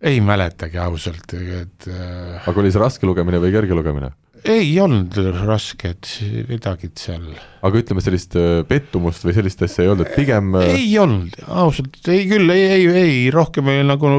ei 0.10 0.22
mäletagi 0.24 0.80
ausalt, 0.82 1.36
et 1.36 1.89
äh.... 1.91 2.39
aga 2.41 2.56
oli 2.63 2.74
see 2.74 2.82
raske 2.82 3.10
lugemine 3.10 3.41
või 3.43 3.54
kerge 3.54 3.78
lugemine? 3.78 4.13
Ei 4.47 4.69
olnud 4.82 5.15
raske, 5.45 5.91
et 5.95 6.10
midagi 6.49 6.89
seal. 6.97 7.25
aga 7.65 7.82
ütleme, 7.82 8.04
sellist 8.04 8.36
äh, 8.39 8.62
pettumust 8.67 9.25
või 9.25 9.36
sellist 9.36 9.63
asja 9.65 9.86
ei 9.86 9.91
olnud, 9.91 10.08
et 10.08 10.15
pigem. 10.17 10.54
Äh, 10.60 10.73
ei 10.78 10.91
olnud, 11.02 11.36
ausalt, 11.47 11.99
ei 12.12 12.25
küll, 12.30 12.52
ei, 12.54 12.65
ei, 12.78 12.86
ei, 13.02 13.17
rohkem 13.34 13.71
nagu 13.88 14.12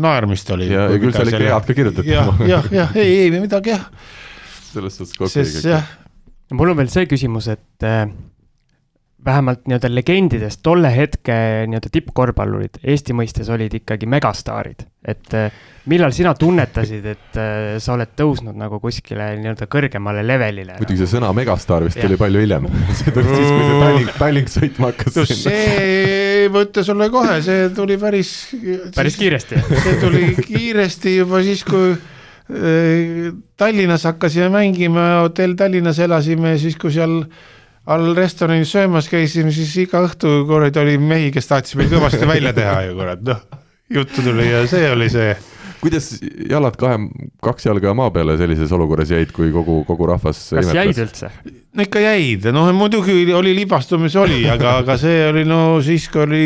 naermist 0.00 0.50
oli. 0.54 0.70
ja, 0.72 0.88
ja 0.92 1.02
küll 1.02 1.14
seal 1.14 1.32
ikka 1.32 1.44
head 1.44 1.68
ka 1.68 1.78
kirjutati. 1.80 2.14
jah, 2.14 2.32
jah, 2.48 2.72
jah, 2.74 2.96
ei, 2.98 3.20
ei 3.26 3.34
midagi 3.36 3.74
jah. 3.74 3.86
selles 4.72 4.98
suhtes 4.98 5.14
ka 5.16 5.28
okei 5.28 5.44
okay, 5.44 5.54
kõik. 5.54 5.70
jah. 5.74 5.92
mul 6.58 6.74
on 6.74 6.82
veel 6.82 6.92
see 6.92 7.06
küsimus, 7.10 7.50
et 7.54 7.86
äh, 7.86 8.08
vähemalt 9.24 9.66
nii-öelda 9.66 9.88
legendidest 9.90 10.60
tolle 10.62 10.90
hetke 10.94 11.34
nii-öelda 11.66 11.90
tippkorvpallurid 11.92 12.78
Eesti 12.86 13.16
mõistes 13.18 13.48
olid 13.50 13.74
ikkagi 13.80 14.06
megastaarid. 14.06 14.84
et 15.08 15.34
äh, 15.34 15.50
millal 15.90 16.12
sina 16.14 16.34
tunnetasid, 16.38 17.06
et 17.06 17.38
äh, 17.38 17.78
sa 17.82 17.94
oled 17.96 18.12
tõusnud 18.18 18.54
nagu 18.58 18.78
kuskile 18.82 19.30
nii-öelda 19.40 19.66
kõrgemale 19.70 20.22
levelile? 20.26 20.76
muidugi 20.78 21.00
see 21.02 21.16
sõna 21.16 21.32
megastaar 21.34 21.86
vist 21.88 21.98
tuli 22.00 22.18
palju 22.20 22.44
hiljem 22.44 22.68
see 23.00 23.14
tuli 23.16 23.32
siis, 23.32 23.50
kui 23.50 23.64
see 23.64 23.80
Tallink, 23.82 24.14
Tallink 24.20 24.54
sõitma 24.54 24.92
hakkas. 24.92 25.34
see, 25.42 26.46
ma 26.54 26.64
ütlen 26.68 26.88
sulle 26.92 27.10
kohe, 27.14 27.40
see 27.42 27.66
tuli 27.74 27.98
päris. 27.98 28.32
päris 28.94 29.18
kiiresti 29.18 29.64
see 29.74 29.98
tuli 30.04 30.30
kiiresti 30.48 31.18
juba 31.18 31.42
siis, 31.46 31.66
kui 31.66 31.90
äh, 31.90 33.36
Tallinnas 33.58 34.06
hakkasime 34.06 34.52
mängima, 34.54 35.10
hotell 35.24 35.58
Tallinnas 35.58 35.98
elasime, 36.06 36.54
siis 36.62 36.78
kui 36.78 36.94
seal 36.94 37.24
all 37.88 38.14
restoranis 38.16 38.72
söömas 38.72 39.08
käisime, 39.10 39.52
siis 39.54 39.74
iga 39.84 40.02
õhtu 40.04 40.42
kuradi 40.48 40.82
oli 40.82 40.96
mehi, 41.00 41.30
kes 41.34 41.48
tahtis 41.48 41.76
meil 41.78 41.90
kõvasti 41.92 42.26
välja 42.28 42.52
teha 42.56 42.82
ju 42.88 42.98
kurat, 42.98 43.22
noh. 43.24 43.46
juttu 43.94 44.24
tuli 44.24 44.50
ja 44.50 44.64
see 44.68 44.90
oli 44.92 45.08
see. 45.12 45.36
kuidas 45.78 46.10
jalad 46.50 46.76
kahe, 46.76 46.98
kaks 47.44 47.68
jalga 47.68 47.94
maa 47.96 48.10
peale 48.12 48.36
sellises 48.40 48.72
olukorras 48.74 49.12
jäid, 49.14 49.32
kui 49.32 49.52
kogu, 49.54 49.80
kogu 49.88 50.08
rahvas 50.10 50.42
kas 50.50 50.68
imetles? 50.68 50.74
jäid 50.76 51.00
üldse? 51.06 51.30
no 51.78 51.86
ikka 51.86 52.02
jäid, 52.02 52.50
noh 52.52 52.68
muidugi 52.76 53.16
oli 53.38 53.54
libastumisi 53.56 54.20
oli, 54.20 54.42
aga, 54.52 54.78
aga 54.82 54.98
see 55.00 55.22
oli 55.30 55.46
no 55.48 55.62
siis, 55.84 56.10
kui 56.12 56.26
oli, 56.26 56.44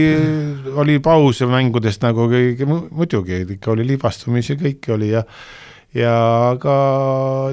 oli 0.85 1.01
paus 1.03 1.43
mängudest 1.49 2.07
nagu 2.07 2.29
kõige, 2.31 2.71
muidugi 2.71 3.43
ikka 3.57 3.75
oli 3.75 3.89
libastumisi, 3.95 4.59
kõike 4.63 4.95
oli 4.95 5.11
ja 5.17 5.27
ja 5.97 6.13
aga 6.55 6.75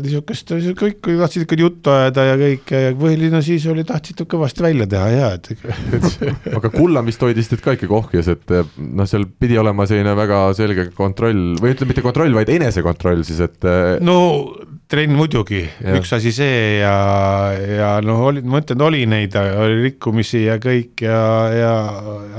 niisugust, 0.03 0.53
kõik 0.79 1.03
tahtsid 1.03 1.43
ikka 1.43 1.57
juttu 1.59 1.91
ajada 1.91 2.23
ja 2.29 2.37
kõike 2.39 2.83
ja 2.85 2.93
põhiline 2.99 3.41
siis 3.43 3.65
oli, 3.71 3.83
tahtsid 3.87 4.23
kõvasti 4.31 4.63
välja 4.63 4.87
teha 4.89 5.09
ja 5.11 5.31
et, 5.35 5.51
aga 6.57 6.71
Kullamist 6.71 7.23
hoidis 7.25 7.51
teid 7.51 7.63
ka 7.65 7.75
ikkagi 7.75 7.95
ohjes, 7.99 8.31
et 8.31 8.55
noh, 8.79 9.09
seal 9.09 9.27
pidi 9.27 9.59
olema 9.59 9.87
selline 9.89 10.15
väga 10.17 10.41
selge 10.57 10.89
kontroll 10.95 11.59
või 11.59 11.75
ütleme, 11.75 11.91
mitte 11.91 12.05
kontroll, 12.05 12.35
vaid 12.37 12.51
enesekontroll 12.55 13.25
siis, 13.27 13.43
et. 13.43 13.59
no 14.05 14.19
trenn 14.89 15.13
muidugi, 15.13 15.61
üks 15.93 16.11
asi 16.17 16.31
see 16.33 16.79
ja, 16.79 16.93
ja 17.53 17.89
noh, 18.01 18.23
oli, 18.31 18.41
ma 18.41 18.61
ütlen, 18.63 18.81
oli 18.81 19.03
neid, 19.09 19.35
oli 19.37 19.83
rikkumisi 19.83 20.41
ja 20.47 20.55
kõik 20.61 21.03
ja, 21.05 21.19
ja 21.53 21.73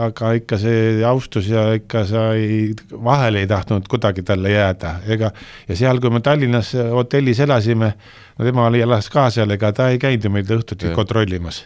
aga 0.09 0.33
ikka 0.41 0.59
see 0.59 0.99
austus 1.07 1.47
ja 1.53 1.69
ikka 1.79 2.03
sa 2.09 2.25
ei, 2.35 2.73
vahele 2.91 3.45
ei 3.45 3.51
tahtnud 3.51 3.87
kuidagi 3.91 4.27
talle 4.27 4.51
jääda, 4.51 4.97
ega 5.15 5.31
ja 5.69 5.79
seal, 5.79 6.03
kui 6.03 6.11
me 6.11 6.23
Tallinnas 6.27 6.73
hotellis 6.91 7.39
elasime, 7.47 7.93
no 8.35 8.49
tema 8.49 8.67
oli, 8.67 8.83
elas 8.83 9.13
ka 9.15 9.29
seal, 9.31 9.55
ega 9.55 9.71
ta 9.77 9.93
ei 9.95 10.03
käinud 10.03 10.27
ju 10.27 10.35
meid 10.35 10.51
õhtuti 10.59 10.91
kontrollimas, 10.97 11.63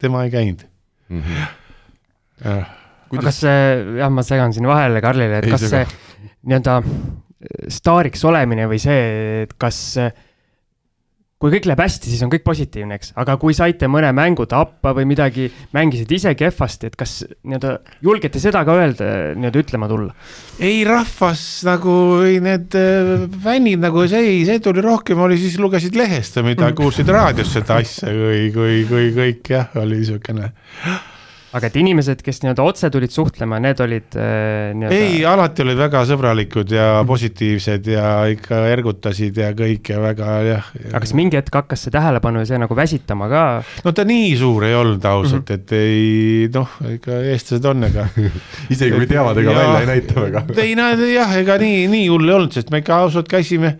tema 0.00 0.24
ei 0.24 0.32
käinud. 0.32 0.64
Mm. 1.12 1.26
-hmm. 1.28 1.50
aga 2.46 2.62
Kuidas... 3.12 3.26
kas 3.26 3.44
see, 3.44 3.64
jah, 4.00 4.08
ma 4.08 4.24
segan 4.24 4.56
siin 4.56 4.64
vahele 4.64 5.04
Karlile, 5.04 5.42
et 5.42 5.50
Ei, 5.50 5.52
kas 5.52 5.68
see 5.68 5.84
nii-öelda 6.48 6.80
staariks 7.72 8.24
olemine 8.24 8.66
või 8.70 8.80
see, 8.82 9.42
et 9.44 9.52
kas 9.60 9.78
kui 11.42 11.50
kõik 11.56 11.66
läheb 11.66 11.82
hästi, 11.82 12.10
siis 12.12 12.22
on 12.22 12.30
kõik 12.30 12.44
positiivne, 12.46 12.96
eks, 13.00 13.12
aga 13.18 13.34
kui 13.42 13.56
saite 13.56 13.88
mõne 13.90 14.12
mängu 14.14 14.46
tappa 14.50 14.92
või 14.94 15.08
midagi, 15.10 15.48
mängisite 15.74 16.14
ise 16.14 16.34
kehvasti, 16.38 16.92
et 16.92 16.98
kas 16.98 17.16
nii-öelda 17.42 17.74
julgete 18.06 18.42
seda 18.42 18.62
ka 18.68 18.76
öelda, 18.78 19.08
nii-öelda 19.34 19.64
ütlema 19.64 19.90
tulla? 19.90 20.14
ei, 20.62 20.84
rahvas 20.86 21.44
nagu, 21.66 21.96
ei 22.28 22.38
need 22.44 22.78
äh, 22.78 23.26
fännid 23.42 23.82
nagu 23.82 24.06
see, 24.10 24.36
see 24.46 24.62
tuli 24.62 24.84
rohkem, 24.84 25.18
oli 25.26 25.40
siis 25.40 25.58
lugesid 25.58 25.98
lehest 25.98 26.38
või 26.38 26.52
mida, 26.52 26.70
kuulsid 26.78 27.10
raadios 27.10 27.50
seda 27.56 27.80
asja, 27.82 28.12
kui, 28.14 28.44
kui, 28.54 28.82
kui 28.90 29.10
kõik 29.18 29.56
jah, 29.56 29.74
oli 29.82 29.98
niisugune 30.02 30.52
aga 31.52 31.68
et 31.68 31.76
inimesed, 31.76 32.22
kes 32.24 32.40
nii-öelda 32.42 32.64
otse 32.64 32.88
tulid 32.92 33.12
suhtlema, 33.12 33.58
need 33.60 33.80
olid 33.84 34.16
äh, 34.16 34.72
ei, 34.88 35.18
alati 35.28 35.64
olid 35.64 35.76
väga 35.76 36.02
sõbralikud 36.08 36.72
ja 36.72 36.86
positiivsed 37.08 37.90
ja 37.92 38.06
ikka 38.32 38.62
ergutasid 38.72 39.36
ja 39.42 39.50
kõik 39.56 39.92
ja 39.92 40.00
väga 40.00 40.30
jah 40.46 40.70
ja.... 40.78 40.86
aga 40.94 41.02
kas 41.04 41.12
mingi 41.18 41.36
hetk 41.36 41.58
hakkas 41.60 41.84
see 41.84 41.92
tähelepanu 41.92 42.40
ja 42.40 42.48
see 42.48 42.60
nagu 42.62 42.76
väsitama 42.78 43.28
ka? 43.32 43.42
no 43.84 43.92
ta 43.96 44.06
nii 44.08 44.30
suur 44.40 44.64
ei 44.68 44.76
olnud 44.78 45.04
ausalt 45.12 45.52
mm, 45.52 45.58
-hmm. 45.58 45.60
et 45.60 45.76
ei 45.76 46.48
noh, 46.54 46.78
ikka 46.96 47.20
eestlased 47.34 47.68
on, 47.68 47.84
ega 47.90 48.06
isegi 48.72 48.96
kui 48.96 49.10
teavad, 49.10 49.42
ega 49.42 49.58
välja 49.58 49.82
ei 49.84 49.90
näita 49.92 50.24
väga. 50.24 50.44
ei 50.56 50.72
no 50.78 50.88
jah, 51.10 51.36
ega 51.42 51.58
nii, 51.60 51.84
nii 51.92 52.08
hull 52.08 52.32
ei 52.32 52.36
olnud, 52.38 52.56
sest 52.56 52.72
me 52.72 52.80
ikka 52.80 53.02
ausalt 53.04 53.28
käisime 53.28 53.76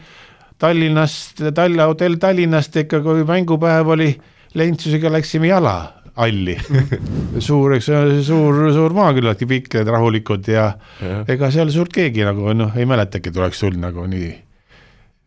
Tallinnast, 0.63 1.41
Tallinna 1.57 1.89
hotell 1.91 2.21
Tallinnast 2.23 2.77
ikka, 2.85 3.01
kui 3.03 3.25
mängupäev 3.27 3.97
oli, 3.97 4.13
Lentsusega 4.55 5.09
läksime 5.11 5.49
jala 5.49 6.02
halli 6.17 6.57
suur, 7.47 7.77
eks 7.79 7.91
suur, 8.27 8.63
suur 8.75 8.97
maa 8.97 9.13
küllaltki 9.17 9.49
pikk, 9.49 9.81
rahulikud 9.89 10.49
ja, 10.53 10.71
ja 11.01 11.21
ega 11.33 11.51
seal 11.55 11.73
suurt 11.73 11.93
keegi 11.95 12.27
nagu 12.29 12.53
noh, 12.57 12.73
ei 12.77 12.89
mäletagi, 12.89 13.33
et 13.33 13.39
oleks 13.41 13.63
sul 13.65 13.79
nagu 13.81 14.07
nii 14.11 14.33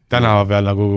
tänava 0.09 0.43
peal 0.45 0.67
nagu 0.69 0.87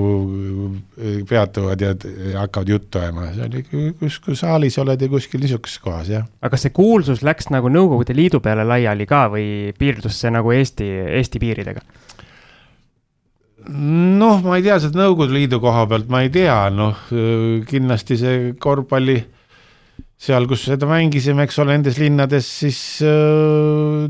peatuvad 1.29 1.81
ja 1.81 1.95
hakkavad 2.41 2.69
juttu 2.69 3.01
ajama, 3.01 3.31
see 3.33 3.47
oli 3.47 3.93
kus, 3.99 4.19
kui 4.25 4.37
saalis 4.37 4.77
oled 4.83 5.01
ja 5.01 5.09
kuskil 5.09 5.41
niisuguses 5.43 5.81
kohas, 5.85 6.11
jah. 6.13 6.27
aga 6.43 6.53
kas 6.55 6.67
see 6.67 6.75
kuulsus 6.77 7.25
läks 7.25 7.49
nagu 7.55 7.73
Nõukogude 7.73 8.17
Liidu 8.17 8.43
peale 8.45 8.67
laiali 8.69 9.07
ka 9.09 9.25
või 9.33 9.73
piirdus 9.79 10.21
see 10.21 10.33
nagu 10.35 10.53
Eesti, 10.53 10.89
Eesti 11.21 11.41
piiridega? 11.41 11.85
noh, 13.69 14.45
ma 14.45 14.61
ei 14.61 14.67
tea, 14.69 14.77
sealt 14.83 14.99
Nõukogude 14.99 15.39
Liidu 15.39 15.63
koha 15.65 15.87
pealt 15.89 16.13
ma 16.13 16.23
ei 16.27 16.33
tea, 16.35 16.61
noh 16.75 17.09
kindlasti 17.69 18.21
see 18.21 18.39
korvpalli 18.61 19.23
seal, 20.19 20.49
kus 20.51 20.65
seda 20.67 20.89
mängisime, 20.91 21.47
eks 21.47 21.61
ole, 21.63 21.77
nendes 21.77 21.99
linnades, 22.01 22.49
siis 22.63 22.81
äh, 23.07 24.09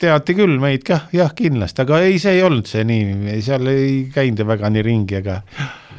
teati 0.00 0.34
küll 0.36 0.58
meid 0.62 0.82
kah, 0.86 1.06
jah, 1.14 1.30
kindlasti, 1.36 1.84
aga 1.84 2.00
ei, 2.06 2.18
see 2.22 2.38
ei 2.38 2.42
olnud 2.46 2.66
see 2.68 2.82
nii, 2.88 3.36
seal 3.44 3.70
ei 3.70 3.92
käinud 4.14 4.42
väga 4.48 4.72
nii 4.72 4.84
ringi, 4.86 5.20
aga. 5.20 5.38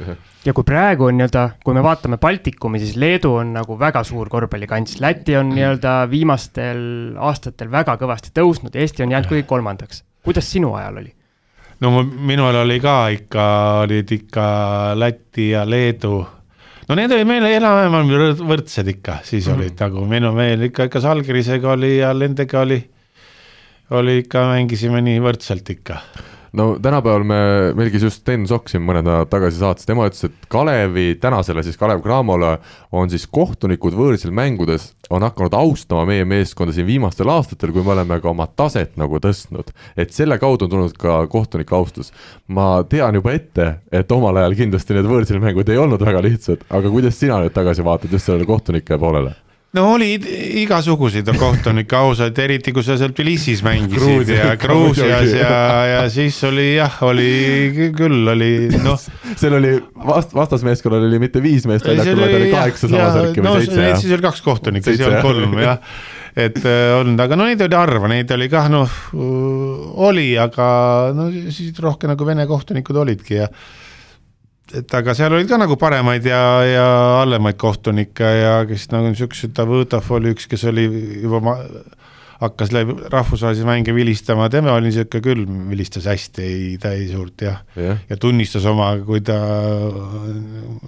ja 0.46 0.54
kui 0.56 0.66
praegu 0.66 1.08
on 1.08 1.18
nii-öelda, 1.20 1.46
kui 1.64 1.76
me 1.76 1.84
vaatame 1.86 2.18
Baltikumi, 2.22 2.82
siis 2.82 2.98
Leedu 3.00 3.32
on 3.40 3.54
nagu 3.56 3.78
väga 3.80 4.04
suur 4.06 4.30
korvpallikants, 4.32 4.98
Läti 5.02 5.38
on 5.38 5.54
nii-öelda 5.54 5.96
viimastel 6.12 6.84
aastatel 7.30 7.72
väga 7.72 7.96
kõvasti 8.00 8.34
tõusnud, 8.36 8.76
Eesti 8.76 9.06
on 9.06 9.16
jäänud 9.16 9.30
kuidagi 9.30 9.48
kolmandaks. 9.48 10.04
kuidas 10.22 10.50
sinu 10.50 10.74
ajal 10.76 11.00
oli? 11.02 11.14
no 11.82 12.02
minul 12.02 12.54
oli 12.60 12.78
ka 12.82 12.96
ikka, 13.14 13.44
olid 13.86 14.12
ikka 14.18 14.44
Läti 14.98 15.50
ja 15.54 15.64
Leedu 15.68 16.20
no 16.88 16.98
need 16.98 17.14
olid 17.14 17.28
meile 17.28 17.52
enam-vähem 17.58 18.42
võrdsed 18.48 18.90
ikka, 18.96 19.20
siis 19.26 19.46
mm. 19.48 19.54
olid 19.58 19.86
nagu 19.86 20.06
meil, 20.08 20.28
meil 20.36 20.68
ikka, 20.68 20.88
ikka 20.90 21.04
Salgirisega 21.04 21.72
oli 21.76 21.96
ja 21.98 22.12
nendega 22.16 22.62
oli, 22.64 22.80
oli 23.98 24.20
ikka, 24.24 24.48
mängisime 24.54 25.02
nii 25.04 25.22
võrdselt 25.22 25.74
ikka 25.76 26.00
no 26.52 26.66
tänapäeval 26.82 27.24
me, 27.24 27.40
meil 27.76 27.90
käis 27.92 28.04
just 28.06 28.20
Sten 28.20 28.44
Sokk 28.48 28.68
siin 28.70 28.84
mõned 28.84 29.06
nädalad 29.06 29.30
tagasi 29.32 29.60
saates, 29.60 29.86
tema 29.88 30.06
ütles, 30.08 30.26
et 30.28 30.48
Kalevi, 30.52 31.14
tänasele 31.20 31.64
siis 31.64 31.78
Kalev 31.80 32.02
Cramole 32.04 32.56
on 32.92 33.10
siis 33.12 33.24
kohtunikud 33.30 33.96
võõrsil 33.96 34.34
mängudes 34.36 34.90
on 35.12 35.24
hakanud 35.24 35.54
austama 35.56 36.04
meie 36.08 36.26
meeskonda 36.28 36.74
siin 36.76 36.88
viimastel 36.88 37.30
aastatel, 37.32 37.72
kui 37.72 37.84
me 37.84 37.94
oleme 37.96 38.20
ka 38.20 38.30
oma 38.30 38.48
taset 38.56 38.96
nagu 39.00 39.20
tõstnud. 39.22 39.72
et 39.96 40.12
selle 40.12 40.38
kaudu 40.38 40.68
on 40.68 40.74
tulnud 40.74 40.98
ka 40.98 41.22
kohtunike 41.32 41.74
austus. 41.76 42.12
ma 42.48 42.82
tean 42.88 43.14
juba 43.14 43.32
ette, 43.32 43.74
et 43.92 44.12
omal 44.12 44.36
ajal 44.36 44.56
kindlasti 44.56 44.94
need 44.98 45.08
võõrsil 45.08 45.40
mängud 45.40 45.68
ei 45.68 45.80
olnud 45.80 46.04
väga 46.04 46.20
lihtsad, 46.22 46.68
aga 46.70 46.90
kuidas 46.90 47.18
sina 47.18 47.40
nüüd 47.40 47.56
tagasi 47.56 47.84
vaatad 47.84 48.12
just 48.12 48.28
sellele 48.28 48.46
kohtunike 48.46 48.98
poolele? 48.98 49.34
No 49.76 49.86
oli 49.94 50.10
igasuguseid 50.62 51.28
kohtunikke 51.38 51.96
ausalt, 51.96 52.38
eriti 52.44 52.74
kui 52.76 52.84
sa 52.84 52.96
seal 53.00 53.14
Tbilisis 53.16 53.62
mängisid 53.64 53.98
Gruusia, 53.98 54.38
ja 54.38 54.56
Gruusias 54.60 55.32
ja, 55.32 55.60
ja 55.88 56.00
siis 56.12 56.38
oli 56.48 56.66
jah, 56.74 56.98
oli 57.08 57.90
küll 57.96 58.32
oli 58.34 58.52
noh. 58.84 59.00
seal 59.32 59.56
oli 59.60 59.76
vast-, 60.08 60.34
vastasmeeskonnal 60.36 61.06
oli 61.08 61.22
mitte 61.22 61.42
viis 61.44 61.66
meest 61.70 61.88
väljakul, 61.88 62.20
vaid 62.20 62.38
oli 62.40 62.50
kaheksa 62.52 62.90
samasärki 62.90 63.40
või 63.40 63.48
no, 63.48 63.54
seitse. 63.60 63.92
siis 64.04 64.16
oli 64.18 64.26
kaks 64.28 64.44
kohtunikku, 64.44 64.90
siis 64.90 65.00
ei 65.00 65.08
olnud 65.08 65.30
kolm 65.30 65.62
jah 65.62 65.78
et 66.32 66.56
äh, 66.64 66.94
olnud, 66.96 67.20
aga 67.20 67.36
no 67.36 67.44
neid 67.48 67.60
oli 67.64 67.76
harva, 67.76 68.08
neid 68.08 68.30
oli 68.32 68.48
kah 68.52 68.68
noh, 68.72 68.98
oli, 70.08 70.30
aga 70.40 70.66
no 71.16 71.28
siis 71.52 71.76
rohkem 71.80 72.12
nagu 72.12 72.28
vene 72.28 72.46
kohtunikud 72.48 73.00
olidki 73.04 73.36
ja 73.40 73.48
et 74.78 74.94
aga 74.96 75.14
seal 75.16 75.34
olid 75.36 75.50
ka 75.50 75.58
nagu 75.60 75.76
paremaid 75.80 76.26
ja, 76.28 76.42
ja 76.66 76.86
halvemaid 77.20 77.58
kohtunikke 77.60 78.28
ja 78.38 78.54
kes 78.68 78.88
nagu 78.92 79.10
niisugused, 79.10 79.52
Davõdov 79.56 80.08
oli 80.16 80.32
üks, 80.34 80.48
kes 80.50 80.64
oli 80.70 80.86
juba 81.22 81.42
ma, 81.44 81.56
hakkas 82.42 82.72
läbi 82.74 82.96
rahvusvahelisi 83.12 83.66
mänge 83.68 83.94
vilistama, 83.94 84.48
tema 84.52 84.74
oli 84.74 84.90
niisugune 84.90 85.24
küll, 85.24 85.44
vilistas 85.70 86.08
hästi, 86.10 86.46
ei, 86.46 86.72
ta 86.82 86.94
ei 86.96 87.06
suurt 87.12 87.44
jah 87.44 87.60
yeah., 87.76 88.00
ja 88.10 88.18
tunnistas 88.20 88.66
oma, 88.68 88.94
kui 89.06 89.22
ta, 89.24 89.38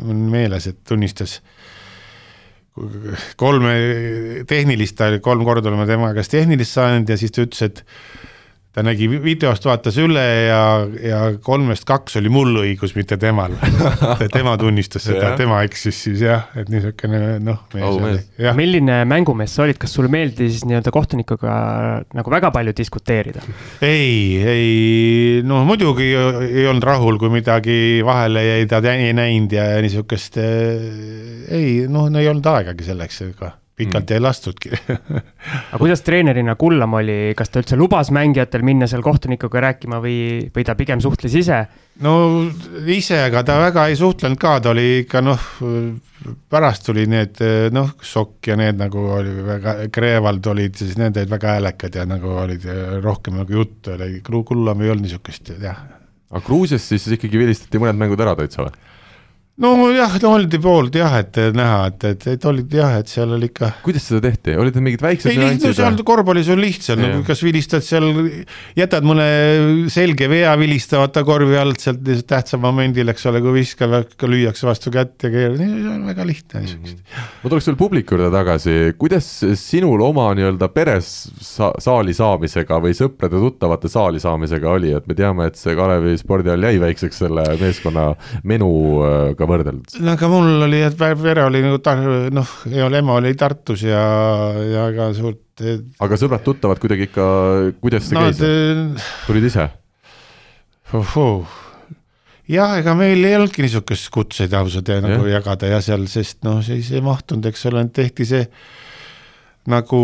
on 0.05 0.27
meeles, 0.33 0.69
et 0.71 0.81
tunnistas 0.89 1.39
kolme 3.39 3.75
tehnilist, 4.51 5.05
kolm 5.23 5.45
korda 5.47 5.71
oleme 5.71 5.87
tema 5.87 6.11
käest 6.17 6.33
tehnilist 6.35 6.75
saanud 6.75 7.11
ja 7.11 7.19
siis 7.21 7.35
ta 7.35 7.45
ütles, 7.45 7.63
et 7.69 7.85
ta 8.75 8.83
nägi 8.83 9.07
videost, 9.23 9.67
vaatas 9.69 9.97
üle 10.03 10.23
ja, 10.49 10.63
ja 10.99 11.21
kolmest 11.45 11.87
kaks 11.87 12.19
oli 12.19 12.31
mul 12.33 12.59
õigus, 12.65 12.97
mitte 12.99 13.17
temal. 13.23 13.55
Tema 14.35 14.57
tunnistas 14.59 15.07
seda, 15.07 15.35
tema 15.39 15.61
eksis 15.67 16.01
siis 16.09 16.25
jah, 16.25 16.49
et 16.59 16.71
niisugune 16.73 17.39
noh. 17.45 17.63
milline 18.59 19.01
mängumees 19.09 19.55
sa 19.55 19.65
olid, 19.67 19.79
kas 19.79 19.95
sulle 19.95 20.11
meeldis 20.11 20.65
nii-öelda 20.67 20.91
kohtunikuga 20.95 21.55
nagu 22.17 22.35
väga 22.35 22.51
palju 22.55 22.75
diskuteerida? 22.77 23.45
ei, 23.85 24.43
ei 24.43 25.43
noh, 25.47 25.63
muidugi 25.69 26.11
ei 26.11 26.67
olnud 26.71 26.91
rahul, 26.91 27.19
kui 27.23 27.31
midagi 27.33 27.77
vahele 28.07 28.43
jäi, 28.49 28.71
ta 28.71 28.83
ei 28.91 29.13
näinud 29.15 29.55
ja 29.55 29.69
niisugust 29.85 30.41
ei 30.43 31.85
noh, 31.87 32.11
no 32.11 32.23
ei 32.23 32.31
olnud 32.33 32.55
aegagi 32.57 32.91
selleks, 32.91 33.23
ega 33.31 33.55
pikalt 33.77 34.11
mm. 34.11 34.15
ei 34.15 34.23
lastudki 34.23 34.71
aga 35.73 35.81
kuidas 35.81 36.05
treenerina 36.07 36.55
Kullam 36.59 36.95
oli, 37.01 37.17
kas 37.37 37.51
ta 37.51 37.63
üldse 37.63 37.79
lubas 37.79 38.13
mängijatel 38.15 38.63
minna 38.67 38.87
seal 38.91 39.03
kohtunikuga 39.03 39.63
rääkima 39.67 39.99
või, 40.03 40.19
või 40.55 40.67
ta 40.67 40.77
pigem 40.79 41.03
suhtles 41.03 41.35
ise? 41.41 41.59
no 42.05 42.15
ise, 42.87 43.19
aga 43.27 43.43
ta 43.47 43.59
väga 43.63 43.89
ei 43.91 43.99
suhtlenud 43.99 44.39
ka, 44.41 44.55
ta 44.63 44.71
oli 44.75 44.87
ikka 45.03 45.25
noh, 45.25 45.49
pärast 46.51 46.87
tuli 46.87 47.09
need 47.11 47.43
noh, 47.75 47.91
Sokk 48.05 48.53
ja 48.53 48.59
need 48.61 48.79
nagu 48.79 49.09
oli 49.19 49.35
väga, 49.47 49.77
Kreevald 49.95 50.47
olid, 50.55 50.79
siis 50.79 50.95
need 51.01 51.19
olid 51.19 51.35
väga 51.35 51.59
häälekad 51.59 51.99
ja 51.99 52.07
nagu 52.09 52.39
olid 52.45 52.67
rohkem 53.03 53.43
nagu 53.43 53.59
juttu 53.59 53.97
oli, 53.99 54.21
Kullam 54.23 54.87
ei 54.87 54.95
olnud 54.95 55.09
niisugust 55.09 55.55
jah. 55.59 55.83
aga 56.31 56.47
Gruusias 56.47 56.87
siis 56.87 57.11
ikkagi 57.19 57.43
vilistati 57.43 57.83
mõned 57.83 57.99
mängud 57.99 58.23
ära 58.23 58.39
täitsa 58.39 58.69
või? 58.69 58.85
Nojah, 59.55 60.17
no 60.25 60.31
oldi 60.35 60.59
poolt 60.59 60.97
jah, 60.99 61.13
et 61.21 61.37
näha, 61.55 61.85
et, 61.93 62.05
et, 62.09 62.25
et 62.33 62.47
olid 62.51 62.73
jah, 62.75 62.97
et 62.99 63.11
seal 63.11 63.37
oli 63.37 63.47
ikka. 63.53 63.69
kuidas 63.85 64.09
seda 64.09 64.25
tehti, 64.25 64.57
olid 64.59 64.75
need 64.75 64.87
mingid 64.89 65.05
väiksed 65.05 65.31
ei, 65.31 65.39
lihtne, 65.39 65.71
seal 65.77 65.99
korvpallis 66.07 66.51
on 66.51 66.59
lihtsam, 66.59 66.99
no 66.99 67.21
kas 67.27 67.43
vilistad 67.47 67.85
seal, 67.87 68.09
jätad 68.75 69.07
mõne 69.07 69.27
selge 69.95 70.27
vea 70.31 70.51
vilistamata 70.59 71.23
korvi 71.27 71.59
alt 71.61 71.85
sealt 71.85 72.03
tähtsal 72.27 72.63
momendil, 72.65 73.13
eks 73.13 73.29
ole, 73.31 73.43
kui 73.45 73.55
viskab, 73.61 73.95
lüüakse 74.27 74.67
vastu 74.67 74.91
kätt 74.95 75.29
ja 75.29 75.31
keerab, 75.31 75.61
see 75.63 75.87
on 75.93 76.03
väga 76.09 76.27
lihtne 76.27 76.65
niisugust 76.65 76.99
mm. 76.99 77.07
-hmm. 77.15 77.31
ma 77.45 77.55
tuleks 77.55 77.71
veel 77.71 77.79
publiku 77.79 78.19
juurde 78.19 78.33
tagasi, 78.35 78.77
kuidas 78.99 79.31
sinul 79.61 80.03
oma 80.03 80.27
nii-öelda 80.35 80.71
peres 80.75 81.13
sa 81.39 81.71
saali 81.79 82.15
saamisega 82.15 82.81
või 82.83 82.99
sõprade-tuttavate 82.99 83.93
saali 83.93 84.19
saamisega 84.19 84.75
oli, 84.75 84.91
et 84.99 85.07
me 85.07 85.15
teame, 85.15 85.47
et 85.47 85.63
see 85.63 85.79
Kalevi 85.79 86.19
spordihall 86.19 86.67
jäi 86.67 86.83
väikseks 86.83 87.23
selle 87.23 87.47
meeskonna 87.61 88.11
menuga 88.43 89.44
Tartuga 89.45 89.51
võrdeldes? 89.53 89.99
no 90.01 90.15
aga 90.15 90.31
mul 90.31 90.67
oli, 90.67 90.81
et 90.85 90.97
pere 90.99 91.45
oli 91.45 91.63
nagu 91.65 91.81
tar-, 91.85 92.31
noh, 92.35 92.55
ema 92.71 93.19
oli 93.19 93.35
Tartus 93.39 93.85
ja, 93.87 94.05
ja 94.59 94.87
ega 94.93 95.11
suurt 95.17 95.63
et... 95.63 95.85
aga 96.03 96.19
sõbrad-tuttavad 96.21 96.81
kuidagi 96.83 97.09
ikka, 97.11 97.27
kuidas 97.83 98.09
see 98.09 98.17
no, 98.17 98.25
käis 98.27 98.41
te...? 98.41 99.05
tulid 99.29 99.49
ise? 99.51 99.69
jah, 102.49 102.77
ega 102.81 102.97
meil 102.99 103.25
ei 103.25 103.39
olnudki 103.39 103.65
niisugust 103.65 104.11
kutseid 104.15 104.55
ausalt 104.57 104.89
ja 104.89 105.01
nagu 105.05 105.27
jagada 105.31 105.71
ja 105.71 105.81
seal, 105.85 106.07
sest 106.11 106.43
noh, 106.47 106.61
siis 106.65 106.93
ei 106.95 107.05
mahtunud, 107.05 107.47
eks 107.51 107.67
ole, 107.71 107.87
tehti 107.95 108.29
see 108.29 108.45
nagu 109.71 109.99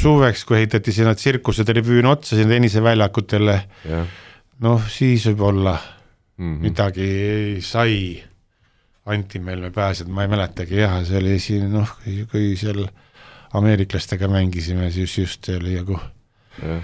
suveks, 0.00 0.46
kui 0.48 0.62
ehitati 0.62 0.94
sinna 0.96 1.12
tsirkusetribüün 1.12 2.08
otsa 2.08 2.38
sinna 2.38 2.56
Tõnise 2.56 2.80
väljakutele, 2.84 3.62
jah 3.88 4.18
noh 4.60 4.84
siis 4.92 5.24
võib-olla 5.30 5.78
mm 6.40 6.54
-hmm. 6.56 6.62
midagi 6.62 7.60
sai, 7.60 8.22
anti 9.04 9.38
meil 9.38 9.60
me 9.60 9.70
pääseda, 9.70 10.10
ma 10.10 10.22
ei 10.22 10.28
mäletagi 10.28 10.80
jah, 10.80 11.04
see 11.04 11.18
oli 11.18 11.38
siin 11.38 11.68
noh, 11.72 11.92
kui 12.32 12.56
seal 12.56 12.86
ameeriklastega 13.58 14.28
mängisime, 14.28 14.90
siis 14.90 15.18
just 15.18 15.44
see 15.44 15.56
oli 15.56 15.76
nagu, 15.76 15.98
jah. 16.62 16.82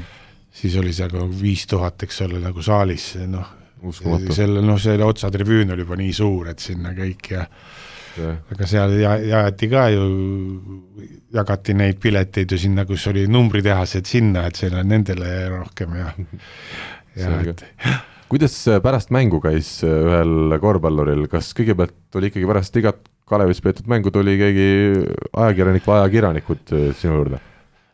siis 0.51 0.77
oli 0.77 0.93
seal 0.93 1.13
nagu 1.13 1.29
viis 1.41 1.67
tuhat, 1.67 2.03
eks 2.03 2.21
ole, 2.27 2.41
nagu 2.43 2.63
saalis, 2.63 3.15
noh, 3.27 3.53
selle, 4.33 4.63
noh, 4.63 4.81
selle 4.81 5.05
otsatribüün 5.05 5.73
oli 5.73 5.85
juba 5.87 5.97
nii 5.97 6.13
suur, 6.13 6.49
et 6.53 6.59
sinna 6.59 6.93
kõik 6.97 7.31
ja 7.31 7.47
jah. 8.17 8.37
aga 8.53 8.67
seal 8.67 8.99
ja, 9.01 9.15
jaeti 9.21 9.69
ka 9.73 9.87
ju, 9.95 10.09
jagati 11.37 11.75
neid 11.75 12.01
pileteid 12.03 12.53
ju 12.53 12.59
sinna, 12.59 12.85
kus 12.85 13.07
oli 13.13 13.27
numbritehased 13.29 14.07
sinna, 14.09 14.47
et 14.51 14.57
selle 14.57 14.85
nendele 14.85 15.49
rohkem 15.55 15.97
ja, 15.97 16.13
ja 17.23 17.41
et 17.41 17.65
kuidas 18.31 18.55
äh, 18.68 18.81
pärast 18.83 19.12
mängu 19.14 19.41
käis 19.43 19.79
äh, 19.87 19.93
ühel 20.07 20.57
korvpalluril, 20.62 21.27
kas 21.31 21.53
kõigepealt 21.57 21.95
tuli 22.12 22.33
ikkagi 22.33 22.49
pärast 22.49 22.81
igat 22.81 23.05
Kalevis 23.27 23.59
peetud 23.62 23.89
mängu 23.91 24.12
tuli 24.14 24.37
keegi 24.39 24.66
ajakirjanik 25.35 25.87
või 25.87 25.97
ajakirjanikud 26.01 26.74
äh, 26.74 26.89
sinu 26.99 27.20
juurde? 27.20 27.41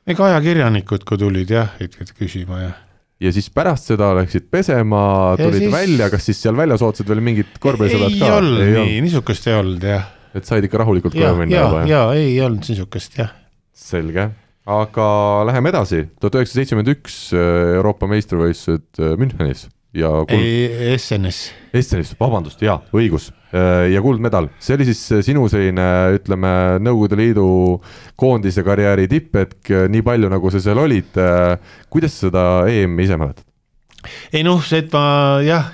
ega 0.09 0.27
ajakirjanikud, 0.31 1.05
kui 1.09 1.21
tulid 1.21 1.53
jah, 1.53 1.77
et 1.83 1.95
et 2.03 2.15
küsima 2.17 2.63
ja 2.63 2.73
ja 3.23 3.31
siis 3.35 3.47
pärast 3.55 3.93
seda 3.93 4.11
läksid 4.19 4.49
pesema, 4.51 5.03
tulid 5.39 5.67
siis- 5.69 5.75
välja, 5.75 6.09
kas 6.11 6.27
siis 6.27 6.41
seal 6.43 6.57
väljas 6.59 6.83
ootasid 6.83 7.09
veel 7.13 7.23
mingit 7.25 7.53
korvpallisõbrad 7.63 8.17
ei 8.17 8.23
ka? 8.25 8.33
olnud 8.41 8.73
nii, 8.81 8.97
niisugust 9.05 9.47
ei 9.51 9.59
olnud 9.61 9.85
jah. 9.93 10.09
et 10.35 10.49
said 10.49 10.65
ikka 10.65 10.81
rahulikult 10.83 11.15
koju, 11.15 11.35
minna 11.39 11.55
ja 11.59 11.67
juba, 11.67 11.85
jah? 11.85 11.93
ja 11.93 12.25
ei 12.25 12.41
olnud 12.41 12.73
niisugust 12.73 13.21
jah. 13.21 13.37
selge, 13.77 14.27
aga 14.81 15.07
läheme 15.53 15.71
edasi, 15.71 16.07
tuhat 16.19 16.41
üheksasada 16.41 16.63
seitsekümmend 16.63 16.93
üks 16.97 17.21
Euroopa 17.37 18.11
meistrivõistlused 18.11 19.05
Münchenis 19.21 19.69
ja 19.97 20.11
kuld, 20.29 20.41
ei, 20.41 20.97
SNS. 20.97 21.53
Essenis, 21.77 22.13
vabandust, 22.21 22.63
jaa, 22.65 22.79
õigus, 22.97 23.31
ja 23.53 24.03
kuldmedal, 24.05 24.49
see 24.63 24.77
oli 24.79 24.87
siis 24.89 25.01
sinu 25.27 25.47
selline, 25.53 25.87
ütleme, 26.17 26.53
Nõukogude 26.85 27.19
Liidu 27.21 27.47
koondise 28.21 28.65
karjääri 28.65 29.09
tipphetk, 29.13 29.73
nii 29.93 30.05
palju, 30.07 30.31
nagu 30.33 30.53
sa 30.53 30.61
seal 30.65 30.81
olid, 30.81 31.19
kuidas 31.93 32.17
sa 32.17 32.29
seda 32.29 32.47
EM-i 32.73 33.09
ise 33.09 33.21
mäletad? 33.21 33.49
ei 34.35 34.43
noh, 34.43 34.63
see, 34.67 34.83
et 34.83 34.95
ma 34.97 35.05
jah, 35.47 35.69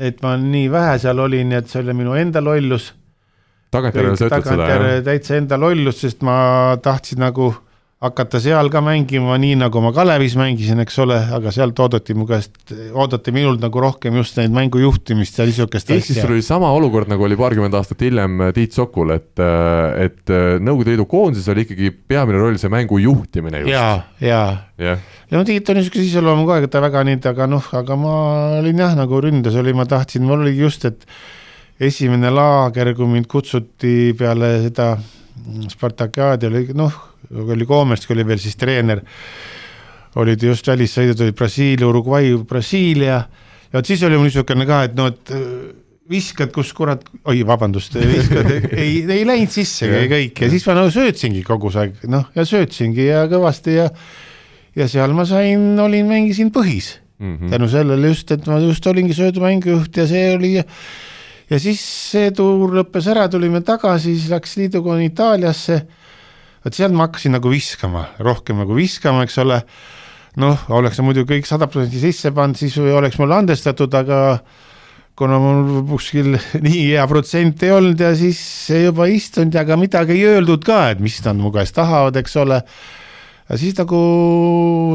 et 0.00 0.24
ma 0.24 0.34
nii 0.40 0.70
vähe 0.72 0.96
seal 1.02 1.20
olin, 1.22 1.52
et 1.60 1.68
see 1.70 1.84
oli 1.84 1.94
minu 2.00 2.16
enda 2.18 2.42
lollus 2.42 2.90
tagantjärele 3.74 4.18
sa 4.18 4.28
ütled 4.28 4.48
seda, 4.48 4.68
jah? 4.68 4.86
täitsa 5.06 5.38
enda 5.38 5.58
lollus, 5.60 6.00
sest 6.02 6.24
ma 6.26 6.36
tahtsin 6.82 7.22
nagu 7.22 7.52
hakata 8.00 8.38
seal 8.40 8.70
ka 8.72 8.80
mängima, 8.80 9.34
nii 9.36 9.58
nagu 9.60 9.80
ma 9.84 9.90
Kalevis 9.92 10.32
mängisin, 10.40 10.80
eks 10.80 10.94
ole, 11.02 11.18
aga 11.36 11.50
sealt 11.52 11.80
oodati 11.84 12.14
mu 12.16 12.24
käest, 12.28 12.54
oodati 12.96 13.32
minult 13.36 13.60
nagu 13.60 13.82
rohkem 13.84 14.16
just 14.16 14.38
neid 14.40 14.54
mängujuhtimist 14.56 15.36
ja 15.36 15.44
niisugust 15.44 15.92
ehk 15.92 16.06
siis 16.06 16.22
sul 16.22 16.32
oli 16.32 16.44
sama 16.44 16.70
olukord, 16.72 17.10
nagu 17.12 17.26
oli 17.28 17.36
paarkümmend 17.36 17.76
aastat 17.76 18.00
hiljem 18.06 18.46
Tiit 18.56 18.72
Sokul, 18.76 19.12
et, 19.18 19.42
et 20.00 20.32
Nõukogude 20.64 20.94
Liidu 20.94 21.04
koondises 21.10 21.50
oli 21.52 21.66
ikkagi 21.66 21.92
peamine 21.92 22.40
roll 22.40 22.56
see 22.62 22.72
mängu 22.72 23.02
juhtimine 23.04 23.60
just. 23.66 23.74
ja, 23.74 23.84
ja 24.24 24.40
jah, 24.80 25.04
no 25.34 25.44
Tiit 25.44 25.68
on 25.68 25.80
niisuguse 25.82 26.08
iseloomuga 26.08 26.56
et 26.64 26.72
ta 26.72 26.80
väga 26.80 27.04
nii, 27.04 27.20
aga 27.34 27.50
noh, 27.52 27.68
aga 27.82 28.00
ma 28.00 28.16
olin 28.62 28.80
jah, 28.80 28.96
nagu 28.96 29.20
ründes 29.20 29.60
oli, 29.60 29.76
ma 29.76 29.84
tahtsin, 29.84 30.24
mul 30.24 30.46
oli 30.46 30.56
just, 30.56 30.88
et 30.88 31.04
esimene 31.84 32.32
laager, 32.32 32.94
kui 32.96 33.12
mind 33.12 33.28
kutsuti 33.28 34.16
peale 34.16 34.54
seda 34.64 34.94
Spartakiaadi 35.68 36.48
oli 36.48 36.66
noh, 36.76 37.09
oli 37.30 37.66
Koomersk 37.66 38.10
oli 38.14 38.26
veel 38.26 38.40
siis 38.42 38.56
treener, 38.60 39.02
olid 40.20 40.42
just 40.42 40.66
välissõidud 40.66 41.26
olid 41.26 41.36
Brasiilia, 41.38 41.88
Uruguay, 41.88 42.32
Brasiilia 42.48 43.18
ja 43.20 43.76
vot 43.76 43.86
siis 43.86 44.02
oli 44.06 44.18
mul 44.18 44.30
niisugune 44.30 44.66
ka, 44.68 44.82
et 44.88 44.96
no 44.98 45.10
et 45.12 45.34
äh, 45.34 45.44
viskad, 46.10 46.50
kus 46.54 46.72
kurat, 46.74 47.04
oi 47.30 47.44
vabandust, 47.46 47.94
viskad, 47.94 48.50
ei, 48.72 49.04
ei 49.18 49.26
läinud 49.28 49.52
sisse 49.54 49.86
Jah, 49.86 50.08
kõik 50.10 50.42
ja 50.42 50.50
siis 50.50 50.66
ma 50.66 50.80
nagu 50.80 50.90
söötsingi 50.94 51.44
kogu 51.46 51.70
see 51.74 51.86
aeg, 51.86 52.02
noh 52.10 52.26
ja 52.34 52.46
söötsingi 52.48 53.06
ja 53.10 53.22
kõvasti 53.30 53.76
ja 53.78 53.86
ja 54.78 54.86
seal 54.90 55.14
ma 55.14 55.26
sain, 55.26 55.72
olin, 55.82 56.10
mängisin 56.10 56.50
põhis 56.54 56.96
mm 57.20 57.36
-hmm. 57.36 57.50
tänu 57.50 57.68
sellele 57.68 58.08
just, 58.08 58.30
et 58.30 58.46
ma 58.46 58.58
just 58.58 58.86
olingi 58.86 59.14
söödumängujuht 59.14 59.96
ja 59.96 60.06
see 60.06 60.34
oli 60.34 60.54
ja 61.50 61.58
siis 61.58 61.80
see 62.10 62.30
tuur 62.30 62.74
lõppes 62.78 63.08
ära, 63.10 63.28
tulime 63.28 63.60
tagasi, 63.66 64.14
siis 64.14 64.30
läks 64.30 64.56
liidukoon 64.56 65.02
Itaaliasse. 65.02 65.82
Vot 66.64 66.76
sealt 66.76 66.96
ma 66.96 67.08
hakkasin 67.08 67.36
nagu 67.36 67.52
viskama, 67.52 68.06
rohkem 68.24 68.60
nagu 68.60 68.76
viskama, 68.76 69.24
eks 69.26 69.38
ole. 69.44 69.62
noh, 70.40 70.60
oleks 70.70 71.00
muidu 71.02 71.24
kõik 71.26 71.48
sada 71.48 71.66
protsenti 71.66 72.00
sisse 72.00 72.30
pannud, 72.34 72.58
siis 72.58 72.76
oleks 72.78 73.18
mulle 73.18 73.34
andestatud, 73.40 73.94
aga 73.98 74.38
kuna 75.18 75.40
mul 75.42 75.82
kuskil 75.90 76.36
nii 76.66 76.84
hea 76.92 77.04
protsent 77.10 77.64
ei 77.66 77.74
olnud 77.74 78.00
ja 78.00 78.12
siis 78.16 78.40
juba 78.70 79.08
istunud 79.10 79.56
ja 79.56 79.66
ka 79.68 79.76
midagi 79.80 80.16
ei 80.16 80.28
öeldud 80.36 80.64
ka, 80.64 80.84
et 80.94 81.02
mis 81.02 81.18
nad 81.26 81.40
mu 81.40 81.50
käest 81.54 81.74
tahavad, 81.76 82.16
eks 82.20 82.36
ole 82.40 82.60
ja 83.50 83.58
siis 83.58 83.74
nagu 83.80 84.00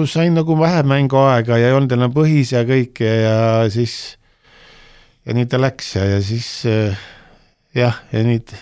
sain 0.07 0.33
nagu 0.37 0.55
vähem 0.59 0.87
mänguaega 0.87 1.59
ja 1.59 1.69
ei 1.69 1.75
olnud 1.75 1.97
enam 1.97 2.13
põhis 2.15 2.55
ja 2.55 2.63
kõike 2.67 3.09
ja 3.25 3.37
siis 3.73 4.15
ja 5.27 5.35
nii 5.35 5.49
ta 5.51 5.59
läks 5.59 5.95
ja, 5.97 6.05
ja 6.15 6.21
siis 6.23 6.47
jah, 7.75 7.99
ja 8.13 8.23
nüüd 8.23 8.55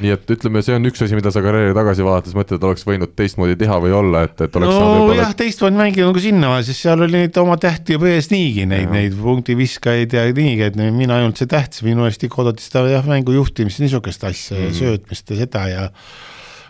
nii 0.00 0.14
et 0.14 0.32
ütleme, 0.36 0.62
see 0.64 0.76
on 0.76 0.88
üks 0.90 1.02
asi, 1.04 1.18
mida 1.18 1.32
sa 1.34 1.42
karjääri 1.44 1.74
tagasi 1.76 2.06
vaadates 2.06 2.36
mõtled, 2.38 2.60
et 2.60 2.68
oleks 2.70 2.86
võinud 2.88 3.12
teistmoodi 3.18 3.58
teha 3.60 3.80
või 3.82 3.92
olla, 3.96 4.24
et, 4.28 4.36
et 4.46 4.56
oleks 4.60 4.72
saanud 4.72 5.04
no 5.10 5.18
jah, 5.18 5.34
teistmoodi 5.36 5.80
mängida 5.80 6.08
nagu 6.08 6.22
sinna, 6.22 6.54
sest 6.66 6.86
seal 6.86 7.04
oli 7.06 7.18
neid 7.24 7.42
oma 7.42 7.58
tähti 7.60 7.98
juba 7.98 8.08
ees 8.14 8.30
niigi, 8.32 8.66
neid, 8.70 8.88
neid 8.94 9.18
punktiviskajaid 9.20 10.16
ja 10.16 10.24
niigi, 10.30 10.70
et 10.70 10.78
mina 10.80 11.20
ei 11.20 11.26
olnud 11.28 11.40
see 11.40 11.50
tähtis, 11.50 11.84
minu 11.86 12.06
eest 12.08 12.24
ikka 12.26 12.44
oodati 12.44 12.64
seda 12.64 12.86
jah, 12.90 13.06
mängu 13.10 13.34
juhtimist, 13.36 13.82
niisugust 13.82 14.24
asja 14.24 14.56
mm 14.56 14.60
Mhm. 14.60 14.68
-hmm. 14.68 14.74
ja 14.74 14.78
söötmist 14.78 15.30
ja 15.30 15.36
seda 15.36 15.68
ja 15.68 15.90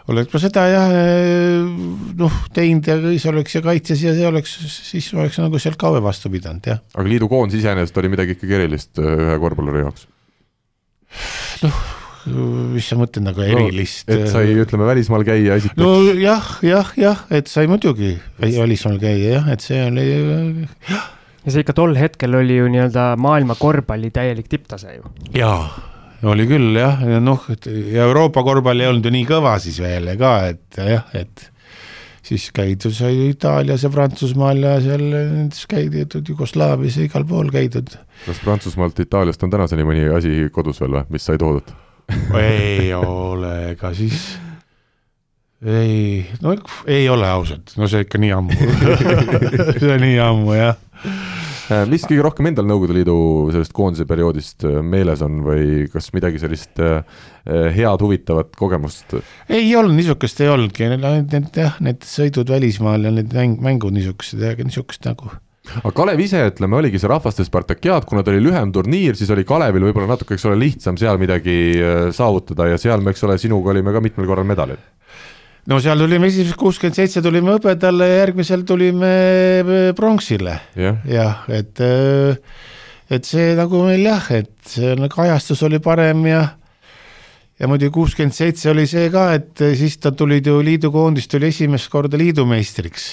oleks 0.08 0.32
ma 0.32 0.40
seda 0.42 0.64
jah, 0.70 0.90
noh 2.18 2.40
teinud 2.56 2.88
ja 2.88 2.96
siis 3.02 3.26
oleks 3.30 3.54
ja 3.54 3.62
kaitses 3.62 4.02
ja 4.02 4.14
see 4.16 4.26
oleks, 4.26 4.56
siis 4.90 5.12
oleks 5.14 5.38
nagu 5.38 5.58
sealt 5.58 5.78
kauem 5.80 6.02
vastu 6.02 6.30
pidanud 6.32 6.66
jah. 6.66 6.80
aga 6.94 7.08
liidu 7.08 7.28
koondis 7.28 7.60
iseenesest 7.60 7.96
oli 8.02 8.12
midagi 8.12 8.36
ikkagi 8.38 8.58
erilist 8.58 8.98
äh, 8.98 9.14
ühe 9.28 9.38
korvpalluri 9.38 9.86
jaoks. 9.86 10.06
Mis 12.26 12.88
sa 12.90 12.98
mõtled 13.00 13.24
nagu 13.24 13.44
erilist 13.44 14.10
et 14.12 14.26
sai, 14.32 14.52
ütleme, 14.60 14.86
välismaal 14.88 15.24
käia 15.26 15.56
esiteks 15.60 15.80
no., 15.80 15.92
nojah, 16.04 16.50
jah, 16.66 16.92
jah, 17.00 17.22
et 17.32 17.48
sai 17.50 17.70
muidugi 17.70 18.12
välismaal 18.40 18.98
käia 19.00 19.36
jah, 19.38 19.48
et 19.54 19.64
see 19.64 19.80
oli 19.86 20.08
ja 21.40 21.54
see 21.54 21.62
ikka 21.64 21.76
tol 21.76 21.94
hetkel 21.98 22.36
oli 22.40 22.58
ju 22.58 22.68
nii-öelda 22.72 23.12
maailma 23.20 23.56
korvpalli 23.60 24.12
täielik 24.14 24.50
tipptase 24.52 24.98
ju. 24.98 25.14
jaa, 25.36 25.62
oli 26.28 26.48
küll 26.50 26.76
jah, 26.80 27.00
ja 27.16 27.22
noh, 27.24 27.46
ja 27.48 28.04
Euroopa 28.08 28.44
korvpall 28.46 28.84
ei 28.84 28.90
olnud 28.90 29.08
ju 29.08 29.14
nii 29.16 29.26
kõva 29.30 29.56
siis 29.62 29.80
veel 29.82 30.12
ka, 30.20 30.34
et 30.52 30.82
jah, 30.84 31.08
et 31.16 31.48
siis 32.30 32.50
käidud 32.54 32.94
sai 32.94 33.30
Itaalias 33.30 33.84
ja 33.86 33.90
Prantsusmaal 33.92 34.60
ja 34.62 34.76
seal 34.84 35.06
nendes 35.10 35.64
käidud 35.70 36.20
Jugoslaavias 36.28 37.00
ja 37.00 37.08
igal 37.08 37.24
pool 37.26 37.50
käidud. 37.52 37.94
kas 38.26 38.42
Prantsusmaalt, 38.44 39.00
Itaaliast 39.02 39.42
on 39.46 39.52
tänaseni 39.52 39.86
mõni 39.88 40.10
asi 40.14 40.50
kodus 40.52 40.82
veel 40.82 41.00
või, 41.00 41.06
mis 41.16 41.26
sai 41.26 41.40
toodud? 41.40 41.72
Ei 42.40 42.92
ole 42.94 43.74
ka 43.80 43.92
siis, 43.96 44.22
ei, 45.64 46.26
no 46.42 46.54
ei 46.86 47.08
ole 47.08 47.28
ausalt, 47.30 47.76
no 47.76 47.90
see 47.90 48.06
ikka 48.06 48.20
nii 48.22 48.32
ammu 48.36 48.70
see 49.80 49.92
on 49.94 50.04
nii 50.06 50.18
ammu 50.24 50.56
jah 50.58 50.78
Äh, 51.70 51.84
mis 51.86 52.02
kõige 52.02 52.24
rohkem 52.26 52.48
endal 52.50 52.66
Nõukogude 52.66 52.96
Liidu 52.96 53.16
sellest 53.54 53.74
koondise 53.76 54.06
perioodist 54.08 54.64
äh, 54.66 54.80
meeles 54.82 55.20
on 55.22 55.38
või 55.46 55.84
kas 55.92 56.10
midagi 56.16 56.40
sellist 56.42 56.80
äh, 56.82 57.04
äh, 57.46 57.68
head 57.76 58.02
huvitavat 58.02 58.56
kogemust? 58.58 59.14
ei 59.46 59.68
olnud 59.78 59.94
niisugust 59.94 60.42
ei 60.42 60.50
olnudki, 60.50 60.88
need, 60.90 61.30
need 61.30 61.60
jah, 61.62 61.78
need 61.84 62.02
sõidud 62.06 62.50
välismaal 62.50 63.06
ja 63.06 63.14
need 63.14 63.30
mäng, 63.36 63.62
mängud 63.62 63.94
niisugused, 63.94 64.42
niisugust 64.64 65.06
nagu. 65.06 65.30
Aga 65.68 65.92
Kalev 65.94 66.20
ise, 66.24 66.40
ütleme, 66.50 66.78
oligi 66.80 67.00
see 67.00 67.10
rahvaste 67.10 67.44
Spartakiaad, 67.46 68.06
kuna 68.08 68.24
ta 68.24 68.32
oli 68.32 68.42
lühem 68.42 68.72
turniir, 68.74 69.18
siis 69.18 69.30
oli 69.34 69.44
Kalevil 69.48 69.84
võib-olla 69.88 70.14
natuke, 70.14 70.36
eks 70.36 70.46
ole, 70.48 70.58
lihtsam 70.60 70.98
seal 71.00 71.20
midagi 71.20 71.58
äh, 71.76 72.08
saavutada 72.16 72.70
ja 72.72 72.80
seal 72.80 73.04
me, 73.04 73.14
eks 73.14 73.26
ole, 73.28 73.36
sinuga 73.40 73.74
olime 73.74 73.94
ka 73.94 74.02
mitmel 74.04 74.28
korral 74.30 74.48
medalil. 74.48 74.80
no 75.70 75.78
seal 75.82 76.00
tulime 76.00 76.30
esimesed 76.30 76.58
kuuskümmend 76.58 76.96
seitse 76.96 77.22
tulime 77.22 77.54
hõbedale 77.54 78.08
ja 78.08 78.22
järgmisel 78.24 78.64
tulime 78.68 79.12
äh, 79.60 79.82
pronksile, 79.96 80.56
jah, 80.80 81.04
jah, 81.08 81.44
et 81.52 81.84
et 83.10 83.26
see 83.26 83.52
nagu 83.58 83.84
meil 83.84 84.06
jah, 84.06 84.32
et 84.40 84.54
see 84.66 84.96
nagu 84.98 85.24
ajastus 85.26 85.62
oli 85.68 85.82
parem 85.82 86.24
ja 86.30 86.44
ja 87.60 87.68
muidugi 87.68 87.92
kuuskümmend 87.92 88.34
seitse 88.34 88.70
oli 88.72 88.86
see 88.88 89.10
ka, 89.12 89.34
et 89.36 89.66
siis 89.76 90.00
ta 90.00 90.14
tulid 90.16 90.46
ju 90.48 90.62
liidukoondis 90.64 91.28
tuli 91.28 91.52
esimest 91.52 91.92
korda 91.92 92.16
liidumeistriks 92.16 93.10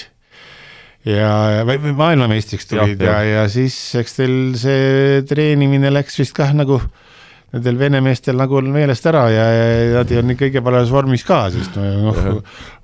ja, 1.08 1.64
või 1.68 1.94
maailmameistriks 1.96 2.70
tulid 2.70 3.02
ja, 3.02 3.18
ja, 3.18 3.18
jah. 3.18 3.28
ja 3.32 3.44
siis 3.52 3.76
eks 3.98 4.18
teil 4.18 4.38
see 4.58 5.20
treenimine 5.28 5.92
läks 5.94 6.18
vist 6.20 6.36
kah 6.36 6.52
nagu 6.56 6.80
nendel 7.48 7.78
vene 7.80 8.00
meestel 8.04 8.36
nagu 8.36 8.58
on 8.58 8.66
meelest 8.74 9.06
ära 9.08 9.22
ja, 9.32 9.44
ja 9.56 10.02
nad 10.02 10.10
on 10.20 10.34
kõige 10.36 10.60
paremas 10.64 10.90
vormis 10.92 11.24
ka, 11.24 11.46
sest 11.54 11.78
noh, 11.80 12.42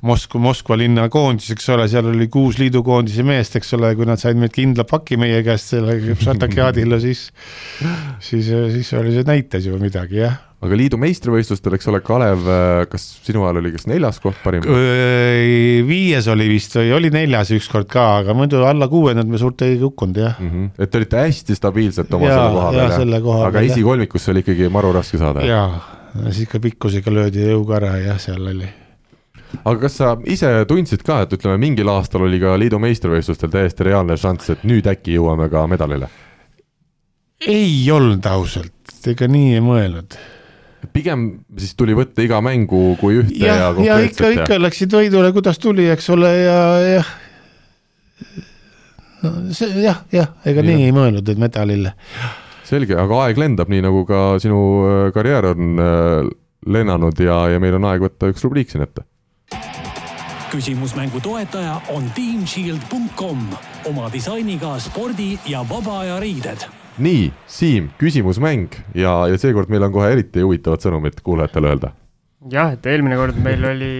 Moskva, 0.08 0.40
Moskva 0.40 0.78
linna 0.80 1.04
koondis, 1.12 1.50
eks 1.52 1.68
ole, 1.74 1.84
seal 1.92 2.08
oli 2.08 2.30
kuus 2.32 2.56
liidukoondise 2.62 3.26
meest, 3.28 3.58
eks 3.60 3.76
ole, 3.76 3.92
kui 3.98 4.08
nad 4.08 4.20
said 4.20 4.40
meid 4.40 4.56
kindla 4.56 4.88
paki 4.88 5.20
meie 5.20 5.42
käest 5.44 5.74
selle 5.74 5.98
Šatakiadile, 6.16 6.96
siis, 7.04 7.26
siis, 8.24 8.48
siis 8.78 8.96
oli 8.96 9.12
see 9.12 9.28
näitas 9.28 9.68
juba 9.68 9.82
midagi, 9.84 10.22
jah 10.24 10.40
aga 10.64 10.78
liidu 10.78 10.98
meistrivõistlustel, 11.00 11.76
eks 11.76 11.88
ole, 11.92 12.00
Kalev, 12.04 12.46
kas 12.92 13.06
sinu 13.24 13.44
ajal 13.44 13.60
oli 13.60 13.72
kas 13.74 13.88
neljas 13.90 14.20
koht 14.22 14.38
parim? 14.44 14.64
viies 15.88 16.28
oli 16.32 16.48
vist 16.50 16.76
või 16.78 16.92
oli 16.96 17.10
neljas 17.14 17.52
ükskord 17.56 17.90
ka, 17.90 18.06
aga 18.22 18.36
muidu 18.36 18.62
alla 18.66 18.88
kuuendat 18.90 19.28
me 19.28 19.40
suurt 19.40 19.64
ei 19.66 19.76
kukkunud 19.82 20.22
jah 20.22 20.38
mm. 20.40 20.50
-hmm. 20.50 20.70
et 20.78 20.90
te 20.90 21.02
olite 21.02 21.20
hästi 21.20 21.58
stabiilselt 21.58 22.14
oma 22.16 22.30
ja, 22.30 22.88
selle 22.96 23.20
koha 23.24 23.44
peal, 23.44 23.50
aga 23.50 23.66
esikolmikusse 23.68 24.32
oli 24.32 24.44
ikkagi 24.44 24.70
maru 24.72 24.94
raske 24.96 25.20
saada? 25.20 25.44
jaa, 25.44 25.68
siis 26.30 26.46
ikka 26.48 26.62
pikkusega 26.64 27.12
löödi 27.12 27.44
jõuga 27.44 27.78
ära 27.82 27.96
jah, 28.00 28.20
seal 28.20 28.48
oli 28.54 28.70
aga 29.62 29.78
kas 29.86 29.98
sa 30.00 30.14
ise 30.30 30.50
tundsid 30.68 31.04
ka, 31.06 31.22
et 31.24 31.34
ütleme, 31.36 31.58
mingil 31.60 31.90
aastal 31.92 32.26
oli 32.26 32.40
ka 32.42 32.56
liidu 32.60 32.80
meistrivõistlustel 32.82 33.52
täiesti 33.52 33.90
reaalne 33.90 34.16
šanss, 34.20 34.54
et 34.54 34.64
nüüd 34.66 34.88
äkki 34.90 35.18
jõuame 35.18 35.50
ka 35.52 35.66
medalile? 35.70 36.08
ei 37.44 37.90
olnud 37.92 38.24
ausalt, 38.26 38.94
ega 39.10 39.28
nii 39.28 39.58
ei 39.58 39.64
mõelnud 39.64 40.16
pigem 40.94 41.26
siis 41.58 41.74
tuli 41.78 41.96
võtta 41.96 42.22
iga 42.24 42.40
mängu 42.44 42.94
kui 43.00 43.18
ühte 43.22 43.40
ja, 43.42 43.56
ja 43.58 43.72
konkreetselt. 43.74 43.88
ja 43.88 44.10
ikka, 44.10 44.30
ikka 44.38 44.58
läksid 44.62 44.94
võidule, 44.94 45.32
kuidas 45.34 45.60
tuli, 45.62 45.88
eks 45.92 46.08
ole, 46.14 46.30
ja, 46.38 46.58
jah. 46.92 47.12
no 49.24 49.34
see 49.56 49.84
jah, 49.84 50.04
jah, 50.14 50.30
ega 50.46 50.62
ja. 50.62 50.68
nii 50.70 50.88
ei 50.88 50.94
mõelnud, 50.94 51.28
et 51.28 51.40
medalile. 51.40 51.94
selge, 52.68 52.96
aga 53.00 53.24
aeg 53.24 53.40
lendab, 53.42 53.72
nii 53.72 53.82
nagu 53.84 54.04
ka 54.08 54.22
sinu 54.42 54.60
äh, 54.84 55.08
karjäär 55.16 55.50
on 55.54 55.82
äh, 55.82 56.30
lennanud 56.64 57.20
ja, 57.20 57.42
ja 57.52 57.60
meil 57.62 57.80
on 57.80 57.90
aeg 57.90 58.06
võtta 58.06 58.30
üks 58.30 58.46
rubriik 58.46 58.70
siin 58.72 58.86
ette 58.86 59.06
küsimusmängu 60.54 61.18
toetaja 61.20 61.80
on 61.90 62.06
teamshield.com 62.14 63.42
oma 63.90 64.06
disainiga 64.12 64.76
spordi 64.78 65.34
ja 65.50 65.64
vaba 65.66 65.98
aja 66.04 66.20
riided 66.22 66.62
nii, 67.02 67.32
Siim, 67.50 67.88
küsimusmäng 67.98 68.74
ja, 68.94 69.14
ja 69.30 69.38
seekord 69.40 69.70
meil 69.72 69.82
on 69.86 69.94
kohe 69.94 70.12
eriti 70.14 70.44
huvitavad 70.44 70.82
sõnumid 70.84 71.18
kuulajatele 71.24 71.72
öelda. 71.72 71.92
jah, 72.50 72.74
et 72.76 72.86
eelmine 72.86 73.18
kord 73.18 73.38
meil 73.42 73.64
oli, 73.72 73.94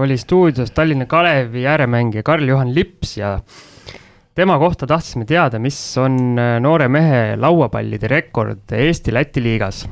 oli 0.00 0.16
stuudios 0.20 0.72
Tallinna 0.76 1.06
Kalevi 1.10 1.66
ääremängija 1.66 2.24
Karl-Juhan 2.26 2.72
Lips 2.74 3.16
ja 3.18 3.38
tema 4.34 4.58
kohta 4.58 4.86
tahtsime 4.88 5.26
teada, 5.28 5.58
mis 5.58 5.78
on 6.00 6.38
äh, 6.38 6.56
noore 6.62 6.88
mehe 6.88 7.36
lauapallide 7.36 8.08
rekord 8.08 8.72
Eesti-Läti 8.78 9.42
liigas 9.44 9.84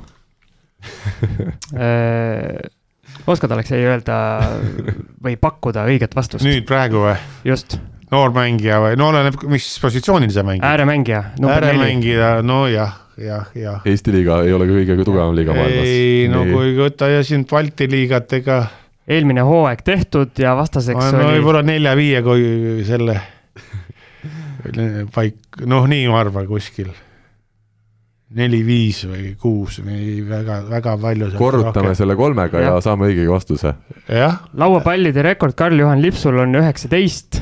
äh, 1.74 2.56
oskad, 3.26 3.52
Aleksei, 3.52 3.84
öelda 3.84 4.16
või 5.24 5.36
pakkuda 5.40 5.84
õiget 5.90 6.16
vastust? 6.16 6.46
nüüd 6.46 6.64
praegu 6.68 7.04
või? 7.04 7.16
just 7.52 7.78
noormängija 8.12 8.80
või 8.82 8.98
no 8.98 9.11
oleneb, 9.12 9.36
mis 9.52 9.68
positsioonil 9.82 10.32
sa 10.32 10.44
mängid. 10.46 10.64
ääremängija. 10.64 11.22
ääremängija, 11.54 12.30
nojah, 12.46 12.94
jah, 13.20 13.48
jah. 13.59 13.80
Eesti 13.88 14.14
liiga 14.14 14.42
ei 14.46 14.52
ole 14.56 14.68
kõige 14.70 14.98
tugevam 15.04 15.34
liiga 15.36 15.56
maailmas. 15.56 15.88
ei, 15.88 16.28
no 16.32 16.44
kui 16.48 16.76
võtta 16.78 17.11
ja 17.12 17.24
siin 17.26 17.46
Balti 17.48 17.88
liigat, 17.90 18.32
ega. 18.40 18.61
eelmine 19.09 19.44
hooaeg 19.46 19.82
tehtud 19.84 20.38
ja 20.40 20.54
vastaseks 20.59 21.11
no, 21.12 21.26
oli. 21.26 21.38
võib-olla 21.38 21.64
nelja-viie, 21.66 22.22
kui 22.24 22.86
selle 22.88 23.20
paik, 25.14 25.61
noh, 25.66 25.86
nii 25.88 26.09
ma 26.11 26.24
arvan 26.24 26.48
kuskil 26.48 26.90
neli-viis 28.38 29.06
või 29.09 29.30
kuus 29.40 29.78
või 29.80 30.18
väga, 30.28 30.59
väga 30.68 30.96
palju. 31.00 31.30
korrutame 31.38 31.94
selle 31.96 32.16
kolmega 32.16 32.61
ja, 32.61 32.74
ja 32.74 32.82
saame 32.84 33.09
õigegi 33.09 33.30
vastuse. 33.30 33.72
jah. 34.12 34.42
lauapallide 34.52 35.24
rekord 35.24 35.56
Karl-Juhan 35.56 36.02
Lipsul 36.04 36.36
on 36.44 36.61
üheksateist 36.61 37.40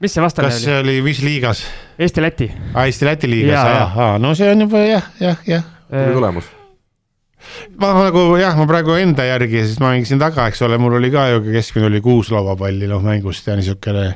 mis 0.00 0.12
see 0.16 0.24
vastane 0.24 0.50
kas 0.50 0.58
oli? 0.58 0.64
kas 0.64 0.68
see 0.68 0.82
oli, 0.82 0.98
mis 1.06 1.22
liigas? 1.24 1.64
Eesti-Läti. 1.98 2.50
aa, 2.74 2.84
Eesti-Läti 2.84 3.30
liigas, 3.30 3.72
aa, 3.96 4.12
no 4.22 4.34
see 4.38 4.50
on 4.52 4.66
juba 4.66 4.84
jah, 4.84 5.10
jah, 5.20 5.42
jah. 5.48 5.66
tuli 5.88 6.14
tulemus 6.18 6.52
ma 7.80 7.92
nagu 8.06 8.28
jah, 8.40 8.56
ma 8.58 8.66
praegu 8.68 8.96
enda 9.00 9.26
järgi, 9.26 9.62
sest 9.64 9.82
ma 9.82 9.92
mängisin 9.94 10.20
taga, 10.22 10.48
eks 10.50 10.62
ole, 10.66 10.78
mul 10.82 10.98
oli 10.98 11.12
ka 11.14 11.28
ju 11.32 11.44
keskmine 11.46 11.90
oli 11.90 12.00
kuus 12.04 12.32
lauapalli 12.34 12.88
noh 12.90 13.04
mängust 13.04 13.46
ja 13.48 13.56
niisugune 13.58 14.08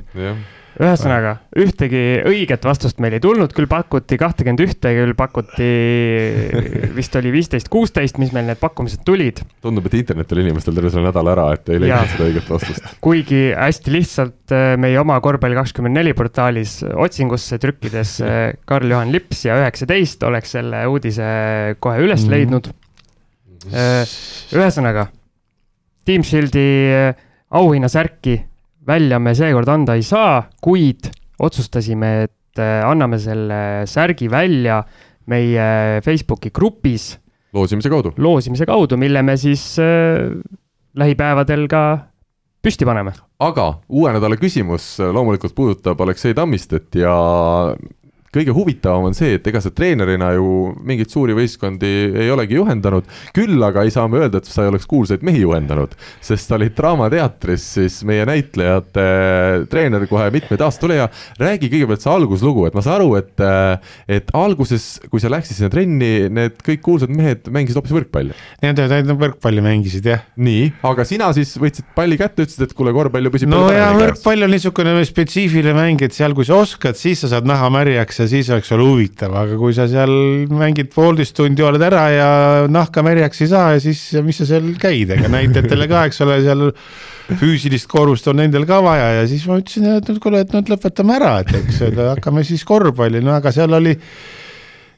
ühesõnaga, 0.79 1.33
ühtegi 1.59 2.01
õiget 2.29 2.65
vastust 2.65 3.01
meil 3.03 3.17
ei 3.17 3.23
tulnud, 3.23 3.53
küll 3.57 3.69
pakuti 3.71 4.17
kahtekümmend 4.21 4.63
ühte, 4.63 4.93
küll 4.95 5.15
pakuti 5.19 5.69
vist 6.99 7.17
oli 7.19 7.33
viisteist, 7.35 7.71
kuusteist, 7.73 8.21
mis 8.23 8.31
meil 8.37 8.47
need 8.49 8.61
pakkumised 8.61 9.03
tulid. 9.07 9.43
tundub, 9.65 9.89
et 9.91 9.97
internet 9.99 10.35
oli 10.35 10.45
inimestel 10.47 10.77
terve 10.77 10.93
selle 10.95 11.09
nädala 11.09 11.35
ära, 11.35 11.47
et 11.57 11.73
ei 11.73 11.83
leidnud 11.83 12.13
seda 12.15 12.29
õiget 12.29 12.53
vastust. 12.55 12.91
kuigi 13.03 13.41
hästi 13.57 13.95
lihtsalt 13.97 14.55
äh, 14.57 14.75
meie 14.81 15.01
oma 15.01 15.19
korvpalli 15.25 15.59
kakskümmend 15.59 15.99
neli 15.99 16.15
portaalis 16.17 16.81
otsingusse 16.91 17.59
trükkides 17.63 18.19
äh, 18.25 18.43
Karl-Juhan 18.69 19.11
Lips 19.15 19.47
ja 19.49 19.59
üheksateist 19.61 20.23
oleks 20.29 20.55
selle 20.57 20.85
uudise 20.91 21.31
kohe 21.83 22.05
üles 22.05 22.27
mm. 22.27 22.37
leidnud. 22.37 22.71
Äh, 23.75 24.05
ühesõnaga, 24.55 25.09
Team 26.07 26.23
Shieldi 26.25 26.71
auhinnasärki 27.51 28.39
välja 28.87 29.19
me 29.19 29.35
seekord 29.37 29.69
anda 29.69 29.97
ei 29.99 30.05
saa, 30.07 30.43
kuid 30.63 31.11
otsustasime, 31.41 32.13
et 32.29 32.61
äh, 32.61 32.81
anname 32.87 33.21
selle 33.23 33.87
särgi 33.91 34.29
välja 34.31 34.83
meie 35.31 36.01
Facebooki 36.05 36.51
grupis. 36.55 37.15
loosimise 37.53 37.91
kaudu. 37.91 38.13
loosimise 38.17 38.67
kaudu, 38.67 38.97
mille 38.97 39.23
me 39.23 39.37
siis 39.37 39.79
äh, 39.79 40.31
lähipäevadel 40.95 41.67
ka 41.69 41.83
püsti 42.63 42.85
paneme. 42.89 43.13
aga 43.41 43.67
uue 43.89 44.13
nädala 44.13 44.37
küsimus 44.41 44.99
loomulikult 45.01 45.55
puudutab 45.55 46.01
Aleksei 46.01 46.35
Tammistet 46.35 46.95
ja 46.95 47.15
kõige 48.35 48.55
huvitavam 48.55 49.09
on 49.09 49.17
see, 49.17 49.35
et 49.39 49.47
ega 49.51 49.63
sa 49.63 49.73
treenerina 49.75 50.31
ju 50.37 50.71
mingeid 50.87 51.11
suuri 51.11 51.35
võistkondi 51.35 51.91
ei 52.23 52.31
olegi 52.31 52.59
juhendanud, 52.59 53.09
küll 53.37 53.59
aga 53.67 53.83
ei 53.87 53.95
saa 53.95 54.07
me 54.11 54.21
öelda, 54.23 54.39
et 54.39 54.51
sa 54.51 54.65
ei 54.65 54.71
oleks 54.71 54.87
kuulsaid 54.91 55.25
mehi 55.27 55.43
juhendanud, 55.43 55.97
sest 56.23 56.51
sa 56.51 56.59
olid 56.59 56.77
Draamateatris 56.79 57.67
siis 57.79 58.01
meie 58.07 58.27
näitlejate 58.29 59.07
treener 59.71 60.07
kohe 60.11 60.29
mitmeid 60.35 60.63
aastaid 60.63 60.81
tuli 60.81 60.97
ja 60.97 61.09
räägi 61.41 61.69
kõigepealt 61.69 62.05
see 62.05 62.13
alguslugu, 62.13 62.63
et 62.69 62.77
ma 62.77 62.85
saan 62.85 63.01
aru, 63.01 63.11
et, 63.19 63.43
et 64.09 64.31
alguses, 64.39 64.87
kui 65.11 65.21
sa 65.21 65.29
läksid 65.33 65.59
sinna 65.59 65.73
trenni, 65.73 66.31
need 66.33 66.63
kõik 66.65 66.81
kuulsad 66.87 67.13
mehed 67.13 67.51
mängisid 67.53 67.77
hoopis 67.77 67.93
võrkpalli. 67.99 68.37
Need, 68.63 68.81
need 68.95 69.11
võrkpalli 69.21 69.65
mängisid 69.65 70.07
jah. 70.09 70.23
nii, 70.41 70.71
aga 70.89 71.05
sina 71.09 71.29
siis 71.37 71.53
võtsid 71.61 71.91
palli 71.97 72.17
kätte, 72.21 72.47
ütlesid, 72.47 72.65
et 72.65 72.77
kuule, 72.79 72.95
korvpall 72.97 73.29
ju 73.29 73.35
püsib. 73.35 73.53
no 73.53 73.67
ja 73.75 73.91
võrkpall 73.97 74.47
on 74.47 74.55
niisugune 74.55 74.95
spetsiifiline 75.09 75.75
mäng, 75.77 76.07
et 76.07 76.17
seal, 76.17 76.33
kui 76.39 76.49
sa 76.49 76.63
oskad, 76.63 76.97
siis 76.97 77.27
sa 77.27 77.35
saad 77.35 77.51
naha 77.51 77.69
märjaks 77.75 78.20
ja 78.21 78.29
siis 78.31 78.51
oleks 78.53 78.71
seal 78.71 78.83
huvitav, 78.85 79.35
aga 79.43 79.59
kui 79.61 79.75
sa 79.77 79.87
seal 79.91 80.13
mängid 80.53 80.91
poolteist 80.95 81.37
tundi, 81.39 81.65
oled 81.67 81.83
ära 81.85 82.03
ja 82.15 82.31
nahka 82.71 83.05
märjaks 83.07 83.45
ei 83.45 83.51
saa 83.53 83.71
ja 83.77 83.83
siis 83.83 84.03
mis 84.27 84.41
sa 84.43 84.49
seal 84.49 84.73
käid, 84.81 85.13
ega 85.17 85.31
näitajatele 85.33 85.89
ka, 85.91 86.05
eks 86.11 86.21
ole, 86.27 86.41
seal 86.45 86.69
füüsilist 87.41 87.89
koormust 87.91 88.27
on 88.31 88.41
nendel 88.43 88.67
ka 88.69 88.81
vaja 88.85 89.09
ja 89.21 89.25
siis 89.31 89.47
ma 89.49 89.61
ütlesin, 89.61 89.89
et 90.01 90.13
kuule, 90.23 90.43
et 90.45 90.55
nüüd 90.57 90.71
lõpetame 90.73 91.17
ära, 91.17 91.35
et 91.45 91.55
eks 91.61 91.83
hakkame 91.99 92.45
siis 92.47 92.67
korvpalli, 92.69 93.23
no 93.25 93.37
aga 93.37 93.55
seal 93.55 93.79
oli 93.79 93.97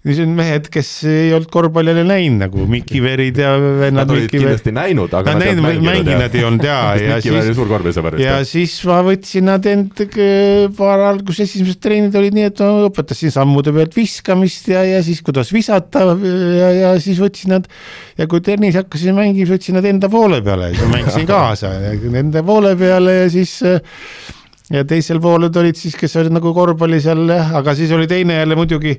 siis 0.03 0.18
on 0.24 0.32
mehed, 0.34 0.66
kes 0.72 0.88
ei 1.07 1.30
olnud 1.34 1.50
korvpalli 1.53 1.92
jälle 1.92 2.03
näinud 2.07 2.42
nagu 2.42 2.64
Mikki 2.70 3.03
Verid 3.05 3.38
ja 3.38 3.53
vennad. 3.55 4.03
Nad 4.03 4.14
olid 4.14 4.32
kindlasti 4.32 4.72
näinud, 4.74 5.12
aga 5.14 5.34
nad, 5.36 5.44
nad 5.44 5.68
ei 5.70 5.78
mänginud. 5.78 6.18
nad 6.18 6.34
ei 6.34 6.46
olnud 6.48 6.66
jaa 6.66 6.94
ja 6.98 7.18
siis. 7.22 8.00
ja 8.24 8.40
siis 8.48 8.74
ma 8.88 8.98
võtsin 9.07 9.46
nad 9.46 9.66
end 9.70 10.03
paar 10.78 11.05
alguses 11.12 11.46
esimesed 11.46 11.78
treenid 11.84 12.18
olid 12.18 12.34
nii, 12.34 12.48
et 12.50 12.62
ma 12.64 12.88
õpetasin 12.88 13.34
sammude 13.34 13.74
pealt 13.76 13.94
viskamist 13.96 14.72
ja, 14.72 14.82
ja 14.88 15.03
siis 15.07 15.22
kuidas 15.22 15.53
visata 15.55 16.03
ja, 16.18 16.70
ja 16.80 16.92
siis 17.03 17.22
võtsin 17.22 17.55
nad. 17.55 17.68
ja 18.18 18.26
kui 18.30 18.42
tennis 18.42 18.80
hakkasin 18.80 19.14
mängima, 19.14 19.46
siis 19.46 19.55
võtsin 19.55 19.78
nad 19.78 19.86
enda 19.86 20.11
poole 20.11 20.42
peale, 20.42 20.72
siis 20.72 20.82
ma 20.82 20.96
mängisin 20.96 21.28
kaasa 21.30 21.76
nende 22.03 22.42
poole 22.46 22.74
peale 22.80 23.20
ja 23.20 23.28
siis 23.30 23.61
ja 24.72 24.82
teisel 24.88 25.20
poolel 25.22 25.55
olid 25.62 25.78
siis, 25.78 25.94
kes 26.00 26.18
olid 26.18 26.34
nagu 26.34 26.50
korvpalli 26.57 26.98
seal 27.05 27.22
jah, 27.30 27.55
aga 27.61 27.76
siis 27.78 27.94
oli 27.94 28.11
teine 28.11 28.40
jälle 28.40 28.59
muidugi 28.59 28.96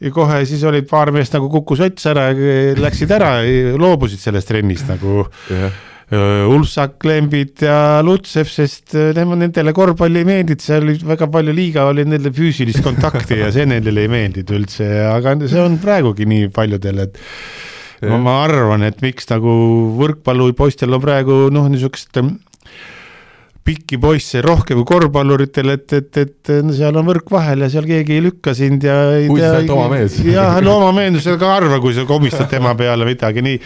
ja 0.00 0.12
kohe 0.14 0.42
siis 0.48 0.62
olid 0.68 0.88
paar 0.90 1.12
meest 1.14 1.34
nagu 1.36 1.50
kukkus 1.52 1.82
ots 1.84 2.06
ära, 2.10 2.30
läksid 2.78 3.12
ära, 3.14 3.38
loobusid 3.78 4.22
sellest 4.22 4.50
trennist 4.50 4.88
nagu 4.90 5.24
yeah. 5.52 5.72
Ulfsak, 6.12 6.98
Lembit 7.08 7.62
ja 7.64 8.02
Lutsev, 8.04 8.44
sest 8.52 8.92
nemad, 9.16 9.38
nendele 9.40 9.72
korvpalli 9.72 10.20
ei 10.20 10.26
meeldinud, 10.28 10.60
seal 10.60 10.84
oli 10.84 10.98
väga 11.08 11.28
palju 11.32 11.54
liiga 11.56 11.86
oli 11.88 12.04
nendel 12.04 12.34
füüsilist 12.36 12.82
kontakti 12.84 13.38
ja 13.40 13.48
see 13.54 13.64
nendele 13.70 14.04
ei 14.04 14.10
meeldinud 14.12 14.52
üldse, 14.58 14.88
aga 15.08 15.38
see 15.46 15.62
on 15.62 15.78
praegugi 15.80 16.28
nii 16.28 16.50
paljudel, 16.52 17.06
et 17.06 17.16
ja. 18.02 18.18
ma 18.20 18.42
arvan, 18.44 18.84
et 18.84 19.00
miks 19.04 19.30
nagu 19.30 19.54
võrkpallupoistel 20.02 20.92
on 20.92 21.04
praegu 21.04 21.38
noh, 21.54 21.70
niisugust 21.72 22.20
pikki 23.62 23.98
poisse 24.02 24.42
rohkem 24.42 24.80
kui 24.80 24.86
korvpalluritel, 24.88 25.72
et, 25.76 25.94
et, 25.94 26.18
et 26.18 26.52
no 26.66 26.74
seal 26.74 26.96
on 26.98 27.06
võrk 27.06 27.30
vahel 27.30 27.62
ja 27.62 27.70
seal 27.70 27.86
keegi 27.86 28.16
ei 28.16 28.24
lükka 28.24 28.56
sind 28.58 28.82
ja. 28.86 28.96
Kui 29.28 29.42
sa 29.42 29.54
oled 29.60 29.70
oma 29.74 29.88
mees. 29.92 30.18
jah, 30.26 30.58
no 30.64 30.80
oma 30.80 30.92
mees, 30.98 31.28
ka 31.38 31.54
harva, 31.56 31.78
kui 31.82 31.94
sa 31.96 32.06
komistad 32.08 32.50
tema 32.50 32.74
peale 32.78 33.06
midagi, 33.08 33.44
nii. 33.46 33.62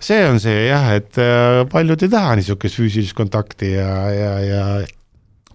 see 0.00 0.22
on 0.28 0.40
see 0.42 0.66
jah, 0.68 0.92
et 0.96 1.20
äh, 1.20 1.64
paljud 1.72 2.04
ei 2.04 2.12
taha 2.12 2.36
niisugust 2.40 2.80
füüsilist 2.80 3.16
kontakti 3.16 3.74
ja, 3.76 3.92
ja, 4.12 4.32
ja 4.44 4.64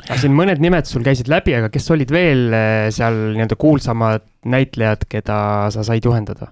aga 0.05 0.17
siin 0.21 0.35
mõned 0.37 0.61
nimed 0.61 0.89
sul 0.89 1.05
käisid 1.05 1.29
läbi, 1.31 1.55
aga 1.57 1.71
kes 1.73 1.89
olid 1.93 2.11
veel 2.13 2.53
eh, 2.53 2.87
seal 2.93 3.17
nii-öelda 3.33 3.57
kuulsamad 3.59 4.25
näitlejad, 4.51 5.07
keda 5.09 5.37
sa 5.73 5.85
said 5.87 6.05
juhendada? 6.05 6.51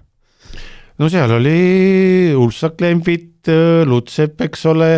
no 0.98 1.10
seal 1.10 1.36
oli 1.36 2.34
Ulfsak 2.38 2.82
Lembit, 2.82 3.50
Lutsep, 3.86 4.40
eks 4.46 4.64
ole, 4.70 4.90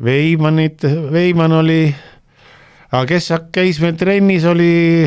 Veimanit, 0.00 0.82
Veiman 1.12 1.52
oli, 1.52 1.94
aga 2.90 3.04
kes 3.10 3.28
käis 3.52 3.80
meil 3.82 3.96
trennis, 4.00 4.44
oli 4.48 5.04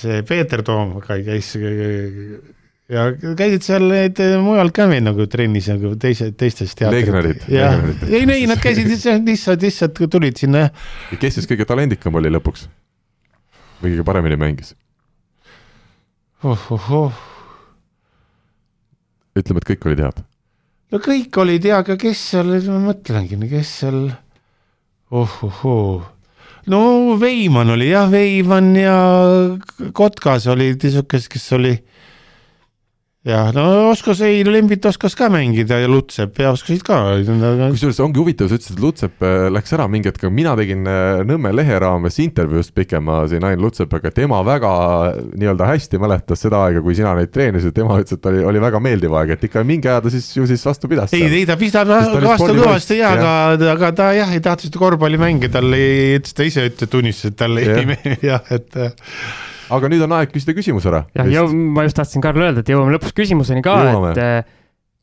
see 0.00 0.22
Peeter 0.28 0.62
Toom 0.66 0.98
käis 1.00 1.54
ja 2.90 3.06
käisid 3.38 3.64
seal 3.64 3.86
need 3.88 4.20
mujal 4.44 4.72
ka 4.76 4.86
meil 4.90 5.04
nagu 5.06 5.26
trennis 5.30 5.70
nagu 5.72 5.94
teise, 6.00 6.32
teistest 6.36 6.84
Legionärid, 6.84 7.46
jah, 7.48 7.80
ei, 8.10 8.26
ei 8.26 8.46
nad 8.50 8.60
käisid 8.60 8.90
lihtsalt, 8.90 9.24
lihtsalt, 9.28 9.64
lihtsalt 9.64 10.04
tulid 10.12 10.36
sinna 10.40 10.68
kes 11.16 11.38
siis 11.38 11.48
kõige 11.48 11.64
talendikam 11.68 12.20
oli 12.20 12.32
lõpuks? 12.34 12.68
või 13.80 13.94
kõige 13.94 14.04
paremini 14.06 14.36
mängis? 14.40 14.74
oh,. 16.44 17.12
ütleme, 19.36 19.62
et 19.62 19.68
kõik 19.72 19.86
olid 19.88 20.04
head. 20.04 20.24
No 20.90 21.00
kõik 21.02 21.36
olid 21.42 21.66
ja, 21.68 21.80
aga 21.84 21.96
kes 22.00 22.22
seal, 22.32 22.54
ma 22.66 22.80
mõtlengi, 22.90 23.38
kes 23.50 23.74
seal 23.82 24.00
oh-oh-oo, 25.10 26.00
no 26.70 26.80
Veiman 27.20 27.74
oli 27.76 27.90
jah, 27.92 28.10
Veiman 28.10 28.72
ja 28.78 28.96
Kotkas 29.96 30.48
olid 30.50 30.82
niisugused, 30.82 31.30
kes 31.32 31.46
oli 31.58 31.76
jah, 33.28 33.50
no 33.52 33.64
oskas 33.90 34.22
ei, 34.24 34.40
Lembit 34.48 34.86
oskas 34.88 35.12
ka 35.18 35.26
mängida 35.32 35.76
ja 35.82 35.88
Lutsep 35.90 36.38
ja 36.40 36.54
oskasid 36.54 36.80
ka, 36.86 36.96
aga 37.20 37.66
kusjuures 37.74 37.98
ongi 38.00 38.20
huvitav, 38.22 38.48
sa 38.48 38.56
ütlesid, 38.56 38.78
et 38.78 38.80
Lutsep 38.80 39.26
äh, 39.26 39.48
läks 39.52 39.74
ära 39.76 39.84
mingi 39.92 40.08
hetk, 40.08 40.24
mina 40.32 40.54
tegin 40.56 40.88
äh, 40.88 41.20
Nõmme 41.28 41.52
lehe 41.52 41.76
raames 41.84 42.16
intervjuust 42.24 42.72
pikema 42.76 43.18
siin 43.28 43.44
Ain 43.44 43.60
Lutsepaga, 43.60 44.12
tema 44.16 44.40
väga 44.46 44.70
äh, 45.10 45.20
nii-öelda 45.34 45.68
hästi 45.68 46.00
mäletas 46.00 46.46
seda 46.46 46.62
aega, 46.64 46.80
kui 46.86 46.96
sina 46.96 47.12
neid 47.18 47.34
treenisid, 47.34 47.76
tema 47.76 48.00
ütles, 48.00 48.16
et 48.16 48.30
oli, 48.32 48.40
oli 48.54 48.64
väga 48.64 48.80
meeldiv 48.88 49.18
aeg, 49.20 49.34
et 49.36 49.46
ikka 49.50 49.66
mingi 49.68 49.92
aja 49.92 50.00
ta 50.06 50.14
siis 50.16 50.30
ju 50.38 50.48
siis 50.48 50.64
vastu 50.64 50.88
pidas. 50.88 51.12
ei, 51.12 51.28
ei 51.42 51.44
ta 51.44 51.58
oli 51.60 52.24
vastu 52.24 52.56
kõvasti 52.56 53.02
ja, 53.02 53.12
aga, 53.18 53.70
aga 53.76 53.92
ta 54.00 54.10
jah, 54.16 54.32
ei 54.32 54.40
tahtnud 54.48 54.80
korvpalli 54.80 55.20
mängida, 55.20 55.58
tal 55.60 55.76
ei, 55.76 56.16
ta 56.24 56.48
ise 56.48 56.70
tunnistas, 56.86 57.34
et 57.34 57.40
talle 57.44 57.68
ei 57.68 57.88
meeldi 57.92 58.16
jah, 58.32 58.48
et 58.48 58.80
aga 59.70 59.90
nüüd 59.90 60.04
on 60.06 60.14
aeg 60.18 60.32
küsida 60.34 60.54
küsimus 60.56 60.86
ära. 60.90 61.04
jah, 61.16 61.28
ja 61.30 61.46
ma 61.48 61.86
just 61.86 61.98
tahtsin 61.98 62.24
Karl 62.24 62.46
öelda, 62.48 62.64
et 62.64 62.70
jõuame 62.72 62.94
lõpuks 62.96 63.14
küsimuseni 63.16 63.62
ka, 63.64 63.76
et 64.10 64.22
äh, 64.22 64.54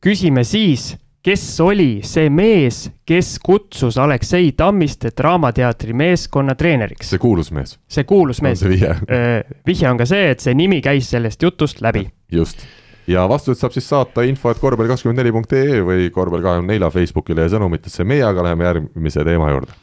küsime 0.04 0.44
siis, 0.46 0.92
kes 1.24 1.44
oli 1.64 2.00
see 2.06 2.30
mees, 2.32 2.84
kes 3.08 3.36
kutsus 3.44 3.98
Aleksei 4.00 4.52
Tammistet 4.56 5.16
Draamateatri 5.18 5.96
meeskonna 5.96 6.56
treeneriks, 6.58 7.10
see 7.14 7.22
kuulus 7.22 7.52
mees, 7.54 7.76
see 7.90 8.06
kuulus 8.08 8.42
mees. 8.44 8.62
see 8.62 8.74
vihje, 8.74 9.88
on 9.90 10.00
ka 10.00 10.08
see, 10.08 10.28
et 10.34 10.44
see 10.44 10.56
nimi 10.58 10.82
käis 10.84 11.10
sellest 11.14 11.42
jutust 11.42 11.82
läbi. 11.84 12.06
just. 12.32 12.64
ja 13.08 13.26
vastused 13.28 13.60
saab 13.60 13.74
siis 13.76 13.88
saata 13.88 14.24
info, 14.28 14.52
et 14.52 14.62
korvpall 14.62 14.90
kakskümmend 14.90 15.22
neli 15.22 15.34
punkt 15.34 15.52
ee 15.56 15.82
või 15.82 16.08
korvpall 16.14 16.44
kahekümne 16.44 16.76
nelja 16.76 16.92
Facebookile 16.94 17.46
ja 17.48 17.56
sõnumitesse, 17.56 18.04
meie 18.04 18.24
aga 18.24 18.50
läheme 18.50 18.68
järgmise 18.68 19.24
teema 19.26 19.52
juurde. 19.54 19.76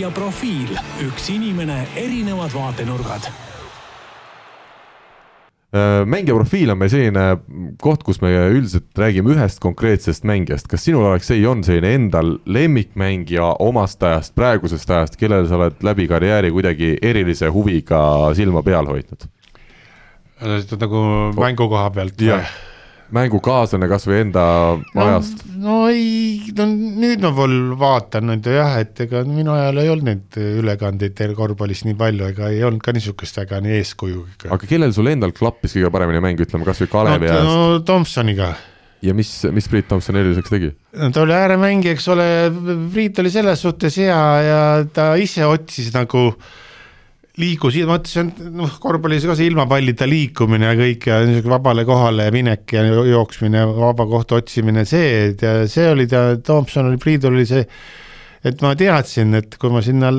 Mängija 0.00 0.16
profiil, 0.16 0.70
üks 1.04 1.26
inimene, 1.28 1.82
erinevad 2.00 2.54
vaatenurgad 2.56 3.26
Äh, 5.70 6.02
mängija 6.02 6.34
profiil 6.34 6.72
on 6.72 6.78
meil 6.80 6.90
selline 6.90 7.24
koht, 7.78 8.00
kus 8.02 8.18
me 8.24 8.32
üldiselt 8.50 8.96
räägime 8.98 9.36
ühest 9.36 9.60
konkreetsest 9.62 10.24
mängijast, 10.26 10.66
kas 10.66 10.82
sinul, 10.82 11.04
Aleksei, 11.06 11.44
on 11.46 11.60
selline 11.62 11.92
endal 11.94 12.32
lemmikmängija 12.50 13.52
omast 13.62 14.02
ajast, 14.02 14.34
praegusest 14.34 14.90
ajast, 14.90 15.14
kellele 15.20 15.46
sa 15.46 15.60
oled 15.60 15.84
läbi 15.86 16.08
karjääri 16.10 16.50
kuidagi 16.56 16.96
erilise 17.12 17.52
huviga 17.54 18.00
silma 18.34 18.64
peal 18.66 18.88
hoidnud? 18.90 19.28
nagu 20.80 21.04
mängu 21.36 21.68
koha 21.68 21.92
pealt. 21.94 22.18
jah, 22.24 22.50
mängukaaslane 23.14 23.88
kasvõi 23.90 24.20
enda 24.24 24.44
no, 24.78 25.04
ajast. 25.04 25.44
no 25.60 25.76
ei, 25.90 26.52
no 26.56 26.66
nüüd 26.70 27.22
ma 27.24 27.32
veel 27.36 27.56
vaatan 27.80 28.28
nüüd 28.30 28.48
jah, 28.54 28.78
et 28.82 29.04
ega 29.06 29.22
minu 29.26 29.54
ajal 29.56 29.82
ei 29.82 29.92
olnud 29.92 30.08
neid 30.10 30.40
ülekandeid 30.62 31.22
korvpallis 31.36 31.84
nii 31.88 31.98
palju, 32.00 32.30
ega 32.32 32.50
ei 32.54 32.62
olnud 32.66 32.84
ka 32.84 32.94
niisugust 32.96 33.40
väga 33.42 33.60
nii 33.64 33.78
eeskuju 33.80 34.26
aga 34.48 34.70
kellel 34.70 34.94
sul 34.96 35.10
endal 35.12 35.34
klappis 35.36 35.76
kõige 35.76 35.92
paremini 35.94 36.22
mäng, 36.24 36.40
ütleme 36.42 36.68
kasvõi 36.68 36.90
Kalevi 36.92 37.30
no, 37.30 37.34
ajast 37.34 37.50
no 37.50 37.84
Tomsoniga, 37.90 38.52
ja 39.04 39.16
mis, 39.16 39.32
mis 39.52 39.68
Priit 39.70 39.88
Tomson 39.90 40.18
eriliseks 40.20 40.52
tegi? 40.52 40.72
no 41.00 41.10
ta 41.14 41.24
oli 41.24 41.36
ääremängija, 41.36 41.96
eks 41.96 42.08
ole, 42.14 42.26
Priit 42.92 43.18
oli 43.22 43.32
selles 43.32 43.62
suhtes 43.66 43.98
hea 44.00 44.24
ja 44.46 44.60
ta 44.94 45.12
ise 45.20 45.46
otsis 45.48 45.92
nagu 45.96 46.30
liigus, 47.38 47.76
ma 47.86 48.00
ütlesin, 48.00 48.32
noh, 48.56 48.72
korvpallis 48.82 49.24
ka 49.28 49.36
see 49.38 49.50
ilma 49.50 49.66
pallita 49.70 50.08
liikumine 50.08 50.66
ja 50.66 50.76
kõik 50.78 51.06
ja 51.10 51.20
niisugune 51.26 51.54
vabale 51.54 51.84
kohale 51.88 52.26
minek 52.34 52.74
ja 52.74 52.84
jooksmine, 52.88 53.62
vaba 53.76 54.06
kohta 54.10 54.40
otsimine, 54.40 54.84
see, 54.88 55.30
see 55.70 55.88
oli 55.92 56.08
ta, 56.10 56.24
Tomson 56.42 56.90
oli, 56.90 56.98
Priidul 57.00 57.38
oli 57.38 57.46
see, 57.48 57.62
et 58.44 58.62
ma 58.64 58.72
teadsin, 58.78 59.34
et 59.36 59.56
kui 59.60 59.72
ma 59.72 59.82
sinna 59.84 60.10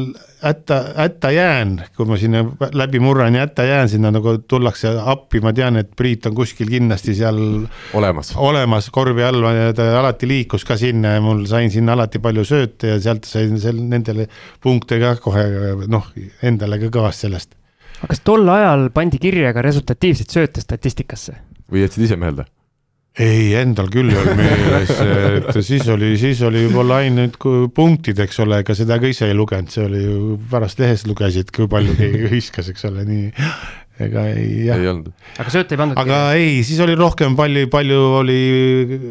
hätta, 0.44 0.78
hätta 0.98 1.32
jään, 1.34 1.74
kui 1.98 2.06
ma 2.10 2.18
sinna 2.22 2.44
läbi 2.78 3.02
murran 3.02 3.36
ja 3.36 3.46
hätta 3.48 3.66
jään, 3.66 3.90
sinna 3.90 4.12
nagu 4.14 4.36
tullakse 4.48 4.94
appi, 5.14 5.42
ma 5.42 5.54
tean, 5.58 5.80
et 5.82 5.92
Priit 5.98 6.26
on 6.30 6.36
kuskil 6.38 6.70
kindlasti 6.70 7.16
seal 7.18 7.40
olemas. 7.98 8.34
olemas 8.38 8.90
korvi 8.94 9.26
all 9.26 9.50
ja 9.58 9.72
ta 9.78 9.88
alati 10.00 10.30
liikus 10.30 10.66
ka 10.68 10.78
sinna 10.78 11.16
ja 11.18 11.24
mul 11.24 11.46
sain 11.50 11.72
sinna 11.74 11.98
alati 11.98 12.22
palju 12.22 12.46
sööte 12.46 12.94
ja 12.94 13.02
sealt 13.02 13.26
sain 13.30 13.58
seal 13.62 13.82
nendele 13.82 14.28
punkte 14.62 15.02
ka 15.02 15.16
kohe 15.22 15.48
noh, 15.90 16.14
endale 16.46 16.80
ka 16.82 16.94
kõvasti 16.94 17.28
sellest. 17.28 17.58
aga 18.02 18.14
kas 18.14 18.26
tol 18.26 18.50
ajal 18.50 18.90
pandi 18.94 19.22
kirja 19.22 19.54
ka 19.54 19.66
resultatiivseid 19.66 20.30
sööte 20.30 20.62
statistikasse? 20.62 21.38
või 21.72 21.86
jätsid 21.88 22.06
ise 22.06 22.22
meelde? 22.22 22.46
ei, 23.20 23.52
endal 23.60 23.90
küll 23.92 24.12
ei 24.12 24.18
olnud 24.22 24.40
meeles, 24.40 24.92
et 25.02 25.60
siis 25.66 25.84
oli, 25.92 26.14
siis 26.20 26.40
oli 26.48 26.64
võib-olla 26.68 27.02
ainult 27.04 27.36
kui 27.42 27.68
punktid, 27.76 28.22
eks 28.24 28.40
ole, 28.46 28.62
ega 28.64 28.76
seda 28.78 28.98
ka 29.02 29.10
ise 29.12 29.28
ei 29.28 29.36
lugenud, 29.36 29.72
see 29.74 29.84
oli 29.84 30.04
ju 30.06 30.38
pärast 30.52 30.80
lehest 30.80 31.10
lugesid, 31.10 31.52
kui 31.56 31.68
palju 31.72 31.98
keegi 32.00 32.30
viskas, 32.38 32.72
eks 32.72 32.88
ole, 32.92 33.06
nii. 33.08 33.30
Ega 34.02 34.24
ei 34.32 34.64
jah. 34.66 34.80
Ei 34.80 34.88
olnud. 34.90 35.12
aga 35.38 35.52
sööte 35.54 35.76
ei 35.76 35.80
pandud 35.82 36.00
aga 36.00 36.22
ei, 36.40 36.62
siis 36.66 36.80
oli 36.82 36.96
rohkem 36.98 37.36
palju, 37.38 37.68
palju 37.70 37.98
oli, 38.22 38.38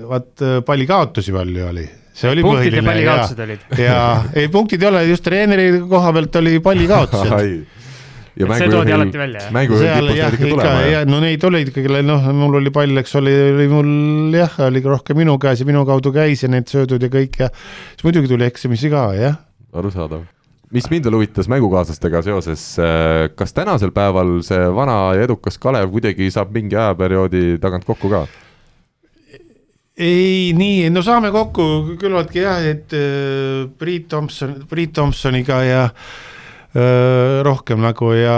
vaat 0.08 0.46
pallikaotusi 0.66 1.34
palju 1.36 1.66
oli, 1.68 1.84
see 2.16 2.32
oli 2.32 2.42
punktid 2.42 2.72
põhiline 2.72 2.80
ja 2.80 2.88
pallikaotused 2.88 3.44
olid. 3.44 3.68
ja 3.78 4.00
ei, 4.32 4.48
punktid 4.50 4.82
ei 4.82 4.90
ole, 4.90 5.04
just 5.12 5.26
treeneri 5.28 5.68
koha 5.92 6.14
pealt 6.16 6.40
oli 6.40 6.56
pallikaotused. 6.64 7.36
ja 8.38 8.46
Et 8.46 8.62
see 8.62 8.70
toodi 8.70 8.94
alati 8.94 9.18
välja, 9.18 9.44
jah? 9.44 9.52
mängu 9.54 9.78
seal 9.80 10.10
tipust 10.10 10.18
jah, 10.20 10.34
ikka 10.50 10.72
ja 10.86 11.04
no 11.08 11.20
neid 11.22 11.44
oli 11.46 11.62
ikkagi, 11.66 12.02
noh, 12.06 12.26
mul 12.36 12.58
oli 12.60 12.72
pall, 12.74 13.02
eks 13.02 13.16
oli, 13.18 13.32
oli 13.54 13.68
mul 13.70 14.36
jah, 14.36 14.58
oli 14.68 14.82
rohkem 14.84 15.18
minu 15.20 15.36
käes 15.42 15.62
ja 15.62 15.68
minu 15.68 15.84
kaudu 15.88 16.12
käis 16.14 16.44
ja 16.44 16.50
need 16.52 16.70
söödud 16.70 17.02
ja 17.02 17.10
kõik 17.12 17.40
ja 17.42 17.50
siis 17.54 18.06
muidugi 18.06 18.30
tuli 18.30 18.46
eksimisi 18.46 18.92
ka 18.92 19.08
jah. 19.18 19.40
arusaadav. 19.74 20.22
mis 20.70 20.86
mind 20.92 21.08
veel 21.08 21.18
huvitas 21.18 21.50
mängukaaslastega 21.50 22.22
seoses, 22.28 22.68
kas 23.34 23.56
tänasel 23.56 23.94
päeval 23.96 24.38
see 24.46 24.70
vana 24.76 25.00
ja 25.18 25.26
edukas 25.26 25.58
Kalev 25.58 25.90
kuidagi 25.90 26.30
saab 26.30 26.54
mingi 26.54 26.78
ajaperioodi 26.78 27.58
tagant 27.62 27.84
kokku 27.88 28.14
ka? 28.14 28.24
ei, 30.00 30.54
nii, 30.56 30.88
no 30.94 31.02
saame 31.04 31.34
kokku 31.34 31.96
küllaltki 32.00 32.46
jah, 32.46 32.62
et 32.62 32.94
äh, 32.94 33.66
Priit 33.78 34.08
Tomson, 34.08 34.60
Priit 34.70 34.94
Tomsoniga 34.96 35.64
ja 35.66 35.86
äh, 35.90 36.18
rohkem 36.70 37.80
nagu 37.82 38.12
ja 38.14 38.34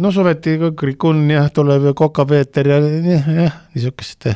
no 0.00 0.12
suveti 0.12 0.58
Krikun 0.76 1.24
jah, 1.32 1.48
tuleb 1.54 1.86
ja 1.88 1.94
Koka-Peeter 1.96 2.68
ja 2.68 2.80
jah, 2.84 3.60
niisugust 3.72 4.28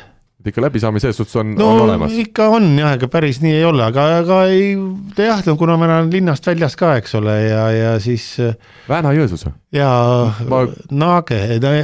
et 0.46 0.52
ikka 0.54 0.62
läbisaamine 0.62 1.02
selles 1.02 1.18
suhtes 1.18 1.34
on, 1.42 1.52
no 1.58 1.68
on 1.74 1.80
olemas. 1.88 2.12
ikka 2.22 2.46
on 2.54 2.68
jah, 2.78 2.94
ega 2.96 3.08
päris 3.10 3.40
nii 3.42 3.56
ei 3.58 3.64
ole, 3.66 3.82
aga, 3.86 4.04
aga 4.22 4.40
ei 4.52 4.76
jah, 5.18 5.42
no 5.46 5.56
kuna 5.58 5.74
ma 5.80 5.88
elan 5.90 6.10
linnast 6.12 6.46
väljas 6.46 6.76
ka, 6.78 6.94
eks 7.00 7.16
ole, 7.18 7.34
ja, 7.48 7.64
ja 7.74 7.94
siis 8.02 8.28
Vääna-Jõesuus 8.88 9.46
või? 9.48 9.54
ja 9.76 9.88
Ma- 10.48 10.62
Naage, 10.96 11.40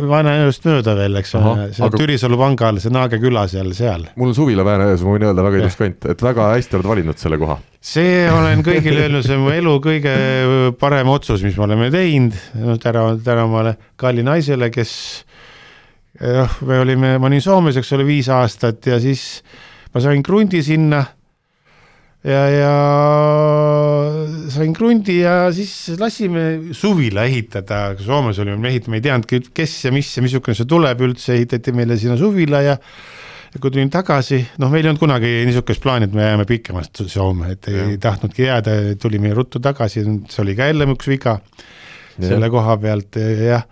Vana-Jõest 0.08 0.64
mööda 0.70 0.94
veel, 0.96 1.18
eks 1.20 1.34
ole, 1.40 1.66
seal 1.74 1.88
aga- 1.88 1.98
Türisalu 2.00 2.38
panga 2.40 2.70
all, 2.70 2.78
see 2.84 2.94
Naage 2.94 3.18
küla 3.22 3.42
seal, 3.50 3.72
seal. 3.76 4.06
mul 4.16 4.30
on 4.30 4.38
suvila 4.38 4.64
Vääna-Jõesuus, 4.68 5.04
ma 5.08 5.16
võin 5.18 5.26
öelda, 5.28 5.44
väga 5.48 5.60
ilus 5.64 5.76
kant, 5.80 6.06
et 6.14 6.22
väga 6.24 6.48
hästi 6.54 6.78
oled 6.78 6.90
valinud 6.92 7.18
selle 7.20 7.40
koha. 7.42 7.58
see 7.82 8.22
olen 8.30 8.62
kõigile 8.68 9.08
öelnud, 9.08 9.26
see 9.26 9.36
on 9.36 9.44
mu 9.48 9.50
elu 9.56 9.74
kõige 9.82 10.14
parem 10.80 11.10
otsus, 11.12 11.42
mis 11.42 11.58
me 11.58 11.66
oleme 11.66 11.90
teinud, 11.94 12.38
täna, 12.84 13.08
täna 13.24 13.48
omale 13.50 13.76
kalli 14.00 14.22
naisele, 14.26 14.70
kes 14.70 14.94
jah, 16.20 16.60
me 16.68 16.78
olime, 16.82 17.16
ma 17.18 17.30
olin 17.30 17.42
Soomes, 17.44 17.78
eks 17.80 17.92
ole, 17.96 18.06
viis 18.08 18.28
aastat 18.32 18.86
ja 18.90 19.00
siis 19.02 19.42
ma 19.94 20.02
sain 20.04 20.22
krundi 20.24 20.62
sinna 20.64 21.00
ja, 22.26 22.42
ja 22.52 22.74
sain 24.52 24.74
krundi 24.76 25.18
ja 25.22 25.48
siis 25.54 25.94
lasime 26.00 26.74
suvila 26.76 27.24
ehitada, 27.28 27.84
Soomes 28.00 28.38
olime 28.42 28.60
me 28.60 28.76
ei 28.76 29.04
teadnudki, 29.04 29.42
kes 29.54 29.78
ja 29.86 29.94
mis 29.94 30.12
ja 30.16 30.24
missugune 30.24 30.56
see 30.58 30.68
tuleb 30.68 31.02
üldse, 31.08 31.36
ehitati 31.38 31.74
meile 31.76 31.98
sinna 32.00 32.18
suvila 32.20 32.62
ja 32.64 32.78
ja 33.52 33.60
kui 33.60 33.68
tulin 33.68 33.90
tagasi, 33.92 34.38
noh, 34.62 34.70
meil 34.72 34.86
ei 34.86 34.88
olnud 34.88 35.02
kunagi 35.02 35.30
niisugust 35.44 35.82
plaani, 35.84 36.06
et 36.08 36.14
me 36.16 36.24
jääme 36.24 36.46
pikemalt 36.48 37.02
Soome, 37.04 37.50
et 37.52 37.68
ei, 37.68 37.80
ei 37.92 37.98
tahtnudki 38.00 38.46
jääda, 38.46 38.76
tulime 39.00 39.32
ruttu 39.36 39.60
tagasi, 39.60 40.06
see 40.32 40.40
oli 40.44 40.54
ka 40.56 40.70
jälle 40.70 40.88
üks 40.94 41.10
viga 41.10 41.36
selle 42.16 42.48
koha 42.52 42.76
pealt 42.80 43.18
jah. 43.20 43.66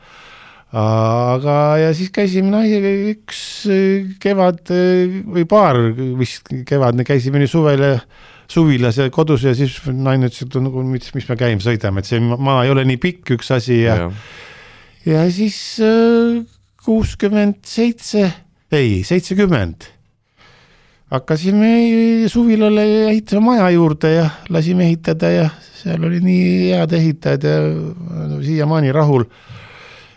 aga, 0.71 1.57
ja 1.83 1.93
siis 1.97 2.13
käisime 2.15 2.53
naisega 2.53 2.91
üks 3.11 3.41
kevad 4.23 4.71
või 4.71 5.47
paar 5.51 5.81
vist 6.19 6.53
kevad, 6.69 7.01
käisime 7.07 7.43
nii 7.43 7.51
suvel 7.51 7.87
ja 7.87 7.95
suvilas 8.51 8.99
ja 8.99 9.09
kodus 9.15 9.47
ja 9.47 9.55
siis 9.55 9.77
naine 9.87 10.31
ütles, 10.31 10.47
et 10.47 10.59
nagu 10.63 10.83
mis, 10.87 11.13
mis 11.15 11.29
me 11.31 11.39
käima 11.39 11.65
sõidame, 11.65 12.03
et 12.03 12.11
see 12.11 12.23
maa 12.23 12.65
ei 12.65 12.75
ole 12.75 12.87
nii 12.87 13.01
pikk, 13.03 13.37
üks 13.39 13.51
asi 13.55 13.83
ja, 13.85 13.97
ja., 14.05 14.11
ja 15.07 15.25
siis 15.33 15.79
kuuskümmend 16.85 17.63
seitse, 17.67 18.29
ei 18.75 19.01
seitsekümmend 19.07 19.91
hakkasime 21.11 22.29
suvilale 22.31 22.85
ehitama 23.11 23.53
maja 23.53 23.71
juurde 23.75 24.13
ja 24.15 24.27
lasime 24.49 24.87
ehitada 24.87 25.31
ja 25.31 25.47
seal 25.81 26.05
oli 26.07 26.21
nii 26.23 26.51
head 26.71 26.93
ehitajad 26.95 27.47
ja 27.47 27.57
no, 28.31 28.39
siiamaani 28.45 28.93
rahul 28.95 29.25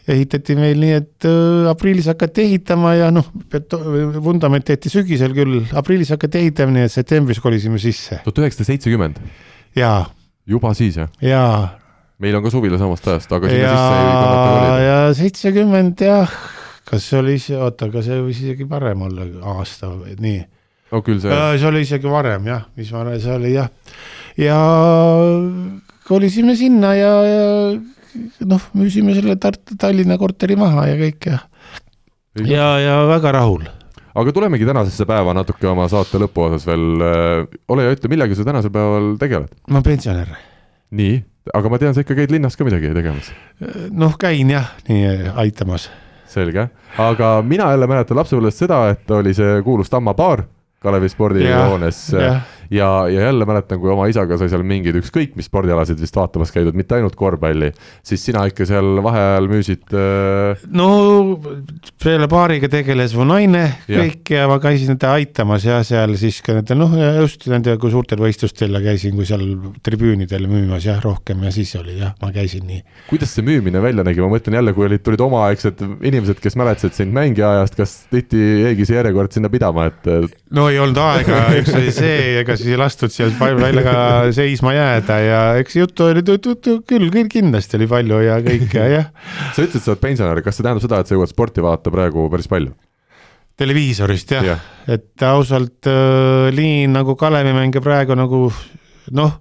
ehitati 0.07 0.55
meil 0.59 0.79
nii, 0.81 0.95
et 0.99 1.27
äh, 1.27 1.69
aprillis 1.71 2.09
hakati 2.11 2.47
ehitama 2.47 2.93
ja 2.97 3.09
noh, 3.13 3.29
vundament 4.23 4.65
tehti 4.67 4.91
sügisel 4.91 5.35
küll, 5.35 5.61
aprillis 5.79 6.11
hakati 6.13 6.41
ehitama, 6.41 6.75
nii 6.75 6.87
et 6.89 6.93
septembris 6.93 7.39
kolisime 7.43 7.79
sisse. 7.81 8.19
tuhat 8.25 8.43
üheksasada 8.43 8.71
seitsekümmend, 8.73 9.21
jaa, 9.79 10.09
juba 10.49 10.73
siis 10.77 10.99
jah? 10.99 11.11
jaa. 11.23 11.77
meil 12.23 12.35
on 12.39 12.43
ka 12.43 12.51
suvila 12.51 12.79
samast 12.81 13.07
ajast, 13.07 13.31
aga 13.31 13.51
sinna 13.51 13.69
ja 13.69 13.77
sisse 13.77 14.01
ei 14.01 14.09
kannata 14.09 14.49
kolida. 14.49 14.73
ja 14.83 14.97
seitsekümmend 15.21 16.03
jah, 16.09 16.35
kas 16.89 17.07
see 17.07 17.21
oli, 17.21 17.37
oota, 17.59 17.87
aga 17.87 18.03
see 18.03 18.19
võis 18.25 18.43
isegi 18.43 18.67
varem 18.69 19.07
olla, 19.07 19.29
aasta 19.55 19.93
nii. 20.19 20.43
no 20.91 21.03
küll 21.05 21.23
see, 21.23 21.39
see 21.55 21.71
oli 21.71 21.87
isegi 21.87 22.11
varem 22.11 22.51
jah, 22.51 22.67
mis 22.75 22.91
varem 22.91 23.15
see 23.23 23.39
oli 23.39 23.55
jah. 23.55 23.71
ja 24.35 24.59
kolisime 26.11 26.59
sinna 26.59 26.91
ja, 26.99 27.15
ja 27.23 27.47
noh, 28.45 28.67
müüsime 28.77 29.15
selle 29.17 29.37
Tartu, 29.41 29.77
Tallinna 29.79 30.17
korteri 30.21 30.57
maha 30.59 30.87
ja 30.91 30.99
kõik 30.99 31.29
ja, 31.29 31.39
ja, 32.43 32.67
ja 32.81 32.99
väga 33.09 33.33
rahul 33.37 33.65
aga 34.13 34.33
tulemegi 34.35 34.67
tänasesse 34.67 35.05
päeva 35.09 35.33
natuke 35.35 35.67
oma 35.69 35.87
saate 35.91 36.21
lõpuosas 36.21 36.65
veel. 36.69 37.03
ole 37.67 37.85
ja 37.85 37.93
ütle, 37.95 38.11
millega 38.11 38.37
sa 38.37 38.45
tänasel 38.47 38.73
päeval 38.73 39.13
tegeled? 39.21 39.53
ma 39.73 39.81
pensionär. 39.85 40.33
nii, 40.93 41.19
aga 41.53 41.71
ma 41.73 41.81
tean, 41.81 41.95
sa 41.95 42.05
ikka 42.05 42.17
käid 42.21 42.33
linnas 42.33 42.57
ka 42.57 42.67
midagi 42.67 42.93
tegemas. 42.95 43.31
noh, 43.91 44.17
käin 44.21 44.53
jah, 44.53 44.73
nii 44.89 45.33
aitamas. 45.45 45.89
selge, 46.29 46.69
aga 47.01 47.35
mina 47.45 47.71
jälle 47.73 47.89
mäletan 47.89 48.21
lapsepõlvest 48.21 48.65
seda, 48.65 48.83
et 48.93 49.11
oli 49.11 49.33
see 49.37 49.61
kuulus 49.65 49.91
Tamma 49.93 50.15
baar 50.17 50.45
Kalevi 50.83 51.07
spordihoones 51.09 52.09
ja, 52.71 52.89
ja, 53.11 53.27
jälle 53.27 53.47
mäletan, 53.49 53.79
kui 53.81 53.91
oma 53.93 54.07
isaga 54.11 54.37
sai 54.39 54.51
seal 54.51 54.63
mingeid 54.67 54.97
ükskõik 55.01 55.35
mis 55.39 55.49
spordialasid 55.49 55.99
vist 56.01 56.15
vaatamas 56.17 56.53
käidud, 56.53 56.75
mitte 56.77 56.97
ainult 56.97 57.15
korvpalli, 57.19 57.71
siis 58.05 58.23
sina 58.29 58.45
ikka 58.49 58.67
seal 58.69 59.01
vaheajal 59.03 59.49
müüsid 59.51 59.95
äh, 59.97 60.63
no 60.73 60.89
selle 62.03 62.29
baariga 62.31 62.69
tegeles 62.71 63.15
mu 63.17 63.27
naine 63.27 63.65
kõik 63.87 64.33
ja 64.35 64.47
ma 64.51 64.59
käisin 64.63 64.95
teda 64.97 65.15
aitamas 65.19 65.67
ja 65.67 65.81
seal 65.87 66.15
siis 66.19 66.41
ka 66.45 66.57
nende 66.57 66.77
noh, 66.77 66.95
just 67.21 67.47
nende 67.51 67.75
kui 67.81 67.93
suurtel 67.93 68.21
võistlustel 68.23 68.79
käisin, 68.83 69.15
kui 69.17 69.27
seal 69.27 69.45
tribüünidel 69.85 70.47
müümas 70.51 70.87
jah, 70.87 71.01
rohkem 71.03 71.43
ja 71.47 71.53
siis 71.53 71.73
oli 71.79 71.97
jah, 71.99 72.15
ma 72.21 72.31
käisin 72.35 72.65
nii. 72.69 72.81
kuidas 73.09 73.33
see 73.35 73.45
müümine 73.45 73.81
välja 73.83 74.05
nägi, 74.05 74.23
ma 74.23 74.31
mõtlen 74.33 74.59
jälle, 74.59 74.75
kui 74.75 74.87
olid, 74.87 75.03
tulid 75.05 75.23
omaaegsed 75.23 75.83
inimesed, 76.01 76.39
kes 76.43 76.57
mäletasid 76.59 76.97
sind 76.97 77.15
mängija 77.15 77.53
ajast, 77.57 77.77
kas 77.79 77.95
tihti 78.11 78.41
jäigi 78.67 78.87
see 78.89 78.97
järjekord 78.99 79.35
sinna 79.35 79.51
pidama, 79.53 79.87
et 79.91 80.09
no 80.53 80.67
ei 80.71 80.79
olnud 80.81 80.99
aega, 81.03 81.43
üks 81.59 81.73
oli 81.77 81.93
see, 81.95 82.39
ega 82.41 82.52
siis 82.59 82.71
ei 82.73 82.79
lastud 82.79 83.13
sealt 83.13 83.39
välja 83.39 83.83
ka 83.85 83.97
seisma 84.35 84.75
jääda 84.75 85.19
ja 85.23 85.41
eks 85.61 85.77
juttu 85.79 86.07
oli 86.09 86.23
juttu 86.23 86.79
küll, 86.87 87.09
küll 87.13 87.29
kindlasti 87.31 87.79
oli 87.79 87.89
palju 87.91 88.21
ja 88.25 88.39
kõik 88.45 88.77
ja 88.77 88.87
jah, 88.91 89.11
sa 89.55 89.65
ütlesid, 89.65 89.83
sa 89.85 89.93
oled 89.93 90.03
pensionär, 90.03 90.41
kas 90.45 90.59
see 90.59 90.65
tähendab 90.65 90.85
seda, 90.85 91.01
et 91.03 91.11
sa 91.11 91.17
jõuad 91.17 91.33
sporti 91.33 91.65
vaadata 91.65 91.93
praegu 91.93 92.29
päris 92.33 92.49
palju? 92.51 92.73
televiisorist 93.59 94.31
jah 94.33 94.47
ja., 94.47 94.55
et 94.89 95.27
ausalt 95.27 95.89
äh, 95.89 96.49
nii 96.55 96.87
nagu 96.91 97.17
Kalevi 97.19 97.53
mänge 97.55 97.83
praegu 97.83 98.17
nagu 98.17 98.47
noh, 99.13 99.37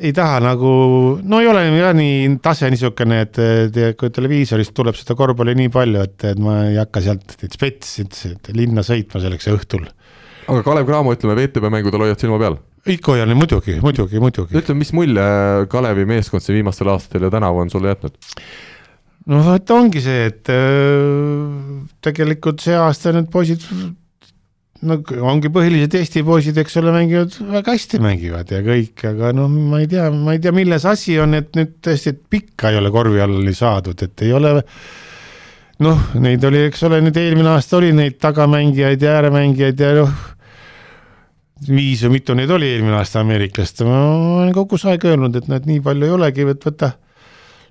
ei 0.00 0.12
taha 0.16 0.38
nagu, 0.42 0.72
no 1.20 1.40
ei 1.42 1.48
ole 1.50 1.66
jah 1.76 1.92
nii 1.96 2.36
tase 2.42 2.70
niisugune, 2.72 3.20
et, 3.26 3.40
et 3.40 3.80
kui 4.00 4.12
televiisorist 4.14 4.72
tuleb 4.76 4.96
seda 4.96 5.16
korvpalli 5.18 5.56
nii 5.58 5.72
palju, 5.72 6.04
et, 6.06 6.16
et 6.32 6.40
ma 6.40 6.62
ei 6.70 6.78
hakka 6.80 7.02
sealt 7.04 7.36
et 7.36 7.52
spets, 7.52 7.98
et 8.30 8.52
linna 8.56 8.84
sõitma 8.86 9.20
selleks 9.22 9.50
õhtul. 9.52 9.88
Aga 10.50 10.64
Kalev 10.66 10.88
Cramo, 10.88 11.14
ütleme 11.14 11.36
VTB 11.38 11.70
mängudel 11.72 12.06
hoiad 12.06 12.22
silma 12.22 12.40
peal. 12.42 12.58
ikka 12.88 13.14
hoian 13.14 13.36
muidugi, 13.36 13.78
muidugi, 13.84 14.20
muidugi. 14.22 14.58
ütle, 14.60 14.76
mis 14.78 14.92
mulje 14.96 15.28
Kalevi 15.70 16.06
meeskond 16.08 16.44
siin 16.44 16.60
viimastel 16.60 16.90
aastatel 16.92 17.28
ja 17.28 17.32
tänavu 17.36 17.62
on 17.62 17.72
sulle 17.72 17.92
jätnud? 17.92 18.18
no 19.30 19.42
vot 19.46 19.74
ongi 19.76 20.02
see, 20.04 20.26
et 20.30 20.50
öö, 20.50 21.82
tegelikult 22.02 22.64
see 22.64 22.76
aasta 22.76 23.12
need 23.14 23.28
poisid 23.32 23.66
no 24.88 24.96
ongi 25.28 25.50
põhilised 25.52 25.94
Eesti 25.98 26.22
poisid, 26.24 26.56
eks 26.62 26.78
ole, 26.80 26.94
mängivad 26.94 27.36
väga 27.52 27.76
hästi 27.76 28.00
mängivad 28.02 28.50
ja 28.54 28.62
kõik, 28.64 29.04
aga 29.12 29.34
noh, 29.36 29.50
ma 29.50 29.82
ei 29.82 29.90
tea, 29.90 30.08
ma 30.14 30.34
ei 30.36 30.42
tea, 30.42 30.54
milles 30.56 30.86
asi 30.88 31.18
on, 31.20 31.36
et 31.36 31.52
nüüd 31.58 31.76
tõesti, 31.84 32.14
et 32.14 32.24
pikka 32.32 32.72
ei 32.72 32.80
ole 32.80 32.92
korvi 32.94 33.20
alla 33.22 33.54
saadud, 33.56 34.08
et 34.08 34.24
ei 34.24 34.32
ole 34.36 34.56
noh, 35.84 36.02
neid 36.20 36.44
oli, 36.48 36.64
eks 36.70 36.84
ole, 36.88 37.00
nüüd 37.04 37.16
eelmine 37.20 37.54
aasta 37.54 37.78
oli 37.80 37.92
neid 37.96 38.18
tagamängijaid 38.22 39.04
ja 39.04 39.18
ääremängijaid 39.18 39.84
ja 39.84 39.94
noh, 40.00 40.16
viis 41.68 42.02
või 42.06 42.16
mitu 42.18 42.36
neid 42.36 42.50
oli 42.54 42.70
eelmine 42.72 42.96
aasta 43.00 43.20
ameeriklast, 43.24 43.82
ma 43.88 44.00
olen 44.40 44.54
kogu 44.56 44.78
see 44.80 44.94
aeg 44.94 45.04
öelnud, 45.10 45.36
et 45.36 45.48
nad 45.50 45.66
nii 45.68 45.82
palju 45.84 46.08
ei 46.08 46.16
olegi, 46.16 46.46
et 46.48 46.66
võta 46.66 46.94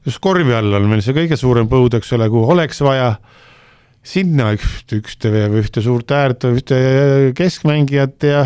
just 0.05 0.21
korvi 0.23 0.53
all 0.55 0.77
on 0.77 0.87
meil 0.91 1.01
see 1.05 1.15
kõige 1.17 1.37
suurem 1.39 1.69
põud, 1.71 1.97
eks 1.97 2.13
ole, 2.17 2.29
kuhu 2.31 2.55
oleks 2.55 2.83
vaja. 2.85 3.15
Sinna 4.09 4.53
üks, 4.55 4.85
ühte 4.95 5.29
või 5.33 5.59
ühte 5.59 5.83
suurt 5.83 6.11
äärt 6.15 6.45
või 6.47 6.61
ühte 6.61 6.77
keskmängijat 7.35 8.23
ja 8.29 8.45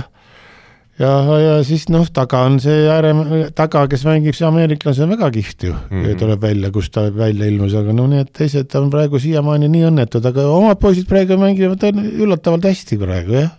ja, 0.98 1.12
ja 1.40 1.54
siis 1.66 1.86
noh, 1.94 2.08
taga 2.14 2.42
on 2.48 2.58
see 2.62 2.88
ääre, 2.90 3.14
taga, 3.56 3.84
kes 3.92 4.02
mängib, 4.08 4.34
see 4.38 4.48
ameeriklane 4.48 5.06
on 5.06 5.14
väga 5.14 5.30
kihvt 5.36 5.68
ju. 5.70 5.74
Mm, 5.74 6.04
-hmm. 6.04 6.20
tuleb 6.20 6.42
välja, 6.42 6.72
kus 6.74 6.90
ta 6.90 7.06
välja 7.14 7.50
ilmus, 7.50 7.76
aga 7.78 7.94
no 7.94 8.08
need 8.10 8.34
teised 8.34 8.74
on 8.80 8.90
praegu 8.94 9.22
siiamaani 9.22 9.70
nii 9.70 9.90
õnnetud, 9.92 10.26
aga 10.26 10.48
omad 10.50 10.82
poisid 10.82 11.06
praegu 11.10 11.38
mängivad 11.38 11.86
üllatavalt 11.94 12.66
hästi 12.72 12.98
praegu 12.98 13.44
jah 13.44 13.54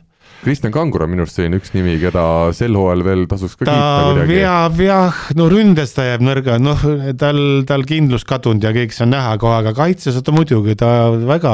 Kristjan 0.44 0.72
Kangur 0.74 1.04
on 1.06 1.12
minu 1.12 1.24
arust 1.24 1.38
selline 1.38 1.56
üks 1.56 1.70
nimi, 1.72 1.94
keda 2.02 2.22
sel 2.56 2.74
hooajal 2.76 3.02
veel 3.06 3.22
tasuks 3.30 3.54
ka 3.56 3.64
ta 3.64 3.72
kiita 3.72 4.08
kuidagi. 4.08 4.34
veab 4.34 4.80
jah, 4.84 5.20
no 5.38 5.46
ründes 5.52 5.94
ta 5.96 6.04
jääb 6.04 6.24
nõrga, 6.26 6.58
noh, 6.60 6.82
tal, 7.20 7.38
tal 7.68 7.84
kindlus 7.88 8.26
kadunud 8.28 8.64
ja 8.64 8.74
kõik 8.76 8.92
see 8.92 9.06
on 9.06 9.14
näha 9.14 9.38
kohe, 9.40 9.54
aga 9.62 9.72
kaitses 9.76 10.18
ta 10.20 10.34
muidugi, 10.36 10.76
ta 10.80 10.90
väga 11.16 11.52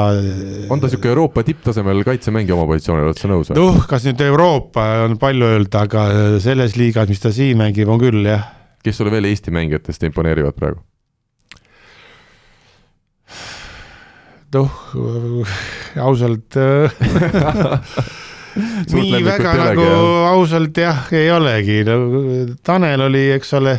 on 0.67 0.81
ta 0.81 0.89
niisugune 0.89 1.13
Euroopa 1.13 1.43
tipptasemel 1.47 2.03
kaitsemängija 2.07 2.57
oma 2.57 2.67
positsioonil, 2.71 3.07
oled 3.11 3.21
sa 3.21 3.31
nõus 3.31 3.53
noh, 3.55 3.79
kas 3.87 4.07
nüüd 4.09 4.23
Euroopa 4.27 4.87
on 5.05 5.15
palju 5.21 5.51
öelda, 5.55 5.85
aga 5.87 6.07
selles 6.43 6.75
liigas, 6.79 7.07
mis 7.11 7.23
ta 7.23 7.31
siin 7.35 7.59
mängib, 7.61 7.91
on 7.91 8.01
küll 8.01 8.25
jah. 8.27 8.49
kes 8.83 8.99
sulle 8.99 9.13
veel 9.13 9.29
Eesti 9.31 9.55
mängijatest 9.55 10.03
imponeerivad 10.09 10.57
praegu? 10.57 10.83
noh, 14.51 14.83
ausalt 16.03 16.59
nii 18.55 19.23
väga 19.25 19.55
nagu 19.59 19.85
jah? 19.85 20.29
ausalt 20.31 20.77
jah, 20.77 21.03
ei 21.15 21.31
olegi 21.31 21.81
no,, 21.87 21.99
Tanel 22.63 23.07
oli, 23.07 23.25
eks 23.35 23.53
ole, 23.59 23.75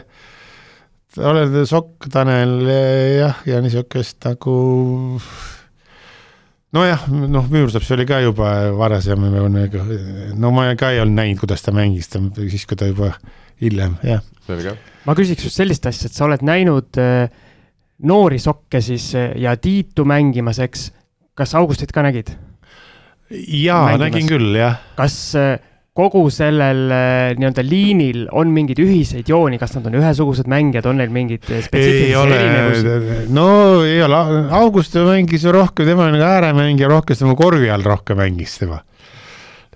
oled 1.21 1.59
sokk 1.69 2.09
Tanel 2.13 2.61
jah, 3.19 3.43
ja 3.49 3.61
niisugust 3.65 4.23
nagu 4.29 4.57
nojah, 6.73 7.07
noh, 7.09 7.49
Müürseps 7.53 7.91
oli 7.97 8.07
ka 8.09 8.23
juba 8.25 8.55
varasem, 8.79 9.29
no 10.41 10.53
ma 10.55 10.67
ka 10.79 10.93
ei 10.95 11.03
olnud 11.03 11.19
näinud, 11.19 11.41
kuidas 11.43 11.65
ta 11.65 11.75
mängis, 11.77 12.11
ta 12.13 12.23
siis, 12.41 12.67
kui 12.69 12.79
ta 12.81 12.89
juba 12.89 13.13
hiljem 13.63 13.99
jah. 14.07 14.23
selge. 14.47 14.77
ma 15.07 15.17
küsiks 15.19 15.47
just 15.47 15.61
sellist 15.61 15.87
asja, 15.89 16.09
et 16.09 16.17
sa 16.17 16.27
oled 16.27 16.45
näinud 16.47 17.01
äh, 17.01 17.27
noori 18.09 18.41
sokke 18.43 18.81
siis 18.85 19.13
äh, 19.19 19.33
ja 19.41 19.55
Tiitu 19.57 20.07
mängimas, 20.09 20.63
eks. 20.63 20.91
kas 21.39 21.55
Augustit 21.59 21.93
ka 21.93 22.05
nägid? 22.05 22.33
jaa, 23.33 23.99
nägin 24.01 24.29
küll 24.29 24.57
jah 24.59 24.81
kas 24.99 25.17
äh, 25.39 25.59
kogu 25.97 26.23
sellel 26.33 26.87
äh, 26.89 27.33
nii-öelda 27.37 27.65
liinil 27.67 28.23
on 28.33 28.53
mingeid 28.55 28.81
ühiseid 28.81 29.29
jooni, 29.29 29.59
kas 29.61 29.75
nad 29.77 29.91
on 29.91 29.99
ühesugused 30.01 30.49
mängijad, 30.49 30.89
on 30.89 30.97
neil 31.03 31.13
mingeid 31.13 31.51
äh, 31.53 31.67
ole 32.17 32.39
erinevusi?, 32.39 33.27
no 33.37 33.49
ei 33.85 34.01
ole, 34.05 34.23
August 34.57 34.97
mängis 35.05 35.45
ju 35.45 35.53
rohkem, 35.53 35.89
tema 35.89 36.09
on 36.09 36.17
nagu 36.17 36.25
ääremängija, 36.29 36.89
rohkem 36.89 37.19
tema 37.19 37.37
korvi 37.37 37.69
all 37.73 37.85
rohkem 37.85 38.21
mängis 38.23 38.57
tema. 38.63 38.81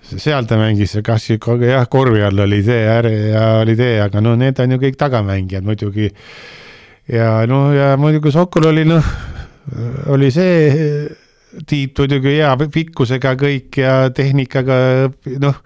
seal 0.07 0.47
ta 0.49 0.57
mängis, 0.57 0.97
kas 1.05 1.29
jah, 1.29 1.85
korvi 1.91 2.23
all 2.25 2.45
oli 2.47 2.63
see 2.65 2.81
äär 2.89 3.11
ja 3.11 3.45
oli 3.61 3.77
tee, 3.77 3.99
aga 4.01 4.21
no 4.23 4.33
need 4.39 4.57
on 4.63 4.73
ju 4.73 4.81
kõik 4.81 4.97
tagamängijad 4.97 5.67
muidugi. 5.67 6.09
ja 7.13 7.45
no 7.45 7.73
ja 7.75 7.93
muidugi 7.97 8.33
Sokol 8.33 8.71
oli 8.71 8.87
noh, 8.89 9.13
oli 10.09 10.31
see 10.33 11.26
tiit 11.65 11.97
muidugi 11.97 12.37
hea 12.37 12.53
pikkusega 12.73 13.33
kõik 13.39 13.79
ja 13.81 13.93
tehnikaga 14.13 14.77
noh, 15.41 15.61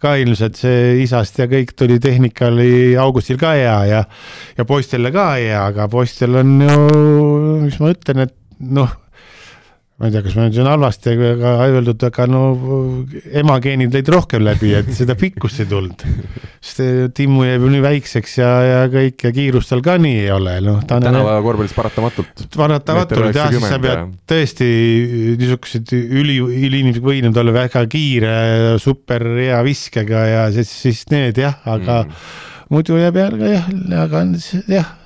ka 0.00 0.14
ilmselt 0.20 0.56
see 0.56 1.00
isast 1.04 1.38
ja 1.42 1.48
kõik 1.50 1.74
tuli, 1.76 1.98
tehnika 2.00 2.48
oli 2.48 2.96
Augustil 3.00 3.38
ka 3.40 3.52
hea 3.58 3.76
ja, 3.90 4.00
ja 4.56 4.66
poistele 4.68 5.12
ka 5.12 5.34
hea, 5.36 5.60
aga 5.60 5.88
poistel 5.92 6.40
on 6.40 6.56
ju, 6.64 6.80
mis 7.66 7.80
ma 7.82 7.92
ütlen, 7.92 8.24
et 8.24 8.36
noh 8.72 8.96
ma 10.00 10.08
ei 10.08 10.14
tea, 10.14 10.22
kas 10.24 10.36
ma 10.38 10.46
nüüd 10.46 10.56
olen 10.56 10.70
halvasti 10.72 11.12
aga 11.12 11.50
öeldud, 11.66 12.04
aga 12.08 12.24
no 12.30 12.40
emageenid 13.36 13.92
lõid 13.92 14.08
rohkem 14.14 14.46
läbi, 14.46 14.70
et 14.78 14.88
seda 14.96 15.12
pikkust 15.18 15.60
ei 15.60 15.68
tulnud. 15.68 16.04
sest 16.64 17.12
Timmu 17.16 17.44
jääb 17.44 17.66
ju 17.66 17.72
nii 17.74 17.82
väikseks 17.84 18.38
ja, 18.40 18.48
ja 18.64 18.78
kõik 18.92 19.26
ja 19.26 19.32
kiirust 19.36 19.72
tal 19.74 19.82
ka 19.84 19.98
nii 20.00 20.22
ei 20.22 20.30
ole, 20.32 20.54
noh. 20.64 20.78
tänapäeva 20.88 21.34
korvpallis 21.44 21.76
paratamatult. 21.76 22.46
paratamatult 22.56 23.36
jah, 23.36 23.52
siis 23.52 23.66
sa 23.68 23.80
pead 23.82 24.14
tõesti 24.32 24.68
niisugused 25.40 25.92
üli, 25.92 26.38
üliinimesed 26.40 27.04
võinud 27.04 27.42
olla 27.42 27.56
väga 27.58 27.84
kiire, 27.92 28.36
super 28.80 29.26
hea 29.36 29.60
viskega 29.66 30.24
ja 30.30 30.46
siis, 30.54 30.72
siis 30.86 31.04
need 31.12 31.42
jah, 31.44 31.60
aga 31.68 32.06
mm. 32.06 32.32
muidu 32.72 32.96
jääb 33.02 33.20
jälle 33.20 33.52
jah, 33.52 33.68
aga 34.06 34.24
jah 34.64 34.96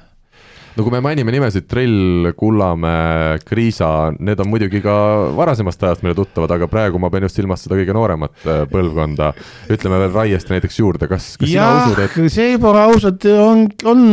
no 0.74 0.84
kui 0.84 0.92
me 0.94 1.00
mainime 1.04 1.32
nimesid 1.34 1.66
Trill, 1.70 2.30
Kullamäe, 2.36 3.38
Kriisa, 3.46 3.88
need 4.18 4.40
on 4.42 4.50
muidugi 4.50 4.80
ka 4.84 4.94
varasemast 5.36 5.84
ajast 5.86 6.04
meile 6.04 6.16
tuttavad, 6.18 6.50
aga 6.56 6.68
praegu 6.70 6.98
ma 7.02 7.10
pean 7.12 7.26
just 7.28 7.38
silmas 7.38 7.62
seda 7.64 7.78
kõige 7.78 7.94
nooremat 7.94 8.46
äh, 8.46 8.64
põlvkonda. 8.70 9.30
ütleme 9.70 10.00
veel 10.02 10.14
Raiest 10.16 10.50
näiteks 10.50 10.80
juurde, 10.80 11.08
kas, 11.10 11.34
kas 11.40 11.52
ja, 11.52 11.68
sina 11.68 11.86
usud, 11.92 12.02
et 12.04 12.34
see 12.34 12.48
juba 12.52 12.74
ausalt 12.82 13.28
on, 13.30 13.64
on 13.90 14.04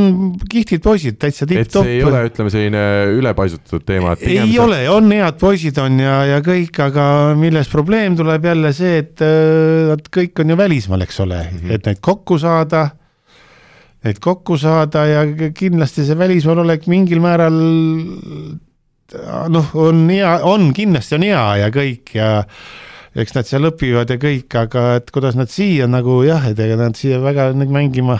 kihvtid 0.51 0.85
poisid, 0.85 1.17
täitsa 1.21 1.49
tipp-topp. 1.49 1.81
et 1.81 1.89
see 1.89 1.97
ei 1.97 2.05
ole, 2.05 2.23
ütleme, 2.29 2.53
selline 2.53 2.85
ülepaisutatud 3.17 3.87
teema, 3.87 4.15
et 4.15 4.25
ei 4.29 4.39
see... 4.43 4.61
ole, 4.61 4.83
on 4.93 5.11
head 5.15 5.41
poisid 5.41 5.81
on 5.81 5.99
ja, 6.01 6.21
ja 6.35 6.39
kõik, 6.45 6.77
aga 6.85 7.05
milles 7.39 7.69
probleem 7.73 8.17
tuleb 8.19 8.49
jälle 8.51 8.73
see, 8.77 9.01
et 9.01 9.25
äh, 9.25 9.91
nad 9.91 10.09
kõik 10.13 10.45
on 10.45 10.53
ju 10.53 10.61
välismaal, 10.61 11.07
eks 11.07 11.23
ole 11.25 11.41
mm, 11.41 11.61
-hmm. 11.61 11.77
et 11.77 11.89
neid 11.89 12.03
kokku 12.05 12.37
saada 12.41 12.89
neid 14.05 14.21
kokku 14.23 14.57
saada 14.57 15.05
ja 15.09 15.23
kindlasti 15.53 16.05
see 16.07 16.17
välismaal 16.17 16.63
olek 16.63 16.87
mingil 16.91 17.21
määral 17.23 17.57
noh, 19.51 19.73
on 19.77 20.05
hea, 20.09 20.31
on 20.47 20.71
kindlasti 20.75 21.17
on 21.19 21.27
hea 21.27 21.43
ja 21.61 21.69
kõik 21.73 22.15
ja 22.15 22.31
eks 23.21 23.35
nad 23.35 23.47
seal 23.47 23.67
õpivad 23.67 24.13
ja 24.13 24.17
kõik, 24.21 24.47
aga 24.55 24.85
et 25.01 25.11
kuidas 25.13 25.35
nad 25.37 25.51
siia 25.51 25.87
nagu 25.91 26.21
jah, 26.25 26.47
et 26.49 26.59
ega 26.63 26.79
nad 26.79 26.97
siia 26.97 27.19
väga 27.23 27.51
nüüd 27.57 27.73
mängima 27.73 28.19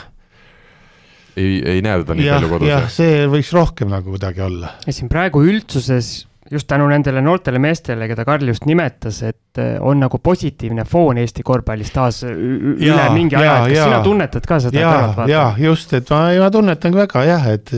ei, 1.40 1.62
ei 1.64 1.84
näe 1.84 2.02
teda 2.04 2.18
nii 2.18 2.28
ja, 2.28 2.40
palju 2.40 2.52
kodus? 2.56 2.72
jah, 2.72 2.90
see 2.92 3.24
võiks 3.32 3.54
rohkem 3.56 3.92
nagu 3.94 4.14
kuidagi 4.14 4.44
olla. 4.46 4.76
siin 4.90 5.10
praegu 5.12 5.44
üldsuses 5.48 6.12
just 6.52 6.68
tänu 6.68 6.88
nendele 6.92 7.22
noortele 7.24 7.60
meestele, 7.64 8.08
keda 8.12 8.26
Karl 8.28 8.52
just 8.52 8.66
nimetas, 8.70 9.22
et 9.28 9.60
äh, 9.62 9.76
on 9.80 10.02
nagu 10.04 10.20
positiivne 10.24 10.86
foon 10.90 11.22
Eesti 11.22 11.46
korvpallis 11.48 11.92
taas 11.96 12.22
üle 12.28 13.10
mingi 13.16 13.38
aja, 13.40 13.58
et 13.62 13.72
kas 13.72 13.78
ja, 13.78 13.90
sina 13.90 14.02
tunnetad 14.06 14.48
ka 14.48 14.60
seda 14.68 14.88
vaata? 14.88 15.28
jaa, 15.32 15.52
just, 15.62 15.94
et 15.98 16.12
ma, 16.14 16.24
ma 16.42 16.50
tunnetan 16.54 16.98
väga 16.98 17.28
jah, 17.28 17.52
et 17.56 17.76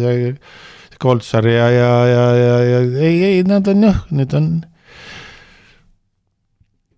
Koltsar 1.04 1.44
ja, 1.50 1.68
ja, 1.74 1.92
ja, 2.08 2.26
ja, 2.38 2.58
ja 2.64 2.82
ei, 3.04 3.18
ei, 3.28 3.44
nad 3.48 3.68
on 3.68 3.84
jah, 3.84 4.04
need 4.16 4.34
on. 4.38 4.50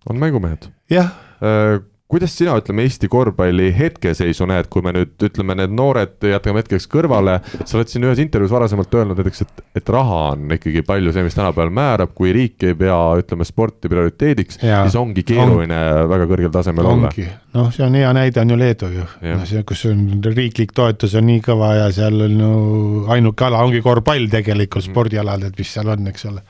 on 0.06 0.20
mängumehed. 0.22 0.68
jah 0.90 1.10
äh, 1.42 1.80
kuidas 2.08 2.36
sina, 2.38 2.54
ütleme, 2.60 2.84
Eesti 2.86 3.08
korvpalli 3.10 3.72
hetkeseisu 3.74 4.46
näed, 4.46 4.68
kui 4.70 4.84
me 4.86 4.92
nüüd 4.94 5.26
ütleme, 5.26 5.56
need 5.58 5.72
noored 5.74 6.22
jätame 6.30 6.62
hetkeks 6.62 6.86
kõrvale, 6.90 7.40
sa 7.64 7.78
oled 7.78 7.90
siin 7.90 8.06
ühes 8.06 8.20
intervjuus 8.22 8.52
varasemalt 8.54 8.94
öelnud 8.94 9.18
näiteks, 9.18 9.42
et, 9.42 9.64
et 9.80 9.90
raha 9.90 10.20
on 10.30 10.54
ikkagi 10.54 10.84
palju 10.86 11.14
see, 11.14 11.24
mis 11.26 11.34
tänapäeval 11.34 11.72
määrab, 11.74 12.12
kui 12.14 12.30
riik 12.36 12.62
ei 12.68 12.76
pea, 12.78 12.98
ütleme, 13.22 13.46
sporti 13.48 13.90
prioriteediks, 13.90 14.60
siis 14.62 14.98
ongi 15.00 15.26
keeruline 15.26 15.80
on, 15.96 16.10
väga 16.12 16.28
kõrgel 16.30 16.52
tasemel 16.54 16.90
ongi. 16.92 17.26
olla. 17.26 17.40
noh, 17.58 17.72
see 17.74 17.86
on 17.88 17.98
hea 17.98 18.12
näide 18.14 18.44
on 18.44 18.54
ju 18.54 18.60
Leedu 18.60 18.92
ju, 18.94 19.08
noh, 19.26 19.42
see, 19.48 19.64
kus 19.66 19.82
on 19.90 20.06
riiklik 20.26 20.76
toetus 20.76 21.16
on 21.18 21.26
nii 21.26 21.42
kõva 21.48 21.72
ja 21.80 21.88
seal 21.94 22.22
on 22.28 22.38
ju 22.44 22.52
ainuke 23.16 23.48
ala 23.48 23.64
ongi 23.66 23.82
korvpall 23.82 24.30
tegelikult 24.30 24.84
mm. 24.84 24.94
spordialadel, 24.94 25.58
mis 25.58 25.74
seal 25.74 25.90
on, 25.96 26.06
eks 26.12 26.30
ole 26.30 26.46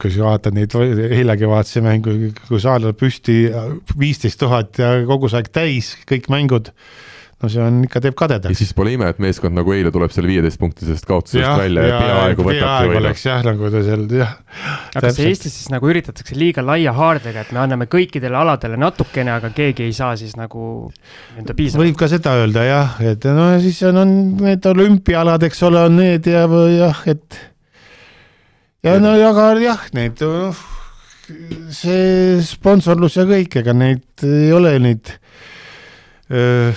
kui, 0.00 0.12
sa 0.14 0.26
vaatad 0.30 0.56
neid, 0.56 0.74
eilegi 1.08 1.48
vaatasin 1.48 1.86
mängu, 1.86 2.16
kui 2.48 2.60
saal 2.62 2.90
on 2.90 2.98
püsti 2.98 3.44
viisteist 3.98 4.40
tuhat 4.42 4.82
ja 4.82 4.94
kogu 5.08 5.30
see 5.30 5.42
aeg 5.42 5.50
täis, 5.54 5.94
kõik 6.08 6.30
mängud 6.32 6.72
no 7.42 7.50
see 7.50 7.62
on 7.62 7.80
ikka, 7.86 8.00
teeb 8.04 8.16
kadedaks. 8.18 8.54
ja 8.54 8.58
siis 8.58 8.72
pole 8.76 8.92
ime, 8.94 9.08
et 9.10 9.18
meeskond 9.22 9.56
nagu 9.56 9.74
eile 9.74 9.90
tuleb 9.94 10.12
selle 10.14 10.30
viieteistpunktisest 10.30 11.06
kaotusest 11.08 11.42
ja, 11.42 11.54
välja 11.58 11.84
ja, 11.86 11.94
ja 11.94 12.00
peaaegu 12.02 12.46
võtabki 12.46 12.90
võidu. 12.90 13.00
oleks 13.00 13.24
jah, 13.26 13.42
nagu 13.46 13.70
ta 13.74 13.82
seal 13.86 14.04
jah. 14.14 14.34
aga 14.92 15.04
kas 15.08 15.20
Eestis 15.26 15.56
siis 15.58 15.72
nagu 15.74 15.90
üritatakse 15.90 16.38
liiga 16.38 16.64
laia 16.64 16.94
haardega, 16.96 17.42
et 17.42 17.54
me 17.54 17.62
anname 17.64 17.88
kõikidele 17.90 18.38
aladele 18.38 18.78
natukene, 18.80 19.34
aga 19.34 19.50
keegi 19.54 19.88
ei 19.88 19.96
saa 19.96 20.14
siis 20.20 20.36
nagu 20.38 20.66
nii-öelda 20.92 21.58
piisavalt? 21.58 21.88
võib 21.88 22.02
ka 22.02 22.10
seda 22.12 22.36
öelda 22.42 22.66
jah, 22.68 22.98
et 23.12 23.26
no 23.26 23.48
siis 23.64 23.82
on, 23.90 24.02
on 24.04 24.18
need 24.46 24.70
olümpiaalad, 24.74 25.48
eks 25.50 25.66
ole, 25.66 25.82
on 25.90 25.98
need 25.98 26.30
ja 26.30 26.46
jah, 26.46 27.02
et 27.10 27.42
ja 28.82 28.98
no 28.98 29.14
aga 29.14 29.46
jah, 29.62 29.82
neid 29.94 30.22
see 31.72 32.40
sponsorlus 32.42 33.16
ja 33.20 33.24
kõik, 33.28 33.60
ega 33.62 33.74
neid 33.76 34.24
ei 34.26 34.50
ole 34.54 34.74
neid 34.82 35.12
öö, 36.32 36.72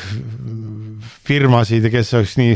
firmasid, 1.26 1.88
kes 1.92 2.14
oleks 2.18 2.36
nii 2.40 2.56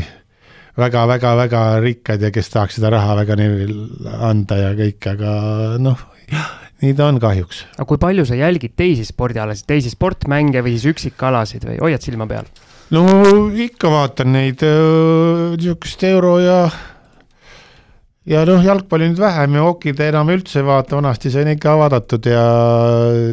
väga-väga-väga 0.80 1.64
rikkad 1.82 2.22
ja 2.22 2.30
kes 2.32 2.52
tahaks 2.52 2.78
seda 2.78 2.92
raha 2.94 3.18
väga 3.18 3.36
neile 3.40 4.14
anda 4.30 4.60
ja 4.60 4.70
kõik, 4.78 5.10
aga 5.16 5.34
noh, 5.82 6.06
nii 6.84 6.94
ta 6.96 7.10
on 7.10 7.18
kahjuks. 7.22 7.64
aga 7.74 7.88
kui 7.90 8.00
palju 8.00 8.28
sa 8.28 8.38
jälgid 8.38 8.76
teisi 8.78 9.04
spordialasid, 9.08 9.66
teisi 9.68 9.90
sportmänge 9.92 10.62
või 10.62 10.76
siis 10.78 10.92
üksikalasid 10.94 11.66
või 11.68 11.80
hoiad 11.82 12.06
silma 12.06 12.28
peal? 12.30 12.46
no 12.94 13.04
ikka 13.50 13.90
vaatan 13.90 14.32
neid 14.38 14.62
niisugust 14.62 16.06
euro 16.06 16.38
ja 16.38 16.62
ja 18.30 18.42
noh, 18.46 18.60
jalgpalli 18.62 19.10
nüüd 19.10 19.20
vähem 19.20 19.56
ja 19.58 19.64
hokid 19.66 20.00
enam 20.04 20.30
üldse 20.32 20.60
ei 20.60 20.66
vaata, 20.66 20.98
vanasti 21.00 21.32
sain 21.34 21.50
ikka 21.50 21.74
vaadatud 21.80 22.28
ja 22.30 22.42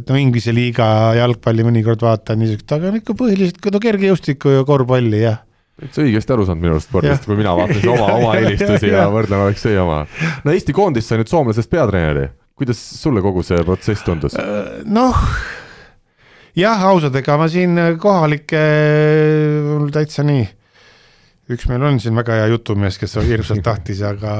no 0.07 0.17
Inglise 0.19 0.53
liiga 0.55 0.87
jalgpalli 1.17 1.65
mõnikord 1.67 2.01
vaatan 2.05 2.41
niisugust, 2.41 2.71
aga 2.73 2.93
ikka 2.97 3.17
põhiliselt 3.17 3.69
no 3.73 3.83
kergejõustikku 3.83 4.57
ja 4.57 4.65
korvpalli 4.67 5.21
jah 5.25 5.43
täitsa 5.77 6.01
õigesti 6.01 6.33
aru 6.33 6.47
saanud 6.47 6.63
minu 6.63 6.73
arust 6.73 6.89
spordist, 6.89 7.27
kui 7.29 7.37
mina 7.37 7.53
vaatasin 7.57 7.91
oma, 7.93 8.09
oma 8.15 8.33
eelistusi 8.39 8.89
ja, 8.89 9.03
ja 9.03 9.13
võrdleme 9.13 9.45
Aleksei 9.45 9.77
oma. 9.77 10.01
no 10.41 10.55
Eesti 10.55 10.73
koondis 10.73 11.05
sai 11.05 11.21
nüüd 11.21 11.29
soomlasest 11.29 11.69
peatreeneri, 11.69 12.31
kuidas 12.57 12.81
sulle 12.97 13.21
kogu 13.21 13.45
see 13.45 13.61
protsess 13.67 14.05
tundus? 14.07 14.33
Äh, 14.41 14.81
noh, 14.89 15.21
jah, 16.57 16.81
ausalt, 16.89 17.21
ega 17.21 17.37
ma 17.37 17.45
siin 17.53 17.77
kohalike, 18.01 18.63
mul 19.69 19.93
täitsa 19.93 20.25
nii 20.25 20.47
üks 21.53 21.67
meil 21.69 21.83
on 21.87 21.99
siin 22.03 22.15
väga 22.17 22.41
hea 22.41 22.49
jutumees, 22.51 22.97
kes 22.99 23.17
hirmsalt 23.29 23.63
tahtis, 23.65 24.01
aga 24.05 24.33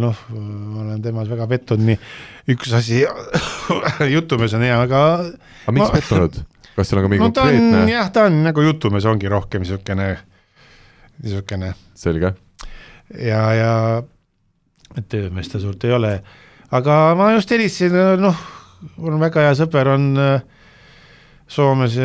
noh, 0.00 0.24
ma 0.32 0.84
olen 0.86 1.02
temas 1.04 1.30
väga 1.30 1.48
pettunud, 1.50 1.84
nii 1.90 2.54
üks 2.54 2.74
asi 2.78 3.02
jutumees 4.16 4.54
on 4.58 4.66
hea, 4.66 4.78
aga. 4.78 5.02
aga 5.64 5.76
miks 5.76 5.88
ma... 5.88 5.98
pettunud? 5.98 6.40
kas 6.72 6.88
seal 6.88 7.02
on 7.02 7.04
ka 7.04 7.10
mingi 7.12 7.24
no, 7.26 7.32
konkreetne? 7.34 7.82
jah, 7.90 8.08
ta 8.14 8.28
on 8.30 8.38
nagu 8.46 8.64
jutumees 8.64 9.08
ongi 9.10 9.28
rohkem 9.28 9.64
niisugune, 9.64 10.08
niisugune. 11.20 11.74
selge. 11.98 12.32
ja, 13.18 13.42
ja 13.58 13.74
töömees 15.12 15.52
ta 15.52 15.60
suurt 15.60 15.84
ei 15.84 15.94
ole, 15.98 16.16
aga 16.72 17.02
ma 17.18 17.32
just 17.34 17.52
helistasin, 17.52 18.22
noh, 18.22 18.40
mul 18.96 19.18
on 19.18 19.22
väga 19.26 19.48
hea 19.48 19.54
sõber, 19.58 19.92
on 19.96 20.10
äh, 20.20 20.34
Soomes, 21.52 21.98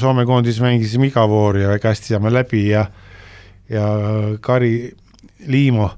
Soome 0.00 0.24
koondis 0.26 0.58
mängisime 0.58 1.06
iga 1.06 1.22
voor 1.30 1.60
ja 1.60 1.68
väga 1.70 1.92
hästi 1.92 2.16
saame 2.16 2.32
läbi 2.34 2.64
ja 2.72 2.86
ja 3.70 3.86
Kari 4.40 4.90
Liimo, 5.50 5.90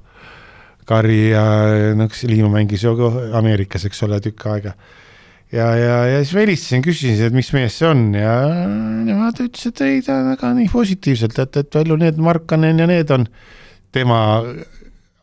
Kari 0.85 1.19
ja 1.31 1.45
noh, 1.97 2.21
Liimo 2.29 2.51
mängis 2.53 2.85
ju 2.85 2.93
ka 2.99 3.11
Ameerikas, 3.39 3.87
eks 3.89 4.03
ole, 4.05 4.19
tükk 4.23 4.47
aega. 4.53 4.75
ja, 5.51 5.67
ja, 5.77 5.97
ja 6.09 6.21
siis 6.23 6.33
ma 6.35 6.45
helistasin, 6.45 6.85
küsisin, 6.85 7.25
et 7.25 7.35
mis 7.35 7.51
mees 7.55 7.77
see 7.79 7.89
on 7.89 8.07
ja 8.17 8.37
nemad 9.05 9.39
ütlesid, 9.39 9.75
et 9.75 9.83
ei, 9.85 10.01
ta 10.05 10.21
väga 10.25 10.53
nii 10.57 10.71
positiivselt, 10.71 11.37
et, 11.39 11.61
et 11.61 11.69
palju 11.73 11.99
need 12.01 12.17
Markanen 12.21 12.81
ja 12.81 12.89
need 12.89 13.13
on 13.13 13.27
tema 13.95 14.19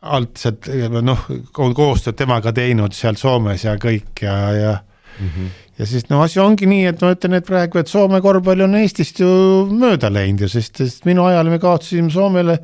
alt 0.03 0.39
sealt 0.39 0.67
noh, 1.03 1.27
on 1.63 1.75
koostööd 1.75 2.17
temaga 2.19 2.51
teinud 2.55 2.95
seal 2.95 3.15
Soomes 3.19 3.63
ja 3.63 3.77
kõik 3.79 4.25
ja, 4.25 4.37
ja 4.51 4.73
mm. 5.19 5.27
-hmm 5.27 5.51
ja 5.79 5.87
siis 5.89 6.05
no 6.11 6.21
asi 6.25 6.41
ongi 6.43 6.69
nii, 6.69 6.85
et 6.91 7.01
ma 7.01 7.13
ütlen, 7.15 7.39
et 7.39 7.47
praegu, 7.47 7.81
et 7.81 7.89
Soome 7.91 8.21
korvpall 8.23 8.65
on 8.67 8.77
Eestist 8.81 9.23
ju 9.23 9.31
mööda 9.71 10.11
läinud 10.13 10.45
ju, 10.45 10.51
sest, 10.53 10.77
sest 10.83 11.09
minu 11.09 11.25
ajal 11.29 11.49
me 11.51 11.59
kaotasime 11.61 12.13
Soomele 12.13 12.59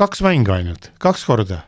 kaks 0.00 0.24
mängu 0.26 0.54
ainult, 0.56 0.90
kaks 1.02 1.26
korda 1.28 1.62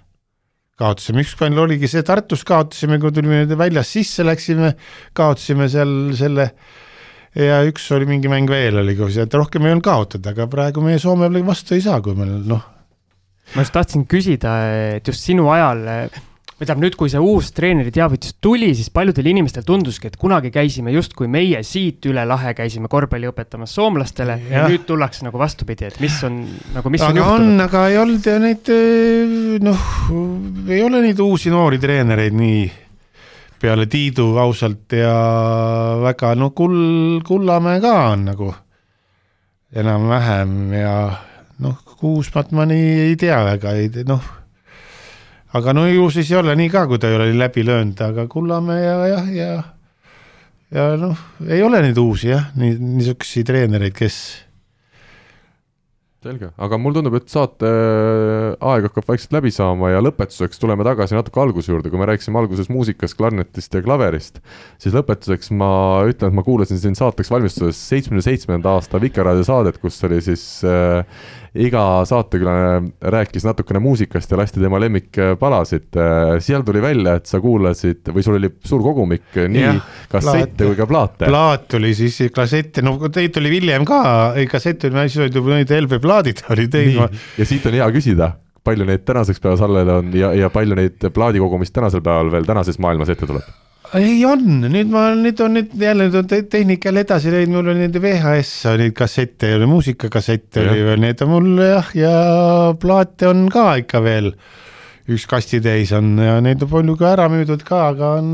kaotasime, 0.80 1.22
üks 1.24 1.36
mäng 1.40 1.56
oligi 1.60 1.88
see, 1.88 2.04
Tartus 2.04 2.44
kaotasime, 2.46 2.98
kui 3.00 3.12
tulime 3.16 3.44
väljast 3.56 3.96
sisse, 3.96 4.26
läksime, 4.26 4.74
kaotasime 5.16 5.70
seal 5.72 5.94
selle 6.16 6.50
ja 7.36 7.60
üks 7.68 7.84
oli 7.96 8.08
mingi 8.08 8.30
mäng 8.32 8.48
veel 8.50 8.80
oli 8.82 8.96
ja 8.96 9.24
et 9.24 9.36
rohkem 9.36 9.64
ei 9.66 9.74
olnud 9.74 9.84
kaotada, 9.84 10.32
aga 10.32 10.48
praegu 10.52 10.84
meie 10.84 11.00
Soome 11.00 11.28
vastu 11.44 11.76
ei 11.76 11.84
saa, 11.84 12.00
kui 12.04 12.16
meil 12.16 12.40
noh. 12.48 12.64
ma 13.54 13.64
just 13.64 13.76
tahtsin 13.76 14.06
küsida, 14.08 14.56
et 14.96 15.08
just 15.08 15.24
sinu 15.24 15.48
ajal 15.52 15.84
või 16.56 16.64
tähendab 16.64 16.84
nüüd, 16.86 16.94
kui 16.96 17.10
see 17.12 17.20
uus 17.20 17.50
treeneri 17.52 17.90
teavitus 17.92 18.38
tuli, 18.40 18.70
siis 18.76 18.88
paljudel 18.94 19.28
inimestel 19.28 19.64
tunduski, 19.68 20.08
et 20.08 20.16
kunagi 20.20 20.48
käisime 20.54 20.94
justkui 20.94 21.28
meie 21.28 21.60
siit 21.66 22.06
üle 22.08 22.24
lahe 22.24 22.54
käisime 22.56 22.88
korvpalli 22.88 23.28
õpetamas 23.28 23.74
soomlastele 23.76 24.38
ja, 24.46 24.62
ja 24.62 24.70
nüüd 24.70 24.86
tullakse 24.88 25.26
nagu 25.26 25.36
vastupidi, 25.40 25.90
et 25.90 26.00
mis 26.00 26.16
on 26.24 26.40
nagu, 26.72 26.92
mis 26.92 27.04
aga 27.04 27.12
on 27.12 27.20
juhtunud? 27.20 27.64
aga 27.66 27.82
ei 27.92 27.98
olnud 28.00 28.30
neid 28.46 28.72
noh, 29.66 29.84
ei 30.72 30.80
ole 30.86 31.02
neid 31.04 31.20
uusi 31.20 31.52
noori 31.52 31.80
treenereid 31.82 32.40
nii 32.40 32.64
peale 33.60 33.84
Tiidu 33.92 34.30
ausalt 34.40 34.96
ja 34.96 35.12
väga 36.00 36.32
no 36.40 36.54
kull, 36.56 37.20
Kullamäe 37.26 37.84
ka 37.84 37.94
on 38.14 38.24
nagu 38.30 38.48
enam-vähem 39.76 40.56
ja 40.72 40.96
noh, 41.60 41.76
Kuusmat 42.00 42.56
ma 42.56 42.64
nii 42.68 42.90
ei 43.10 43.20
tea 43.20 43.44
väga, 43.44 43.76
ei 43.76 44.08
noh 44.08 44.24
aga 45.54 45.76
no 45.76 45.86
ju 45.86 46.10
siis 46.10 46.30
ei 46.32 46.40
ole 46.40 46.56
nii 46.58 46.72
ka, 46.72 46.86
kui 46.90 46.98
ta 46.98 47.10
ei 47.10 47.18
ole 47.18 47.30
läbi 47.38 47.64
löönud, 47.66 48.00
aga 48.02 48.26
Kullamäe 48.30 48.82
ja 48.82 48.96
jah, 49.12 49.30
ja 49.34 49.50
ja 50.74 50.88
noh, 50.98 51.18
ei 51.46 51.62
ole 51.62 51.82
neid 51.84 51.98
uusi 52.02 52.32
jah, 52.32 52.50
nii, 52.58 52.74
niisuguseid 52.98 53.46
treenereid, 53.46 53.94
kes 53.96 54.18
selge, 56.26 56.48
aga 56.58 56.78
mulle 56.80 56.98
tundub, 56.98 57.16
et 57.18 57.30
saate 57.30 57.68
äh, 57.68 58.56
aeg 58.72 58.88
hakkab 58.88 59.06
vaikselt 59.10 59.34
läbi 59.36 59.52
saama 59.54 59.92
ja 59.92 60.02
lõpetuseks 60.04 60.60
tuleme 60.60 60.86
tagasi 60.86 61.16
natuke 61.16 61.40
alguse 61.42 61.72
juurde, 61.72 61.92
kui 61.92 62.00
me 62.00 62.08
rääkisime 62.10 62.40
alguses 62.40 62.70
muusikast, 62.72 63.16
klarnetist 63.18 63.76
ja 63.76 63.82
klaverist, 63.84 64.40
siis 64.82 64.96
lõpetuseks 64.96 65.52
ma 65.56 65.70
ütlen, 66.08 66.32
et 66.32 66.38
ma 66.38 66.46
kuulasin 66.46 66.80
siin 66.82 66.98
saateks 66.98 67.30
valmistudes 67.32 67.80
seitsmekümne 67.92 68.24
seitsmenda 68.26 68.76
aasta 68.76 69.00
Vikerraadio 69.02 69.46
saadet, 69.46 69.78
kus 69.82 70.00
oli 70.08 70.22
siis 70.24 70.46
äh, 70.66 71.26
iga 71.66 71.82
saatekülane 72.08 72.92
rääkis 73.12 73.46
natukene 73.46 73.80
muusikast 73.82 74.30
ja 74.30 74.38
lasti 74.40 74.60
tema 74.60 74.80
lemmikpalasid. 74.82 75.88
seal 76.44 76.64
tuli 76.66 76.82
välja, 76.82 77.16
et 77.20 77.26
sa 77.26 77.40
kuulasid 77.40 78.12
või 78.12 78.24
sul 78.24 78.38
oli 78.38 78.50
suur 78.64 78.84
kogumik 78.84 79.36
nii 79.36 79.62
ja, 79.62 79.74
kassette 80.12 80.70
kui 80.70 80.78
ka 80.78 80.88
plaate. 80.90 81.28
plaat 81.30 81.68
tuli 81.76 81.94
siis 81.98 82.18
kassette, 82.34 82.84
no 82.86 82.96
teid 83.12 83.36
oli 83.40 83.56
hiljem 83.56 83.86
ka, 83.88 84.00
ei 84.36 84.48
kassett 84.50 84.88
oli, 84.88 85.06
siis 85.08 85.26
olid 85.26 85.38
juba 85.40 85.54
need 85.56 85.76
LP 85.80 86.00
plaadid 86.02 86.42
olid 86.54 86.72
teil. 86.72 86.98
ja 87.38 87.48
siit 87.48 87.66
on 87.66 87.78
hea 87.80 87.92
küsida 87.94 88.32
palju 88.66 88.86
neid 88.88 89.04
tänaseks 89.06 89.40
päevas 89.42 89.62
alles 89.62 89.88
on 89.92 90.10
ja, 90.16 90.32
ja 90.34 90.50
palju 90.50 90.78
neid 90.78 91.10
plaadikogumist 91.14 91.74
tänasel 91.76 92.02
päeval 92.02 92.32
veel 92.34 92.48
tänases 92.48 92.80
maailmas 92.82 93.12
ette 93.12 93.28
tuleb? 93.28 93.65
Ei 93.94 94.18
on, 94.26 94.42
nüüd 94.66 94.90
ma, 94.90 95.08
nüüd 95.14 95.40
on 95.44 95.56
nüüd 95.58 95.74
jälle 95.80 96.08
nüüd 96.08 96.18
on 96.18 96.28
tehnika 96.50 96.90
jälle 96.90 97.04
edasi 97.06 97.32
läinud, 97.32 97.54
mul 97.54 97.72
oli 97.72 97.84
neid 97.84 97.98
VHS 98.02 98.52
oli 98.72 98.90
kassette, 98.96 99.54
oli 99.56 99.68
muusikakassette 99.70 100.64
oli 100.64 100.84
veel, 100.88 101.02
need 101.04 101.22
on 101.22 101.32
mul 101.32 101.62
jah, 101.62 101.90
ja 101.96 102.14
plaate 102.82 103.30
on 103.30 103.46
ka 103.52 103.68
ikka 103.82 104.02
veel 104.04 104.32
üks 105.06 105.28
kastitäis 105.30 105.92
on 105.94 106.16
ja 106.18 106.40
neid 106.42 106.64
on 106.66 106.70
palju 106.72 106.96
ka 106.98 107.12
ära 107.12 107.28
müüdud 107.30 107.62
ka, 107.66 107.84
aga 107.92 108.16
on. 108.18 108.28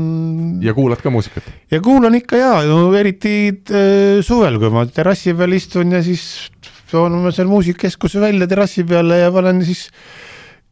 ja 0.63 0.73
kuulad 0.73 1.03
ka 1.03 1.13
muusikat? 1.13 1.49
ja 1.71 1.81
kuulan 1.85 2.17
ikka 2.17 2.39
ja, 2.39 2.53
no 2.69 2.87
eriti 2.97 3.35
äh, 3.53 4.23
suvel, 4.25 4.57
kui 4.61 4.73
ma 4.73 4.87
terrassi 4.89 5.35
peal 5.37 5.53
istun 5.53 5.93
ja 5.93 6.01
siis 6.05 6.49
toon 6.89 7.19
oma 7.19 7.33
seal 7.33 7.49
muusikakeskuse 7.51 8.21
välja 8.21 8.49
terrassi 8.49 8.85
peale 8.89 9.21
ja 9.21 9.31
panen 9.33 9.61
siis 9.65 9.87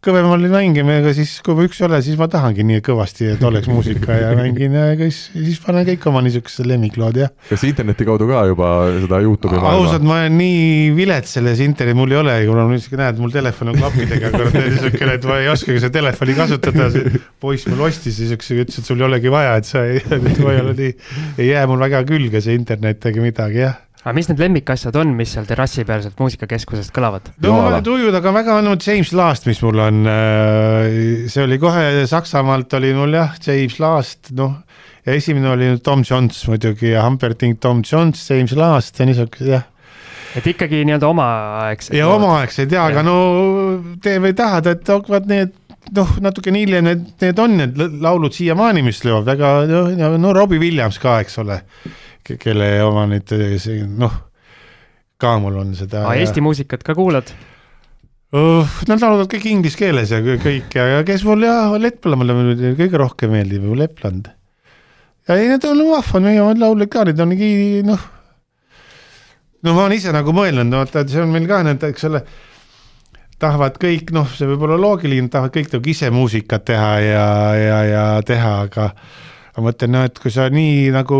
kõvemalt 0.01 0.47
mängime, 0.49 0.95
aga 1.01 1.11
siis, 1.13 1.35
kui 1.45 1.53
ma 1.53 1.65
üks 1.67 1.77
ei 1.81 1.85
ole, 1.85 1.99
siis 2.01 2.17
ma 2.17 2.25
tahangi 2.31 2.63
nii 2.65 2.81
kõvasti, 2.85 3.27
et 3.35 3.43
oleks 3.45 3.69
muusika 3.69 4.15
ja 4.17 4.31
mängin 4.37 4.73
ja 4.73 4.87
siis, 4.97 5.19
siis 5.35 5.59
panen 5.61 5.85
kõik 5.85 6.07
oma 6.09 6.23
niisugused 6.25 6.65
lemmiklood 6.65 7.19
ja. 7.21 7.27
kas 7.49 7.65
interneti 7.67 8.07
kaudu 8.07 8.25
ka 8.29 8.41
juba 8.49 8.71
seda 8.95 9.19
Youtube'i 9.21 9.61
maailma? 9.61 9.83
ausalt, 9.83 10.07
ma 10.07 10.17
olen 10.23 10.39
nii 10.39 10.89
vilets 10.97 11.35
selles 11.37 11.61
internetis, 11.61 11.99
mul 11.99 12.15
ei 12.15 12.19
ole, 12.23 12.37
kuna 12.49 12.65
ma 12.65 12.73
niisugune 12.73 13.05
näed, 13.05 13.21
mul 13.21 13.35
telefon 13.35 13.73
on 13.73 13.77
klappidega, 13.77 14.33
niisugune, 14.57 15.19
et 15.19 15.29
ma 15.29 15.37
ei 15.43 15.51
oskagi 15.53 15.83
seda 15.85 15.93
telefoni 15.99 16.37
kasutada. 16.39 16.89
poiss 17.41 17.69
mul 17.69 17.85
ostis 17.85 18.17
niisuguse, 18.23 18.57
ütles, 18.65 18.81
et 18.81 18.89
sul 18.89 19.01
ei 19.01 19.09
olegi 19.11 19.33
vaja, 19.33 19.53
et 19.61 19.69
sa 19.69 19.85
ei, 19.85 20.01
ma 20.41 20.55
ei 20.55 20.65
ole 20.65 20.73
nii, 20.81 20.97
ei 21.37 21.53
jää 21.53 21.69
mul 21.69 21.85
väga 21.85 22.01
külge 22.09 22.41
see 22.41 22.57
internet 22.57 23.05
ega 23.11 23.29
midagi 23.29 23.65
jah 23.67 23.77
aga 24.01 24.13
mis 24.17 24.29
need 24.31 24.41
lemmikasjad 24.41 24.95
on, 24.97 25.13
mis 25.17 25.35
seal 25.35 25.45
terrassi 25.49 25.85
peal 25.85 26.01
sealt 26.03 26.17
muusikakeskusest 26.21 26.93
kõlavad? 26.95 27.31
no 27.43 27.53
mul 27.57 27.77
on 27.77 27.85
tujud, 27.85 28.15
aga 28.17 28.33
väga 28.33 28.57
on 28.61 28.71
James 28.75 29.13
Last, 29.17 29.45
mis 29.49 29.61
mul 29.65 29.81
on, 29.83 30.03
äh, 30.09 31.27
see 31.31 31.45
oli 31.45 31.59
kohe 31.61 32.05
Saksamaalt 32.09 32.73
oli 32.79 32.95
mul 32.97 33.17
jah, 33.19 33.35
James 33.45 33.77
Last, 33.83 34.33
noh, 34.37 34.57
ja 35.05 35.17
esimene 35.17 35.53
oli 35.53 35.73
Tom 35.85 36.05
Jones 36.07 36.41
muidugi 36.49 36.95
ja 36.95 37.05
Humperdinck 37.05 37.61
Tom 37.61 37.85
Jones, 37.85 38.23
James 38.29 38.55
Last 38.57 38.99
ja 38.99 39.09
niisugused 39.09 39.53
jah 39.53 39.67
et 40.37 40.45
ikkagi 40.47 40.85
nii-öelda 40.87 41.07
omaaegsed. 41.11 41.95
ja 41.97 42.07
omaaegsed 42.07 42.71
ja, 42.71 42.85
aga 42.87 43.03
no 43.03 43.15
tee 44.03 44.17
või 44.23 44.35
tahad, 44.37 44.69
et 44.71 44.87
hakkavad 44.87 45.27
need 45.29 45.53
noh, 45.97 46.13
natukene 46.23 46.61
hiljem 46.63 46.87
need, 46.87 47.07
need 47.21 47.41
on 47.41 47.57
need 47.59 47.81
laulud 48.01 48.33
siiamaani, 48.33 48.83
mis 48.85 49.03
löövad 49.05 49.27
väga, 49.33 49.49
noh, 49.69 50.15
no 50.21 50.33
Robbie 50.37 50.61
Williams 50.61 51.01
ka, 51.03 51.19
eks 51.25 51.41
ole 51.43 51.61
kelle 52.23 52.73
oma 52.85 53.07
nüüd 53.09 53.31
noh, 53.97 54.13
ka 55.21 55.37
mul 55.41 55.57
on 55.61 55.73
seda. 55.77 56.05
Eesti 56.17 56.43
muusikat 56.43 56.83
ka 56.85 56.95
kuulad? 56.97 57.31
Nad 58.31 59.01
laulavad 59.01 59.27
kõik 59.31 59.49
inglise 59.51 59.75
keeles 59.75 60.13
ja 60.13 60.21
kõik 60.23 60.77
ja, 60.77 61.01
kes 61.07 61.25
mul 61.27 61.43
jah, 61.43 61.73
Lettland 61.75 62.21
mulle 62.21 62.71
kõige 62.79 63.01
rohkem 63.01 63.33
meeldib 63.35 63.65
ju 63.67 63.75
Lettland. 63.75 64.29
ja 65.27 65.35
ei, 65.35 65.49
need 65.51 65.65
on 65.67 65.83
vahvad, 65.89 66.23
meie 66.23 66.45
laulud 66.61 66.89
ka, 66.91 67.03
need 67.09 67.19
on 67.19 67.33
nii 67.35 67.81
noh, 67.85 68.05
no 69.61 69.73
ma 69.75 69.83
olen 69.83 69.97
ise 69.97 70.13
nagu 70.15 70.31
mõelnud, 70.35 70.71
vaata, 70.71 71.03
et 71.03 71.11
see 71.11 71.21
on 71.21 71.33
meil 71.33 71.49
ka 71.49 71.59
need, 71.67 71.83
eks 71.91 72.07
ole 72.07 72.23
tahavad 73.41 73.75
kõik, 73.81 74.13
noh, 74.15 74.29
see 74.31 74.47
võib 74.49 74.63
olla 74.67 74.77
loogiline, 74.79 75.29
tahavad 75.31 75.53
kõik 75.57 75.75
nagu 75.75 75.91
ise 75.91 76.11
muusikat 76.13 76.65
teha 76.71 76.91
ja, 77.03 77.27
ja, 77.57 77.81
ja 77.89 78.05
teha, 78.25 78.53
aga 78.67 78.91
ma 79.51 79.65
mõtlen, 79.65 79.91
noh, 79.91 80.05
et 80.07 80.19
kui 80.21 80.31
sa 80.31 80.45
nii 80.51 80.91
nagu 80.95 81.17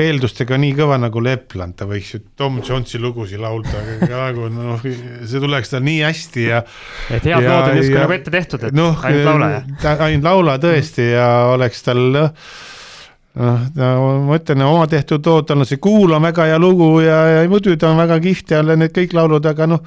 eeldustega 0.00 0.58
nii 0.60 0.74
kõva 0.76 0.98
nagu 1.00 1.22
Lepland, 1.24 1.78
ta 1.78 1.86
võiks 1.88 2.12
ju 2.14 2.22
Tom 2.36 2.58
Jonesi 2.64 3.00
lugusid 3.00 3.40
laulda, 3.40 3.80
nagu 4.04 4.50
noh, 4.56 4.82
see 4.84 5.40
tuleks 5.40 5.72
tal 5.72 5.84
nii 5.86 6.02
hästi 6.04 6.44
ja. 6.44 6.60
et 7.08 7.24
head 7.24 7.46
lood 7.46 7.70
on 7.70 7.80
justkui 7.80 8.02
nagu 8.02 8.16
ette 8.18 8.34
tehtud, 8.34 8.68
et 8.68 8.76
no, 8.76 8.90
ainult 9.00 9.30
laula, 9.30 9.52
jah? 9.56 10.04
ainult 10.06 10.28
laula 10.28 10.58
tõesti 10.60 11.08
ja 11.14 11.30
oleks 11.54 11.86
tal 11.88 12.04
noh, 12.18 12.30
noh, 13.40 14.06
ma 14.28 14.36
ütlen, 14.36 14.68
oma 14.68 14.86
tehtud 14.90 15.32
lood, 15.32 15.48
tal 15.48 15.64
on 15.64 15.72
see 15.72 15.80
Kuul 15.80 16.12
on 16.12 16.28
väga 16.28 16.50
hea 16.52 16.60
lugu 16.60 16.92
ja, 17.06 17.20
ja 17.38 17.44
muidu 17.48 17.78
ta 17.80 17.94
on 17.94 18.02
väga 18.04 18.20
kihvt 18.20 18.58
ja 18.58 18.64
need 18.74 18.92
kõik 18.92 19.16
laulud, 19.16 19.52
aga 19.54 19.72
noh, 19.72 19.86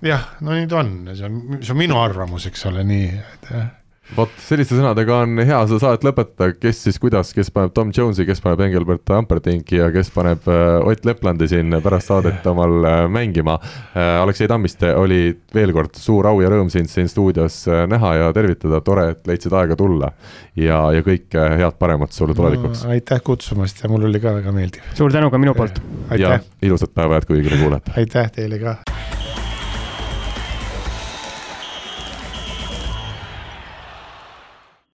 jah, 0.00 0.30
no 0.40 0.56
nii 0.56 0.70
ta 0.72 0.80
on, 0.80 0.94
see 1.12 1.28
on, 1.28 1.42
see 1.60 1.76
on 1.76 1.84
minu 1.84 2.00
arvamus, 2.00 2.48
eks 2.48 2.70
ole, 2.72 2.86
nii, 2.86 3.10
et 3.20 3.52
jah 3.52 3.74
vot 4.14 4.32
selliste 4.40 4.76
sõnadega 4.76 5.20
on 5.24 5.40
hea 5.40 5.58
seda 5.66 5.78
saadet 5.82 6.04
lõpetada, 6.06 6.52
kes 6.60 6.82
siis 6.86 6.98
kuidas, 7.02 7.32
kes 7.34 7.50
paneb 7.54 7.74
Tom 7.76 7.90
Jones'i, 7.94 8.26
kes 8.28 8.42
paneb 8.44 8.62
Engelbert 8.68 9.10
Amperdinki 9.16 9.80
ja 9.80 9.88
kes 9.94 10.12
paneb 10.14 10.46
äh, 10.50 10.76
Ott 10.86 11.06
Leplandi 11.08 11.48
siin 11.50 11.74
pärast 11.84 12.12
saadet 12.12 12.46
omal 12.46 12.86
äh, 12.86 13.00
mängima. 13.12 13.58
Äh, 13.96 14.20
Aleksei 14.22 14.48
Tammiste 14.50 14.92
oli 14.96 15.20
veel 15.54 15.74
kord 15.76 15.98
suur 15.98 16.30
au 16.30 16.40
ja 16.44 16.50
rõõm 16.52 16.70
sind 16.72 16.90
siin 16.92 17.10
stuudios 17.10 17.64
näha 17.90 18.14
ja 18.20 18.30
tervitada, 18.36 18.80
tore, 18.84 19.08
et 19.14 19.26
leidsid 19.28 19.56
aega 19.56 19.78
tulla. 19.78 20.12
ja, 20.56 20.78
ja 20.94 21.02
kõike 21.04 21.48
head 21.60 21.76
paremat 21.80 22.14
sulle 22.16 22.34
tulevikuks 22.36 22.84
no,. 22.86 22.94
aitäh 22.94 23.20
kutsumast 23.24 23.82
ja 23.82 23.90
mul 23.92 24.06
oli 24.08 24.20
ka 24.22 24.36
väga 24.38 24.54
meeldiv. 24.54 24.86
suur 24.94 25.12
tänu 25.12 25.30
ka 25.30 25.40
minu 25.42 25.54
poolt. 25.54 25.82
ja 26.18 26.38
ilusat 26.62 26.94
päeva 26.94 27.20
jätku 27.20 27.36
kõigile 27.36 27.60
kuulajatele. 27.62 28.00
aitäh 28.04 28.32
teile 28.38 28.62
ka 28.62 28.78